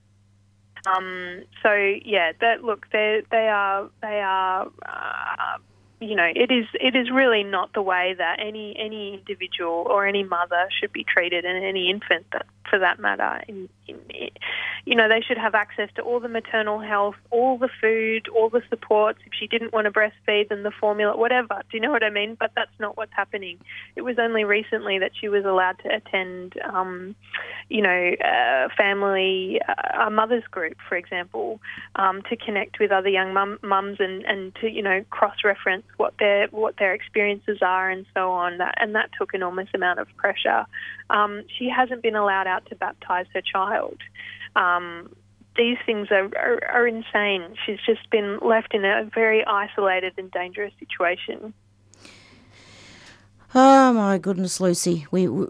Um, 0.86 1.44
so 1.62 1.74
yeah, 1.74 2.34
that 2.42 2.64
look, 2.64 2.88
they 2.92 3.22
they 3.32 3.48
are 3.50 3.90
they 4.02 4.22
are. 4.22 4.68
Uh, 4.86 5.58
you 6.00 6.16
know, 6.16 6.30
it 6.36 6.52
is 6.52 6.66
it 6.74 6.96
is 6.96 7.10
really 7.12 7.44
not 7.44 7.74
the 7.74 7.82
way 7.82 8.16
that 8.18 8.40
any 8.40 8.76
any 8.78 9.14
individual 9.14 9.86
or 9.90 10.06
any 10.06 10.24
mother 10.24 10.68
should 10.80 10.92
be 10.92 11.04
treated, 11.04 11.46
and 11.46 11.64
any 11.64 11.90
infant 11.90 12.26
that, 12.34 12.46
for 12.70 12.80
that 12.80 13.00
matter. 13.00 13.42
In, 13.48 13.70
in, 13.88 14.00
you 14.86 14.96
know, 14.96 15.08
they 15.08 15.22
should 15.22 15.38
have 15.38 15.56
access 15.56 15.90
to 15.96 16.02
all 16.02 16.20
the 16.20 16.28
maternal 16.28 16.80
health, 16.80 17.16
all 17.32 17.58
the 17.58 17.70
food, 17.80 18.28
all 18.28 18.50
the 18.50 18.62
supports. 18.70 19.20
If 19.26 19.32
she 19.34 19.48
didn't 19.48 19.72
want 19.72 19.86
to 19.86 19.92
breastfeed, 19.92 20.50
then 20.50 20.64
the 20.64 20.72
formula, 20.72 21.16
whatever. 21.16 21.62
Do 21.72 21.78
you 21.78 21.80
know 21.80 21.92
what 21.92 22.04
I 22.04 22.10
mean? 22.10 22.36
But 22.38 22.52
that's 22.54 22.78
not 22.80 22.98
what's 22.98 23.14
happening. 23.14 23.60
It 23.96 24.02
was 24.02 24.20
only 24.20 24.44
recently 24.44 25.00
that 25.00 25.12
she 25.20 25.30
was 25.30 25.46
allowed 25.46 25.80
to 25.84 25.96
attend, 25.96 26.56
um, 26.66 27.16
you 27.70 27.82
know, 27.82 28.12
a 28.22 28.70
family, 28.76 29.62
uh, 29.66 30.08
a 30.08 30.10
mother's 30.10 30.44
group, 30.52 30.76
for 30.90 30.98
example, 30.98 31.62
um, 31.96 32.22
to 32.24 32.36
connect 32.36 32.80
with 32.80 32.92
other 32.92 33.10
young 33.10 33.34
mum, 33.34 33.60
mums 33.62 33.98
and, 34.02 34.26
and 34.26 34.54
to, 34.56 34.70
you 34.70 34.82
know, 34.82 35.06
cross-reference 35.12 35.86
what 35.98 36.14
their 36.20 36.48
what 36.48 36.76
their 36.78 36.94
experiences 36.94 37.60
are 37.62 37.90
and 37.90 38.06
so 38.14 38.32
on. 38.32 38.60
And 38.78 38.96
that 38.96 39.10
took 39.18 39.34
enormous 39.34 39.70
amount 39.74 40.00
of 40.00 40.08
pressure. 40.18 40.66
Um, 41.10 41.44
she 41.58 41.70
hasn't 41.70 42.02
been 42.02 42.16
allowed 42.16 42.48
out 42.48 42.66
to 42.68 42.76
baptise 42.76 43.28
her 43.34 43.42
child. 43.42 43.98
Um, 44.56 45.16
these 45.56 45.78
things 45.86 46.08
are, 46.12 46.30
are, 46.36 46.64
are 46.66 46.88
insane. 46.88 47.56
She's 47.66 47.80
just 47.86 48.10
been 48.10 48.40
left 48.40 48.74
in 48.74 48.86
a 48.86 49.10
very 49.14 49.46
isolated 49.46 50.14
and 50.18 50.32
dangerous 50.32 50.74
situation. 50.80 51.54
Oh 53.56 53.94
my 53.94 54.18
goodness, 54.18 54.60
Lucy, 54.60 55.06
we, 55.12 55.28
we 55.28 55.46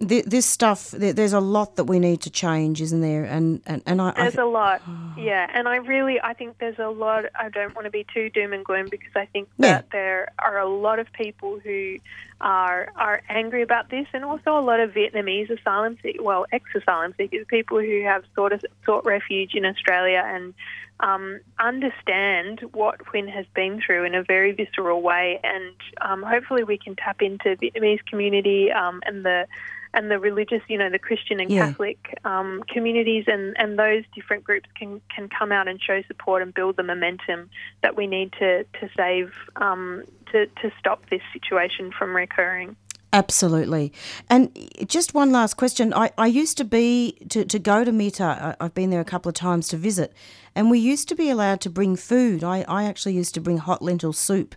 this 0.00 0.46
stuff. 0.46 0.90
There's 0.92 1.34
a 1.34 1.40
lot 1.40 1.76
that 1.76 1.84
we 1.84 1.98
need 1.98 2.22
to 2.22 2.30
change, 2.30 2.80
isn't 2.80 3.02
there? 3.02 3.24
And 3.24 3.60
and, 3.66 3.82
and 3.84 4.00
I, 4.00 4.08
I 4.10 4.12
There's 4.22 4.32
th- 4.34 4.42
a 4.42 4.46
lot, 4.46 4.80
yeah, 5.18 5.50
and 5.52 5.68
I 5.68 5.76
really, 5.76 6.18
I 6.20 6.32
think 6.32 6.58
there's 6.58 6.78
a 6.78 6.88
lot. 6.88 7.24
I 7.38 7.50
don't 7.50 7.74
want 7.74 7.84
to 7.84 7.90
be 7.90 8.06
too 8.12 8.30
doom 8.30 8.52
and 8.54 8.64
gloom 8.64 8.88
because 8.90 9.12
I 9.14 9.26
think 9.26 9.48
Yeah. 9.58 9.72
that 9.72 9.90
there 9.92 10.28
are 10.38 10.58
a 10.58 10.66
lot 10.68 10.98
of 10.98 11.12
people 11.12 11.58
who 11.62 11.98
are 12.42 12.92
are 12.96 13.22
angry 13.28 13.62
about 13.62 13.88
this, 13.88 14.06
and 14.12 14.24
also 14.24 14.58
a 14.58 14.60
lot 14.60 14.80
of 14.80 14.90
Vietnamese 14.90 15.48
asylum 15.50 15.96
seekers, 16.02 16.20
well, 16.22 16.44
ex-asylum 16.52 17.14
seekers, 17.16 17.46
people 17.48 17.78
who 17.80 18.02
have 18.02 18.24
sought 18.34 18.52
sought 18.84 19.04
refuge 19.04 19.54
in 19.54 19.64
Australia 19.64 20.22
and 20.26 20.52
um, 21.00 21.40
understand 21.58 22.60
what 22.72 22.98
Huynh 22.98 23.32
has 23.32 23.46
been 23.54 23.80
through 23.84 24.04
in 24.04 24.14
a 24.14 24.22
very 24.22 24.52
visceral 24.52 25.02
way, 25.02 25.40
and 25.42 25.74
um, 26.00 26.22
hopefully 26.22 26.64
we 26.64 26.78
can 26.78 26.96
tap 26.96 27.22
into 27.22 27.56
Vietnamese 27.56 28.04
community 28.06 28.70
um, 28.72 29.00
and 29.06 29.24
the 29.24 29.46
and 29.94 30.10
the 30.10 30.18
religious, 30.18 30.62
you 30.68 30.78
know, 30.78 30.90
the 30.90 30.98
Christian 30.98 31.40
and 31.40 31.50
Yeah. 31.50 31.66
Catholic 31.66 31.98
um, 32.24 32.62
communities, 32.68 33.24
and, 33.26 33.54
and 33.58 33.78
those 33.78 34.04
different 34.14 34.44
groups 34.44 34.68
can, 34.78 35.00
can 35.14 35.28
come 35.28 35.52
out 35.52 35.68
and 35.68 35.80
show 35.80 36.02
support 36.06 36.42
and 36.42 36.52
build 36.54 36.76
the 36.76 36.82
momentum 36.82 37.50
that 37.82 37.96
we 37.96 38.06
need 38.06 38.32
to 38.38 38.64
to 38.80 38.88
save 38.96 39.32
um, 39.56 40.04
to 40.30 40.46
to 40.46 40.70
stop 40.78 41.08
this 41.10 41.22
situation 41.32 41.92
from 41.96 42.14
recurring. 42.16 42.76
Absolutely. 43.14 43.92
And 44.30 44.50
just 44.86 45.12
one 45.12 45.32
last 45.32 45.58
question. 45.58 45.92
I, 45.92 46.10
I 46.16 46.26
used 46.28 46.56
to 46.56 46.64
be, 46.64 47.18
to, 47.28 47.44
to 47.44 47.58
go 47.58 47.84
to 47.84 47.92
MITA, 47.92 48.24
I- 48.24 48.56
I've 48.58 48.72
been 48.72 48.88
there 48.88 49.02
a 49.02 49.04
couple 49.04 49.28
of 49.28 49.34
times 49.34 49.68
to 49.68 49.76
visit, 49.76 50.14
and 50.54 50.70
we 50.70 50.78
used 50.78 51.10
to 51.10 51.14
be 51.14 51.28
allowed 51.28 51.60
to 51.60 51.68
bring 51.68 51.94
food. 51.94 52.42
I, 52.42 52.64
I 52.66 52.84
actually 52.84 53.12
used 53.12 53.34
to 53.34 53.40
bring 53.42 53.58
hot 53.58 53.82
lentil 53.82 54.14
soup 54.14 54.54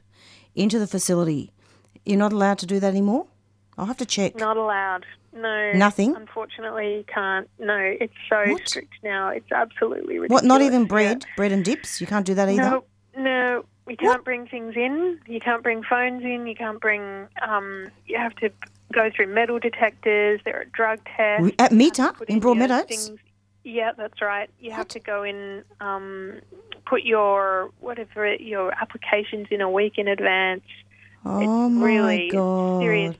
into 0.55 0.79
the 0.79 0.87
facility. 0.87 1.51
You're 2.05 2.17
not 2.17 2.31
allowed 2.31 2.59
to 2.59 2.65
do 2.65 2.79
that 2.79 2.87
anymore? 2.87 3.27
I'll 3.77 3.85
have 3.85 3.97
to 3.97 4.05
check. 4.05 4.35
Not 4.35 4.57
allowed. 4.57 5.05
No. 5.33 5.73
Nothing? 5.73 6.15
Unfortunately, 6.15 6.97
you 6.97 7.03
can't. 7.13 7.49
No, 7.59 7.75
it's 7.77 8.13
so 8.29 8.43
What? 8.47 8.67
strict 8.67 8.93
now. 9.03 9.29
It's 9.29 9.51
absolutely 9.51 10.17
ridiculous. 10.19 10.29
What? 10.29 10.45
Not 10.45 10.61
even 10.61 10.81
Yeah. 10.81 10.87
bread? 10.87 11.25
Bread 11.35 11.51
and 11.51 11.65
dips? 11.65 11.99
You 11.99 12.07
can't 12.07 12.25
do 12.25 12.33
that 12.35 12.47
either. 12.47 12.61
No, 12.61 12.83
no. 13.17 13.65
You 13.87 13.97
can't 13.97 14.23
bring 14.23 14.47
things 14.47 14.75
in. 14.75 15.19
You 15.27 15.39
can't 15.39 15.61
bring 15.61 15.83
phones 15.83 16.23
in. 16.23 16.47
You 16.47 16.55
can't 16.55 16.79
bring. 16.79 17.27
Um, 17.41 17.87
you 18.05 18.17
have 18.17 18.33
to 18.37 18.49
go 18.93 19.11
through 19.15 19.27
metal 19.27 19.59
detectors. 19.59 20.39
There 20.45 20.55
are 20.59 20.65
drug 20.65 20.99
tests. 21.15 21.51
At 21.59 21.69
Put 21.71 22.29
in 22.29 22.39
Broadmeadows. 22.39 23.17
Yeah, 23.63 23.91
that's 23.97 24.21
right. 24.21 24.49
You 24.59 24.71
have 24.71 24.87
to 24.89 24.99
go 24.99 25.23
in, 25.23 25.63
um, 25.81 26.39
put 26.85 27.03
your 27.03 27.71
whatever 27.79 28.35
your 28.35 28.71
applications 28.79 29.47
in 29.51 29.59
a 29.59 29.69
week 29.69 29.97
in 29.97 30.07
advance. 30.07 30.63
Oh 31.25 31.39
it's 31.39 31.73
my 31.73 31.85
really 31.85 32.29
god! 32.29 32.81
serious 32.81 33.15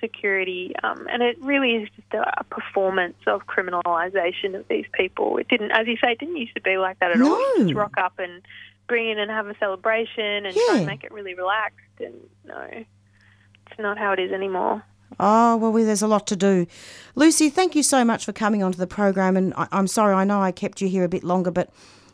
security, 0.00 0.72
um, 0.82 1.06
and 1.10 1.22
it 1.22 1.36
really 1.42 1.72
is 1.76 1.88
just 1.96 2.12
a, 2.14 2.40
a 2.40 2.44
performance 2.44 3.16
of 3.26 3.46
criminalisation 3.46 4.54
of 4.58 4.66
these 4.68 4.86
people. 4.92 5.38
It 5.38 5.48
didn't, 5.48 5.72
as 5.72 5.86
you 5.86 5.96
say, 6.02 6.12
it 6.12 6.18
didn't 6.18 6.36
used 6.36 6.54
to 6.54 6.60
be 6.60 6.76
like 6.78 6.98
that 7.00 7.10
at 7.12 7.20
all. 7.20 7.38
You 7.58 7.64
just 7.64 7.74
rock 7.74 7.94
up 7.98 8.18
and 8.18 8.42
bring 8.86 9.08
in 9.10 9.18
and 9.18 9.30
have 9.30 9.46
a 9.48 9.56
celebration 9.58 10.46
and 10.46 10.54
try 10.54 10.66
Yeah. 10.70 10.76
and 10.78 10.86
make 10.86 11.04
it 11.04 11.12
really 11.12 11.34
relaxed. 11.34 11.78
And 12.00 12.14
no, 12.46 12.60
it's 12.70 13.78
not 13.78 13.98
how 13.98 14.12
it 14.12 14.18
is 14.18 14.32
anymore. 14.32 14.82
Oh 15.20 15.56
well, 15.56 15.72
we, 15.72 15.84
there's 15.84 16.02
a 16.02 16.06
lot 16.08 16.26
to 16.28 16.36
do. 16.36 16.66
Lucy, 17.14 17.48
thank 17.50 17.74
you 17.74 17.82
so 17.82 18.04
much 18.04 18.24
for 18.24 18.32
coming 18.32 18.62
onto 18.62 18.78
the 18.78 18.86
program, 18.86 19.36
and 19.36 19.54
I, 19.54 19.66
I'm 19.72 19.86
sorry 19.86 20.14
I 20.14 20.24
know 20.24 20.40
I 20.42 20.52
kept 20.52 20.80
you 20.80 20.88
here 20.88 21.04
a 21.04 21.08
bit 21.08 21.24
longer, 21.24 21.50
but 21.50 21.70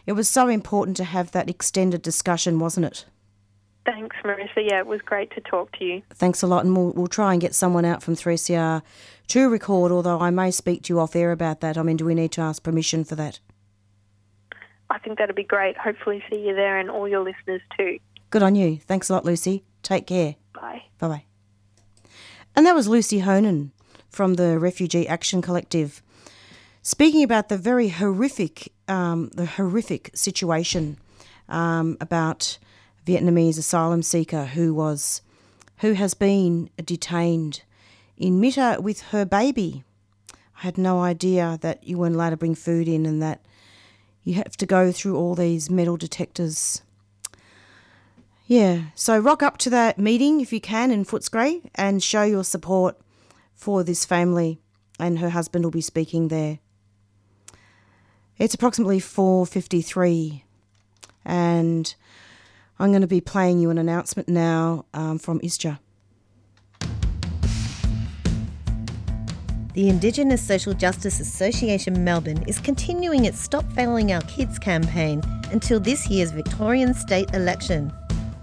it 0.06 0.12
was 0.12 0.28
so 0.28 0.48
important 0.48 0.96
to 0.98 1.04
have 1.04 1.32
that 1.32 1.50
extended 1.50 2.02
discussion, 2.02 2.58
wasn't 2.58 2.86
it? 2.86 3.04
Thanks, 3.86 4.16
Marissa. 4.24 4.66
Yeah, 4.68 4.78
it 4.78 4.86
was 4.86 5.02
great 5.02 5.30
to 5.34 5.40
talk 5.42 5.72
to 5.78 5.84
you. 5.84 6.02
Thanks 6.10 6.42
a 6.42 6.46
lot, 6.46 6.64
and 6.64 6.74
we'll, 6.74 6.92
we'll 6.92 7.06
try 7.06 7.32
and 7.32 7.40
get 7.40 7.54
someone 7.54 7.84
out 7.84 8.02
from 8.02 8.16
3CR 8.16 8.82
to 9.28 9.48
record. 9.50 9.92
Although 9.92 10.20
I 10.20 10.30
may 10.30 10.50
speak 10.50 10.84
to 10.84 10.94
you 10.94 11.00
off 11.00 11.14
air 11.14 11.32
about 11.32 11.60
that. 11.60 11.76
I 11.76 11.82
mean, 11.82 11.98
do 11.98 12.04
we 12.04 12.14
need 12.14 12.32
to 12.32 12.40
ask 12.40 12.62
permission 12.62 13.04
for 13.04 13.14
that? 13.16 13.40
I 14.90 14.98
think 14.98 15.18
that'd 15.18 15.36
be 15.36 15.44
great. 15.44 15.76
Hopefully, 15.76 16.22
see 16.30 16.46
you 16.46 16.54
there 16.54 16.78
and 16.78 16.90
all 16.90 17.08
your 17.08 17.22
listeners 17.22 17.60
too. 17.76 17.98
Good 18.30 18.42
on 18.42 18.54
you. 18.54 18.78
Thanks 18.78 19.10
a 19.10 19.12
lot, 19.12 19.24
Lucy. 19.24 19.64
Take 19.82 20.06
care. 20.06 20.36
Bye. 20.54 20.82
Bye 20.98 21.08
bye. 21.08 21.24
And 22.56 22.64
that 22.66 22.74
was 22.74 22.88
Lucy 22.88 23.18
Honan 23.18 23.72
from 24.08 24.34
the 24.34 24.58
Refugee 24.58 25.08
Action 25.08 25.42
Collective, 25.42 26.02
speaking 26.82 27.22
about 27.22 27.48
the 27.48 27.58
very 27.58 27.88
horrific, 27.88 28.72
um, 28.88 29.30
the 29.34 29.46
horrific 29.46 30.10
situation 30.14 30.98
um, 31.48 31.96
about 32.00 32.58
Vietnamese 33.06 33.58
asylum 33.58 34.02
seeker 34.02 34.46
who 34.46 34.72
was, 34.74 35.22
who 35.78 35.92
has 35.92 36.14
been 36.14 36.70
detained 36.84 37.62
in 38.16 38.40
MITA 38.40 38.78
with 38.80 39.02
her 39.12 39.24
baby. 39.24 39.84
I 40.32 40.62
had 40.62 40.78
no 40.78 41.00
idea 41.00 41.58
that 41.60 41.84
you 41.86 41.98
weren't 41.98 42.14
allowed 42.14 42.30
to 42.30 42.36
bring 42.36 42.54
food 42.54 42.88
in 42.88 43.06
and 43.06 43.20
that 43.22 43.44
you 44.22 44.34
have 44.34 44.56
to 44.56 44.66
go 44.66 44.90
through 44.92 45.16
all 45.16 45.34
these 45.34 45.68
metal 45.68 45.96
detectors. 45.96 46.82
Yeah, 48.46 48.84
so 48.94 49.18
rock 49.18 49.42
up 49.42 49.58
to 49.58 49.70
that 49.70 49.98
meeting 49.98 50.40
if 50.40 50.52
you 50.52 50.60
can 50.60 50.90
in 50.90 51.04
Footscray 51.04 51.62
and 51.74 52.02
show 52.02 52.22
your 52.22 52.44
support 52.44 52.98
for 53.54 53.82
this 53.82 54.04
family, 54.04 54.58
and 54.98 55.18
her 55.18 55.30
husband 55.30 55.64
will 55.64 55.70
be 55.70 55.80
speaking 55.80 56.28
there. 56.28 56.58
It's 58.38 58.54
approximately 58.54 59.00
4:53, 59.00 60.42
and 61.24 61.94
I'm 62.78 62.90
going 62.90 63.02
to 63.02 63.06
be 63.06 63.20
playing 63.20 63.60
you 63.60 63.70
an 63.70 63.78
announcement 63.78 64.28
now 64.28 64.86
um, 64.94 65.18
from 65.18 65.40
ISJA. 65.40 65.78
The 69.74 69.88
Indigenous 69.88 70.40
Social 70.40 70.72
Justice 70.72 71.18
Association 71.18 72.04
Melbourne 72.04 72.44
is 72.46 72.60
continuing 72.60 73.24
its 73.24 73.40
Stop 73.40 73.64
Failing 73.72 74.12
Our 74.12 74.20
Kids 74.22 74.58
campaign 74.58 75.20
until 75.50 75.80
this 75.80 76.08
year's 76.08 76.30
Victorian 76.30 76.94
state 76.94 77.32
election. 77.34 77.92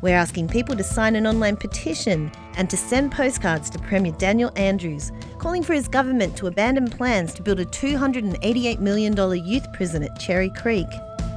We're 0.02 0.18
asking 0.18 0.50
people 0.50 0.76
to 0.76 0.84
sign 0.84 1.16
an 1.16 1.28
online 1.28 1.56
petition 1.56 2.32
and 2.58 2.70
to 2.70 2.76
send 2.76 3.12
postcards 3.12 3.70
to 3.70 3.80
Premier 3.80 4.12
Daniel 4.14 4.52
Andrews, 4.56 5.12
calling 5.40 5.64
for 5.64 5.74
his 5.74 5.88
government 5.88 6.36
to 6.38 6.48
abandon 6.48 6.90
plans 6.90 7.34
to 7.36 7.44
build 7.44 7.60
a 7.60 7.66
$288 7.66 8.80
million 8.80 9.46
youth 9.46 9.72
prison 9.74 10.04
at 10.04 10.20
Cherry 10.20 10.50
Creek. 10.50 10.88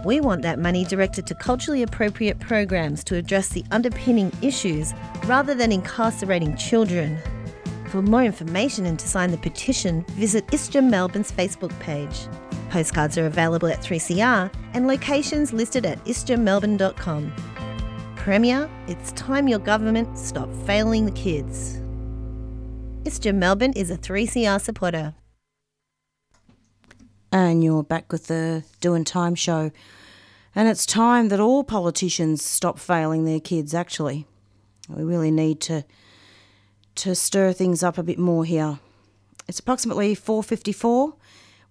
We 0.04 0.20
want 0.20 0.42
that 0.42 0.58
money 0.58 0.84
directed 0.84 1.26
to 1.28 1.34
culturally 1.34 1.82
appropriate 1.82 2.38
programs 2.38 3.02
to 3.04 3.16
address 3.16 3.48
the 3.48 3.64
underpinning 3.70 4.30
issues 4.42 4.92
rather 5.24 5.54
than 5.54 5.72
incarcerating 5.72 6.56
children. 6.56 7.18
For 7.88 8.02
more 8.02 8.22
information 8.22 8.84
and 8.84 8.98
to 8.98 9.08
sign 9.08 9.30
the 9.30 9.38
petition, 9.38 10.04
visit 10.10 10.46
ISJA 10.48 10.86
Melbourne's 10.86 11.32
Facebook 11.32 11.78
page. 11.80 12.28
Postcards 12.68 13.16
are 13.16 13.26
available 13.26 13.68
at 13.68 13.80
3CR 13.80 14.52
and 14.74 14.86
locations 14.86 15.54
listed 15.54 15.86
at 15.86 16.04
isjamelbourne.com. 16.04 17.32
Premier, 18.16 18.68
it's 18.88 19.12
time 19.12 19.48
your 19.48 19.58
government 19.58 20.18
stop 20.18 20.52
failing 20.66 21.06
the 21.06 21.12
kids. 21.12 21.80
ISJA 23.04 23.34
Melbourne 23.34 23.72
is 23.74 23.90
a 23.90 23.96
3CR 23.96 24.60
supporter. 24.60 25.14
And 27.34 27.64
you're 27.64 27.82
back 27.82 28.12
with 28.12 28.28
the 28.28 28.62
Doing 28.80 29.02
Time 29.02 29.34
show. 29.34 29.72
And 30.54 30.68
it's 30.68 30.86
time 30.86 31.30
that 31.30 31.40
all 31.40 31.64
politicians 31.64 32.44
stop 32.44 32.78
failing 32.78 33.24
their 33.24 33.40
kids, 33.40 33.74
actually. 33.74 34.24
We 34.88 35.02
really 35.02 35.32
need 35.32 35.60
to 35.62 35.84
to 36.94 37.16
stir 37.16 37.52
things 37.52 37.82
up 37.82 37.98
a 37.98 38.04
bit 38.04 38.20
more 38.20 38.44
here. 38.44 38.78
It's 39.48 39.58
approximately 39.58 40.14
4:54. 40.14 41.14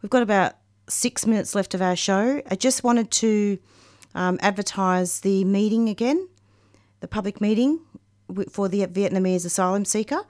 We've 0.01 0.09
got 0.09 0.21
about 0.21 0.55
6 0.89 1.25
minutes 1.25 1.55
left 1.55 1.73
of 1.73 1.81
our 1.81 1.95
show. 1.95 2.41
I 2.51 2.55
just 2.55 2.83
wanted 2.83 3.09
to 3.11 3.57
um, 4.13 4.39
advertise 4.41 5.21
the 5.21 5.45
meeting 5.45 5.87
again, 5.87 6.27
the 6.99 7.07
public 7.07 7.39
meeting 7.39 7.79
for 8.51 8.67
the 8.67 8.85
Vietnamese 8.87 9.45
asylum 9.45 9.85
seeker. 9.85 10.25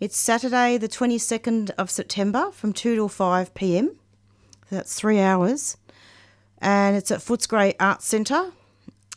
It's 0.00 0.18
Saturday, 0.18 0.76
the 0.76 0.86
22nd 0.86 1.70
of 1.78 1.88
September 1.88 2.50
from 2.52 2.74
2 2.74 2.94
till 2.94 3.08
5 3.08 3.54
p.m. 3.54 3.96
That's 4.70 4.94
three 4.94 5.20
hours. 5.20 5.76
And 6.58 6.96
it's 6.96 7.10
at 7.10 7.20
Footscray 7.20 7.74
Arts 7.78 8.06
Centre. 8.06 8.52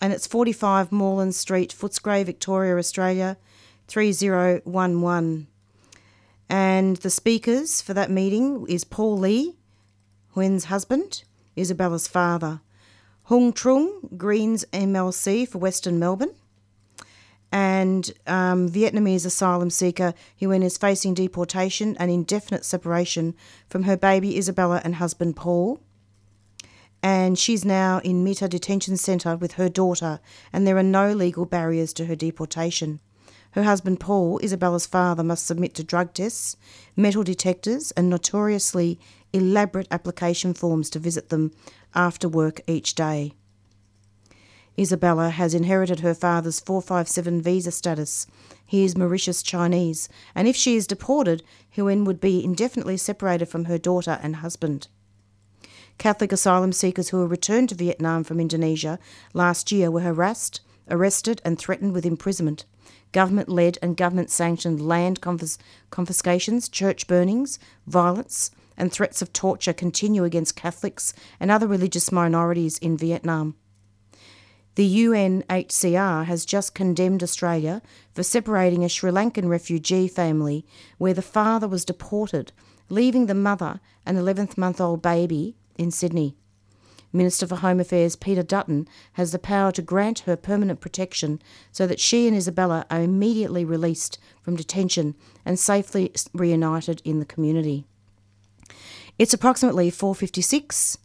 And 0.02 0.14
it's 0.14 0.28
45 0.28 0.92
Moreland 0.92 1.36
Street, 1.36 1.76
Footscray, 1.78 2.26
Victoria, 2.26 2.78
Australia, 2.78 3.38
3011. 3.88 5.48
And 6.50 6.98
the 6.98 7.10
speakers 7.10 7.82
for 7.82 7.94
that 7.94 8.10
meeting 8.10 8.66
is 8.70 8.84
Paul 8.84 9.18
Lee, 9.18 9.56
Huen's 10.34 10.66
husband, 10.66 11.24
Isabella's 11.56 12.08
father, 12.08 12.62
Huong 13.28 13.54
Truong, 13.54 14.18
Greens 14.18 14.66
MLC 14.72 15.48
for 15.48 15.60
Western 15.60 16.00
Melbourne, 16.00 16.34
and 17.52 18.12
um, 18.28 18.70
Vietnamese 18.70 19.26
asylum 19.26 19.70
seeker 19.70 20.14
Huen 20.40 20.64
is 20.64 20.78
facing 20.78 21.14
deportation 21.14 21.98
and 21.98 22.12
indefinite 22.12 22.64
separation 22.64 23.36
from 23.70 23.84
her 23.84 23.98
baby 23.98 24.38
Isabella 24.38 24.82
and 24.84 24.96
husband 24.96 25.36
Paul. 25.36 25.80
And 27.02 27.40
she's 27.40 27.64
now 27.64 28.00
in 28.04 28.24
MITA 28.24 28.50
Detention 28.50 28.98
Centre 28.98 29.38
with 29.38 29.54
her 29.54 29.70
daughter, 29.70 30.20
and 30.52 30.68
there 30.68 30.78
are 30.78 30.84
no 30.84 31.14
legal 31.14 31.46
barriers 31.46 31.94
to 31.94 32.06
her 32.06 32.16
deportation. 32.16 33.00
Her 33.52 33.64
husband 33.64 34.00
Paul, 34.00 34.40
Isabella's 34.44 34.86
father, 34.86 35.24
must 35.24 35.48
submit 35.48 35.74
to 35.76 35.84
drug 35.84 36.14
tests, 36.14 36.56
metal 36.96 37.24
detectors, 37.24 37.92
and 37.92 38.10
notoriously 38.10 39.00
elaborate 39.34 39.88
application 39.90 40.54
forms 40.54 40.90
to 40.92 41.00
visit 41.00 41.30
them 41.30 41.52
after 41.96 42.28
work 42.30 42.62
each 42.68 42.96
day. 42.96 43.34
Isabella 44.80 45.30
has 45.30 45.54
inherited 45.54 46.00
her 46.00 46.14
father's 46.14 46.62
457 46.62 47.42
visa 47.42 47.70
status. 47.70 48.26
He 48.66 48.86
is 48.86 48.98
Mauritius 48.98 49.44
Chinese, 49.44 50.08
and 50.34 50.48
if 50.48 50.56
she 50.56 50.78
is 50.78 50.88
deported, 50.88 51.44
Huen 51.72 52.06
would 52.06 52.22
be 52.22 52.42
indefinitely 52.42 52.96
separated 52.96 53.48
from 53.48 53.66
her 53.66 53.78
daughter 53.78 54.20
and 54.24 54.38
husband. 54.38 54.88
Catholic 55.98 56.32
asylum 56.32 56.72
seekers 56.72 57.10
who 57.10 57.18
were 57.18 57.28
returned 57.28 57.68
to 57.70 57.76
Vietnam 57.76 58.24
from 58.24 58.40
Indonesia 58.40 59.00
last 59.34 59.70
year 59.70 59.92
were 59.92 60.00
harassed, 60.00 60.62
arrested, 60.90 61.42
and 61.44 61.60
threatened 61.60 61.92
with 61.92 62.06
imprisonment. 62.06 62.64
Government 63.12 63.50
led 63.50 63.78
and 63.82 63.98
government 63.98 64.30
sanctioned 64.30 64.80
land 64.80 65.20
confis- 65.20 65.58
confiscations, 65.90 66.70
church 66.70 67.06
burnings, 67.06 67.60
violence, 67.86 68.50
and 68.78 68.94
threats 68.94 69.22
of 69.22 69.34
torture 69.34 69.74
continue 69.74 70.24
against 70.24 70.56
Catholics 70.56 71.14
and 71.38 71.52
other 71.52 71.68
religious 71.68 72.14
minorities 72.14 72.78
in 72.78 72.96
Vietnam. 72.96 73.56
The 74.80 75.04
UNHCR 75.04 76.24
has 76.24 76.46
just 76.46 76.74
condemned 76.74 77.22
Australia 77.22 77.82
for 78.14 78.24
separating 78.24 78.86
a 78.86 78.88
Sri 78.88 79.12
Lankan 79.12 79.50
refugee 79.50 80.08
family 80.08 80.66
where 80.98 81.14
the 81.14 81.22
father 81.22 81.68
was 81.68 81.84
deported, 81.84 82.54
leaving 82.88 83.26
the 83.26 83.34
mother 83.34 83.82
and 84.06 84.18
11th 84.18 84.58
month 84.58 84.80
old 84.80 85.02
baby 85.02 85.58
in 85.78 85.92
Sydney. 85.92 86.38
Minister 87.12 87.46
for 87.46 87.58
Home 87.58 87.82
Affairs 87.82 88.16
Peter 88.16 88.42
Dutton 88.42 88.88
has 89.16 89.34
the 89.34 89.38
power 89.38 89.74
to 89.74 89.82
grant 89.82 90.20
her 90.20 90.38
permanent 90.38 90.80
protection 90.80 91.42
so 91.74 91.86
that 91.86 92.00
she 92.00 92.26
and 92.26 92.38
Isabella 92.38 92.86
are 92.90 93.02
immediately 93.02 93.66
released 93.66 94.18
from 94.42 94.56
detention 94.56 95.14
and 95.44 95.60
safely 95.60 96.14
reunited 96.34 97.02
in 97.04 97.20
the 97.20 97.26
community. 97.26 97.84
It's 99.18 99.34
approximately 99.34 99.92
4:56 99.92 101.00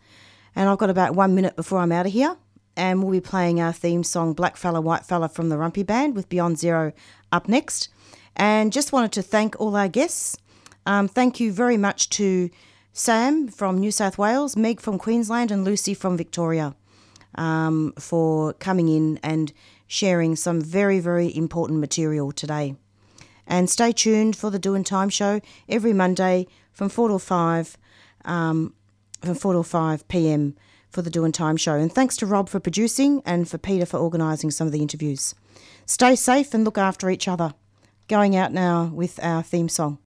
and 0.54 0.68
I've 0.68 0.78
got 0.78 0.90
about 0.90 1.16
1 1.16 1.34
minute 1.34 1.56
before 1.56 1.80
I'm 1.80 1.90
out 1.90 2.06
of 2.06 2.12
here 2.12 2.36
and 2.76 3.02
we'll 3.02 3.12
be 3.12 3.20
playing 3.20 3.60
our 3.60 3.72
theme 3.72 4.04
song 4.04 4.32
Black 4.32 4.56
Fella 4.56 4.80
White 4.80 5.04
Fella 5.04 5.28
from 5.28 5.48
the 5.48 5.56
Warumpi 5.56 5.86
Band 5.86 6.14
with 6.14 6.28
Beyond 6.28 6.58
Zero 6.58 6.92
up 7.32 7.48
next. 7.48 7.88
And 8.36 8.72
just 8.72 8.92
wanted 8.92 9.12
to 9.12 9.22
thank 9.22 9.58
all 9.60 9.76
our 9.76 9.88
guests. 9.88 10.36
Um, 10.86 11.08
thank 11.08 11.40
you 11.40 11.52
very 11.52 11.76
much 11.76 12.10
to 12.10 12.50
Sam 12.92 13.48
from 13.48 13.78
New 13.78 13.90
South 13.90 14.18
Wales, 14.18 14.56
Meg 14.56 14.80
from 14.80 14.98
Queensland, 14.98 15.50
and 15.50 15.64
Lucy 15.64 15.94
from 15.94 16.16
Victoria 16.16 16.74
um, 17.36 17.92
for 17.98 18.52
coming 18.54 18.88
in 18.88 19.18
and 19.22 19.52
sharing 19.86 20.36
some 20.36 20.60
very, 20.60 21.00
very 21.00 21.34
important 21.34 21.80
material 21.80 22.32
today. 22.32 22.76
And 23.46 23.68
stay 23.68 23.92
tuned 23.92 24.36
for 24.36 24.50
the 24.50 24.58
Doing 24.58 24.84
Time 24.84 25.10
show 25.10 25.40
every 25.68 25.92
Monday 25.92 26.46
from 26.72 26.88
4 26.88 27.08
to 27.08 27.18
5, 27.18 27.76
um, 28.24 28.74
from 29.20 29.34
4 29.34 29.52
to 29.54 29.62
5 29.62 30.08
p.m. 30.08 30.56
for 30.94 31.02
the 31.02 31.10
Doing 31.10 31.32
Time 31.32 31.56
show. 31.56 31.74
And 31.74 31.92
thanks 31.92 32.16
to 32.18 32.26
Rob 32.26 32.48
for 32.48 32.60
producing 32.60 33.20
and 33.26 33.48
for 33.48 33.58
Peter 33.58 33.84
for 33.84 33.98
organising 33.98 34.50
some 34.50 34.66
of 34.66 34.72
the 34.72 34.80
interviews. 34.80 35.34
Stay 35.84 36.14
safe 36.14 36.54
and 36.54 36.64
look 36.64 36.78
after 36.78 37.10
each 37.10 37.28
other. 37.28 37.52
Going 38.08 38.36
out 38.36 38.52
now 38.52 38.90
with 38.94 39.18
our 39.22 39.42
theme 39.42 39.68
song. 39.68 39.98